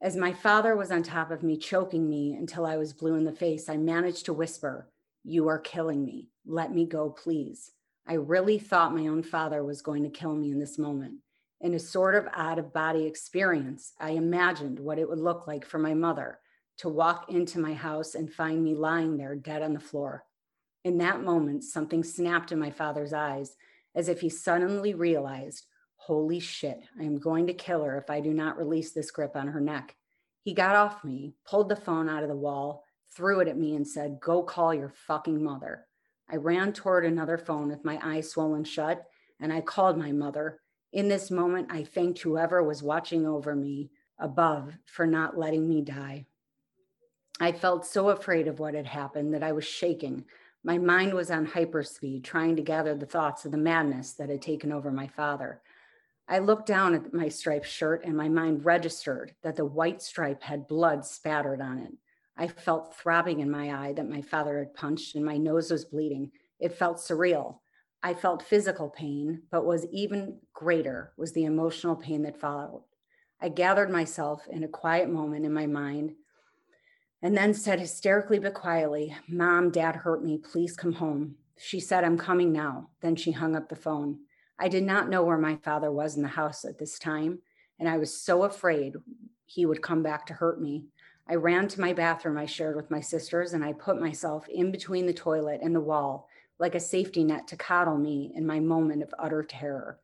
As 0.00 0.16
my 0.16 0.32
father 0.32 0.76
was 0.76 0.90
on 0.90 1.02
top 1.02 1.30
of 1.30 1.42
me, 1.42 1.56
choking 1.56 2.08
me 2.08 2.34
until 2.34 2.66
I 2.66 2.76
was 2.76 2.92
blue 2.92 3.14
in 3.14 3.24
the 3.24 3.32
face, 3.32 3.68
I 3.68 3.76
managed 3.76 4.26
to 4.26 4.32
whisper, 4.32 4.90
You 5.22 5.48
are 5.48 5.58
killing 5.58 6.04
me. 6.04 6.28
Let 6.46 6.74
me 6.74 6.84
go, 6.84 7.10
please. 7.10 7.70
I 8.06 8.14
really 8.14 8.58
thought 8.58 8.94
my 8.94 9.06
own 9.06 9.22
father 9.22 9.64
was 9.64 9.80
going 9.80 10.02
to 10.02 10.10
kill 10.10 10.34
me 10.34 10.50
in 10.50 10.58
this 10.58 10.78
moment. 10.78 11.20
In 11.60 11.72
a 11.72 11.78
sort 11.78 12.14
of 12.14 12.28
out 12.34 12.58
of 12.58 12.74
body 12.74 13.06
experience, 13.06 13.94
I 13.98 14.10
imagined 14.10 14.78
what 14.78 14.98
it 14.98 15.08
would 15.08 15.20
look 15.20 15.46
like 15.46 15.64
for 15.64 15.78
my 15.78 15.94
mother 15.94 16.38
to 16.78 16.88
walk 16.90 17.30
into 17.30 17.58
my 17.58 17.72
house 17.72 18.14
and 18.14 18.30
find 18.30 18.62
me 18.62 18.74
lying 18.74 19.16
there 19.16 19.34
dead 19.34 19.62
on 19.62 19.72
the 19.72 19.80
floor. 19.80 20.24
In 20.84 20.98
that 20.98 21.22
moment, 21.22 21.64
something 21.64 22.04
snapped 22.04 22.52
in 22.52 22.58
my 22.58 22.70
father's 22.70 23.14
eyes 23.14 23.56
as 23.94 24.08
if 24.08 24.20
he 24.20 24.28
suddenly 24.28 24.92
realized, 24.92 25.66
Holy 26.06 26.38
shit, 26.38 26.82
I 27.00 27.02
am 27.02 27.16
going 27.16 27.46
to 27.46 27.54
kill 27.54 27.82
her 27.82 27.96
if 27.96 28.10
I 28.10 28.20
do 28.20 28.34
not 28.34 28.58
release 28.58 28.92
this 28.92 29.10
grip 29.10 29.34
on 29.36 29.46
her 29.48 29.60
neck. 29.60 29.96
He 30.42 30.52
got 30.52 30.76
off 30.76 31.02
me, 31.02 31.32
pulled 31.46 31.70
the 31.70 31.76
phone 31.76 32.10
out 32.10 32.22
of 32.22 32.28
the 32.28 32.36
wall, 32.36 32.84
threw 33.16 33.40
it 33.40 33.48
at 33.48 33.56
me, 33.56 33.74
and 33.74 33.88
said, 33.88 34.20
Go 34.20 34.42
call 34.42 34.74
your 34.74 34.90
fucking 34.90 35.42
mother. 35.42 35.86
I 36.28 36.36
ran 36.36 36.74
toward 36.74 37.06
another 37.06 37.38
phone 37.38 37.68
with 37.68 37.86
my 37.86 37.98
eyes 38.02 38.30
swollen 38.30 38.64
shut, 38.64 39.02
and 39.40 39.50
I 39.50 39.62
called 39.62 39.96
my 39.96 40.12
mother. 40.12 40.60
In 40.92 41.08
this 41.08 41.30
moment, 41.30 41.68
I 41.70 41.84
thanked 41.84 42.18
whoever 42.18 42.62
was 42.62 42.82
watching 42.82 43.26
over 43.26 43.56
me 43.56 43.88
above 44.18 44.74
for 44.84 45.06
not 45.06 45.38
letting 45.38 45.66
me 45.66 45.80
die. 45.80 46.26
I 47.40 47.52
felt 47.52 47.86
so 47.86 48.10
afraid 48.10 48.46
of 48.46 48.58
what 48.58 48.74
had 48.74 48.86
happened 48.86 49.32
that 49.32 49.42
I 49.42 49.52
was 49.52 49.64
shaking. 49.64 50.26
My 50.64 50.76
mind 50.76 51.14
was 51.14 51.30
on 51.30 51.46
hyperspeed, 51.46 52.24
trying 52.24 52.56
to 52.56 52.62
gather 52.62 52.94
the 52.94 53.06
thoughts 53.06 53.46
of 53.46 53.52
the 53.52 53.56
madness 53.56 54.12
that 54.12 54.28
had 54.28 54.42
taken 54.42 54.70
over 54.70 54.90
my 54.90 55.06
father. 55.06 55.62
I 56.26 56.38
looked 56.38 56.66
down 56.66 56.94
at 56.94 57.12
my 57.12 57.28
striped 57.28 57.66
shirt 57.66 58.04
and 58.04 58.16
my 58.16 58.28
mind 58.28 58.64
registered 58.64 59.34
that 59.42 59.56
the 59.56 59.66
white 59.66 60.00
stripe 60.00 60.42
had 60.42 60.66
blood 60.66 61.04
spattered 61.04 61.60
on 61.60 61.78
it. 61.78 61.92
I 62.36 62.48
felt 62.48 62.96
throbbing 62.96 63.40
in 63.40 63.50
my 63.50 63.72
eye 63.72 63.92
that 63.92 64.08
my 64.08 64.22
father 64.22 64.58
had 64.58 64.74
punched 64.74 65.14
and 65.14 65.24
my 65.24 65.36
nose 65.36 65.70
was 65.70 65.84
bleeding. 65.84 66.30
It 66.58 66.72
felt 66.72 66.96
surreal. 66.96 67.58
I 68.02 68.14
felt 68.14 68.42
physical 68.42 68.88
pain, 68.88 69.42
but 69.50 69.64
was 69.64 69.86
even 69.92 70.38
greater 70.52 71.12
was 71.16 71.32
the 71.32 71.44
emotional 71.44 71.96
pain 71.96 72.22
that 72.22 72.40
followed. 72.40 72.84
I 73.40 73.50
gathered 73.50 73.90
myself 73.90 74.42
in 74.50 74.64
a 74.64 74.68
quiet 74.68 75.10
moment 75.10 75.44
in 75.44 75.52
my 75.52 75.66
mind 75.66 76.14
and 77.22 77.36
then 77.36 77.54
said 77.54 77.80
hysterically 77.80 78.38
but 78.38 78.54
quietly, 78.54 79.14
Mom, 79.28 79.70
Dad 79.70 79.96
hurt 79.96 80.22
me. 80.22 80.38
Please 80.38 80.76
come 80.76 80.92
home. 80.92 81.36
She 81.56 81.80
said, 81.80 82.04
I'm 82.04 82.18
coming 82.18 82.52
now. 82.52 82.90
Then 83.00 83.16
she 83.16 83.32
hung 83.32 83.56
up 83.56 83.68
the 83.68 83.76
phone. 83.76 84.20
I 84.58 84.68
did 84.68 84.84
not 84.84 85.08
know 85.08 85.22
where 85.22 85.38
my 85.38 85.56
father 85.56 85.90
was 85.90 86.16
in 86.16 86.22
the 86.22 86.28
house 86.28 86.64
at 86.64 86.78
this 86.78 86.98
time, 86.98 87.40
and 87.78 87.88
I 87.88 87.98
was 87.98 88.16
so 88.16 88.44
afraid 88.44 88.94
he 89.46 89.66
would 89.66 89.82
come 89.82 90.02
back 90.02 90.26
to 90.26 90.34
hurt 90.34 90.60
me. 90.60 90.84
I 91.28 91.34
ran 91.34 91.68
to 91.68 91.80
my 91.80 91.92
bathroom 91.92 92.38
I 92.38 92.46
shared 92.46 92.76
with 92.76 92.90
my 92.90 93.00
sisters, 93.00 93.52
and 93.52 93.64
I 93.64 93.72
put 93.72 94.00
myself 94.00 94.48
in 94.48 94.70
between 94.70 95.06
the 95.06 95.12
toilet 95.12 95.60
and 95.62 95.74
the 95.74 95.80
wall 95.80 96.28
like 96.58 96.74
a 96.74 96.80
safety 96.80 97.24
net 97.24 97.48
to 97.48 97.56
coddle 97.56 97.98
me 97.98 98.30
in 98.34 98.46
my 98.46 98.60
moment 98.60 99.02
of 99.02 99.12
utter 99.18 99.42
terror. 99.42 99.98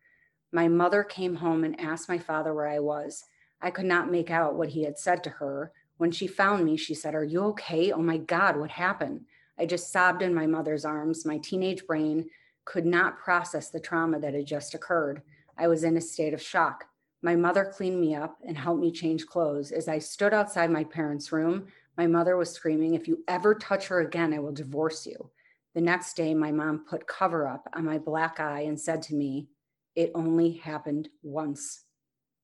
My 0.52 0.66
mother 0.66 1.04
came 1.04 1.36
home 1.36 1.62
and 1.62 1.78
asked 1.78 2.08
my 2.08 2.18
father 2.18 2.52
where 2.52 2.66
I 2.66 2.80
was. 2.80 3.24
I 3.62 3.70
could 3.70 3.86
not 3.86 4.10
make 4.10 4.30
out 4.30 4.56
what 4.56 4.70
he 4.70 4.82
had 4.82 4.98
said 4.98 5.22
to 5.24 5.30
her, 5.30 5.72
when 6.00 6.10
she 6.10 6.26
found 6.26 6.64
me, 6.64 6.78
she 6.78 6.94
said, 6.94 7.14
Are 7.14 7.24
you 7.24 7.42
okay? 7.48 7.92
Oh 7.92 8.00
my 8.00 8.16
God, 8.16 8.56
what 8.56 8.70
happened? 8.70 9.26
I 9.58 9.66
just 9.66 9.92
sobbed 9.92 10.22
in 10.22 10.34
my 10.34 10.46
mother's 10.46 10.86
arms. 10.86 11.26
My 11.26 11.36
teenage 11.36 11.86
brain 11.86 12.30
could 12.70 12.86
not 12.86 13.18
process 13.18 13.68
the 13.68 13.80
trauma 13.80 14.20
that 14.20 14.32
had 14.32 14.46
just 14.46 14.74
occurred. 14.74 15.22
I 15.58 15.66
was 15.66 15.82
in 15.82 15.96
a 15.96 16.00
state 16.00 16.32
of 16.32 16.40
shock. 16.40 16.84
My 17.20 17.34
mother 17.34 17.64
cleaned 17.64 18.00
me 18.00 18.14
up 18.14 18.38
and 18.46 18.56
helped 18.56 18.80
me 18.80 18.92
change 18.92 19.26
clothes. 19.26 19.72
As 19.72 19.88
I 19.88 19.98
stood 19.98 20.32
outside 20.32 20.70
my 20.70 20.84
parents' 20.84 21.32
room, 21.32 21.66
my 21.98 22.06
mother 22.06 22.36
was 22.36 22.52
screaming, 22.52 22.94
If 22.94 23.08
you 23.08 23.24
ever 23.26 23.56
touch 23.56 23.88
her 23.88 23.98
again, 24.02 24.32
I 24.32 24.38
will 24.38 24.52
divorce 24.52 25.04
you. 25.04 25.30
The 25.74 25.80
next 25.80 26.14
day, 26.14 26.32
my 26.32 26.52
mom 26.52 26.84
put 26.88 27.08
cover 27.08 27.48
up 27.48 27.68
on 27.74 27.84
my 27.84 27.98
black 27.98 28.38
eye 28.38 28.60
and 28.60 28.78
said 28.78 29.02
to 29.02 29.16
me, 29.16 29.48
It 29.96 30.12
only 30.14 30.52
happened 30.52 31.08
once. 31.24 31.82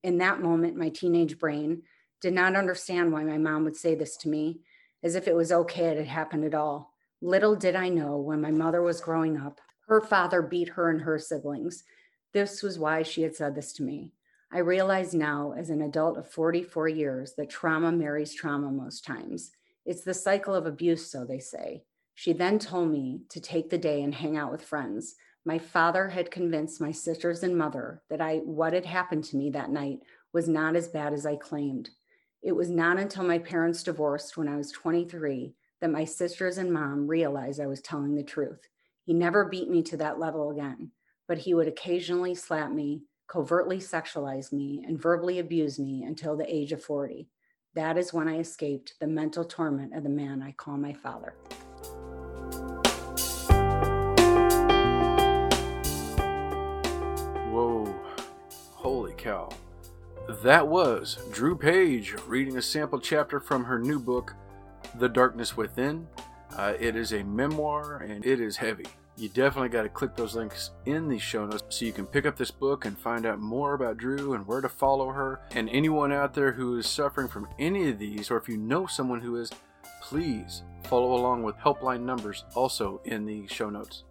In 0.03 0.17
that 0.17 0.41
moment, 0.41 0.75
my 0.75 0.89
teenage 0.89 1.39
brain 1.39 1.83
did 2.19 2.33
not 2.33 2.57
understand 2.57 3.13
why 3.13 3.23
my 3.23 3.37
mom 3.37 3.63
would 3.63 3.77
say 3.77 3.95
this 3.95 4.17
to 4.17 4.29
me, 4.29 4.59
as 5.03 5.15
if 5.15 5.25
it 5.25 5.35
was 5.37 5.53
okay 5.53 5.85
it 5.85 5.97
had 5.97 6.07
happened 6.07 6.43
at 6.43 6.53
all. 6.53 6.91
Little 7.21 7.55
did 7.55 7.77
I 7.77 7.87
know 7.87 8.17
when 8.17 8.41
my 8.41 8.51
mother 8.51 8.81
was 8.81 8.99
growing 8.99 9.37
up, 9.37 9.61
her 9.87 10.01
father 10.01 10.41
beat 10.41 10.69
her 10.69 10.89
and 10.89 11.01
her 11.01 11.17
siblings. 11.17 11.83
This 12.33 12.61
was 12.61 12.77
why 12.77 13.03
she 13.03 13.21
had 13.21 13.35
said 13.35 13.55
this 13.55 13.73
to 13.73 13.83
me. 13.83 14.11
I 14.51 14.59
realize 14.59 15.13
now, 15.13 15.53
as 15.57 15.69
an 15.69 15.81
adult 15.81 16.17
of 16.17 16.29
44 16.29 16.87
years, 16.87 17.33
that 17.37 17.49
trauma 17.49 17.91
marries 17.91 18.33
trauma 18.33 18.71
most 18.71 19.03
times. 19.03 19.51
It's 19.85 20.03
the 20.03 20.13
cycle 20.13 20.55
of 20.55 20.65
abuse, 20.65 21.09
so 21.09 21.25
they 21.25 21.39
say. 21.39 21.83
She 22.15 22.33
then 22.33 22.57
told 22.57 22.89
me 22.89 23.21
to 23.29 23.39
take 23.39 23.69
the 23.69 23.77
day 23.77 24.01
and 24.01 24.13
hang 24.13 24.37
out 24.37 24.51
with 24.51 24.63
friends. 24.63 25.15
My 25.45 25.59
father 25.59 26.09
had 26.09 26.31
convinced 26.31 26.81
my 26.81 26.91
sisters 26.91 27.43
and 27.43 27.57
mother 27.57 28.01
that 28.09 28.21
I 28.21 28.37
what 28.37 28.73
had 28.73 28.85
happened 28.85 29.23
to 29.25 29.37
me 29.37 29.49
that 29.51 29.69
night 29.69 29.99
was 30.33 30.47
not 30.47 30.75
as 30.75 30.87
bad 30.87 31.13
as 31.13 31.25
I 31.25 31.35
claimed. 31.35 31.89
It 32.41 32.51
was 32.53 32.69
not 32.69 32.97
until 32.97 33.23
my 33.23 33.39
parents 33.39 33.83
divorced 33.83 34.35
when 34.35 34.47
I 34.47 34.57
was 34.57 34.71
23 34.71 35.53
that 35.81 35.91
my 35.91 36.05
sisters 36.05 36.57
and 36.57 36.71
mom 36.73 37.07
realized 37.07 37.61
I 37.61 37.67
was 37.67 37.81
telling 37.81 38.15
the 38.15 38.23
truth. 38.23 38.67
He 39.07 39.13
never 39.13 39.45
beat 39.45 39.69
me 39.69 39.83
to 39.83 39.95
that 39.97 40.19
level 40.19 40.51
again, 40.51 40.91
but 41.29 41.37
he 41.37 41.53
would 41.53 41.69
occasionally 41.69 42.35
slap 42.35 42.73
me, 42.73 43.03
covertly 43.29 43.77
sexualize 43.77 44.51
me, 44.51 44.83
and 44.85 45.01
verbally 45.01 45.39
abuse 45.39 45.79
me 45.79 46.03
until 46.03 46.35
the 46.35 46.53
age 46.53 46.73
of 46.73 46.83
40. 46.83 47.29
That 47.73 47.97
is 47.97 48.11
when 48.11 48.27
I 48.27 48.39
escaped 48.39 48.95
the 48.99 49.07
mental 49.07 49.45
torment 49.45 49.95
of 49.95 50.03
the 50.03 50.09
man 50.09 50.41
I 50.41 50.51
call 50.51 50.75
my 50.75 50.91
father. 50.91 51.35
Whoa. 57.49 57.95
Holy 58.73 59.13
cow. 59.13 59.47
That 60.43 60.67
was 60.67 61.17
Drew 61.31 61.57
Paige 61.57 62.13
reading 62.27 62.57
a 62.57 62.61
sample 62.61 62.99
chapter 62.99 63.39
from 63.39 63.63
her 63.63 63.79
new 63.79 64.01
book, 64.01 64.35
The 64.99 65.07
Darkness 65.07 65.55
Within. 65.55 66.07
Uh, 66.57 66.73
it 66.79 66.95
is 66.95 67.13
a 67.13 67.23
memoir 67.23 67.99
and 67.99 68.25
it 68.25 68.41
is 68.41 68.57
heavy. 68.57 68.85
You 69.15 69.29
definitely 69.29 69.69
got 69.69 69.83
to 69.83 69.89
click 69.89 70.15
those 70.15 70.35
links 70.35 70.71
in 70.85 71.07
the 71.07 71.17
show 71.17 71.45
notes 71.45 71.63
so 71.69 71.85
you 71.85 71.93
can 71.93 72.05
pick 72.05 72.25
up 72.25 72.35
this 72.35 72.51
book 72.51 72.85
and 72.85 72.97
find 72.97 73.25
out 73.25 73.39
more 73.39 73.73
about 73.73 73.97
Drew 73.97 74.33
and 74.33 74.45
where 74.45 74.61
to 74.61 74.69
follow 74.69 75.09
her. 75.09 75.41
And 75.51 75.69
anyone 75.69 76.11
out 76.11 76.33
there 76.33 76.51
who 76.51 76.77
is 76.77 76.87
suffering 76.87 77.27
from 77.27 77.47
any 77.57 77.89
of 77.89 77.99
these, 77.99 78.29
or 78.29 78.37
if 78.37 78.47
you 78.47 78.57
know 78.57 78.85
someone 78.85 79.21
who 79.21 79.37
is, 79.37 79.51
please 80.01 80.63
follow 80.83 81.15
along 81.15 81.43
with 81.43 81.55
helpline 81.57 82.01
numbers 82.01 82.43
also 82.55 83.01
in 83.05 83.25
the 83.25 83.47
show 83.47 83.69
notes. 83.69 84.03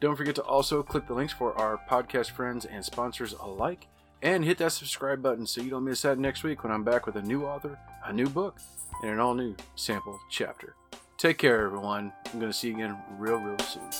Don't 0.00 0.16
forget 0.16 0.34
to 0.36 0.42
also 0.42 0.82
click 0.82 1.06
the 1.06 1.14
links 1.14 1.32
for 1.32 1.58
our 1.58 1.80
podcast 1.88 2.30
friends 2.30 2.64
and 2.64 2.84
sponsors 2.84 3.34
alike 3.34 3.86
and 4.22 4.44
hit 4.44 4.58
that 4.58 4.72
subscribe 4.72 5.22
button 5.22 5.46
so 5.46 5.60
you 5.60 5.70
don't 5.70 5.84
miss 5.84 6.04
out 6.04 6.18
next 6.18 6.42
week 6.42 6.62
when 6.62 6.72
I'm 6.72 6.84
back 6.84 7.06
with 7.06 7.16
a 7.16 7.22
new 7.22 7.44
author, 7.44 7.78
a 8.04 8.12
new 8.12 8.28
book, 8.28 8.58
and 9.02 9.12
an 9.12 9.20
all 9.20 9.34
new 9.34 9.56
sample 9.76 10.18
chapter. 10.30 10.74
Take 11.18 11.38
care, 11.38 11.64
everyone. 11.64 12.12
I'm 12.32 12.38
going 12.38 12.52
to 12.52 12.56
see 12.56 12.68
you 12.68 12.74
again 12.74 12.96
real, 13.18 13.38
real 13.38 13.58
soon. 13.58 13.90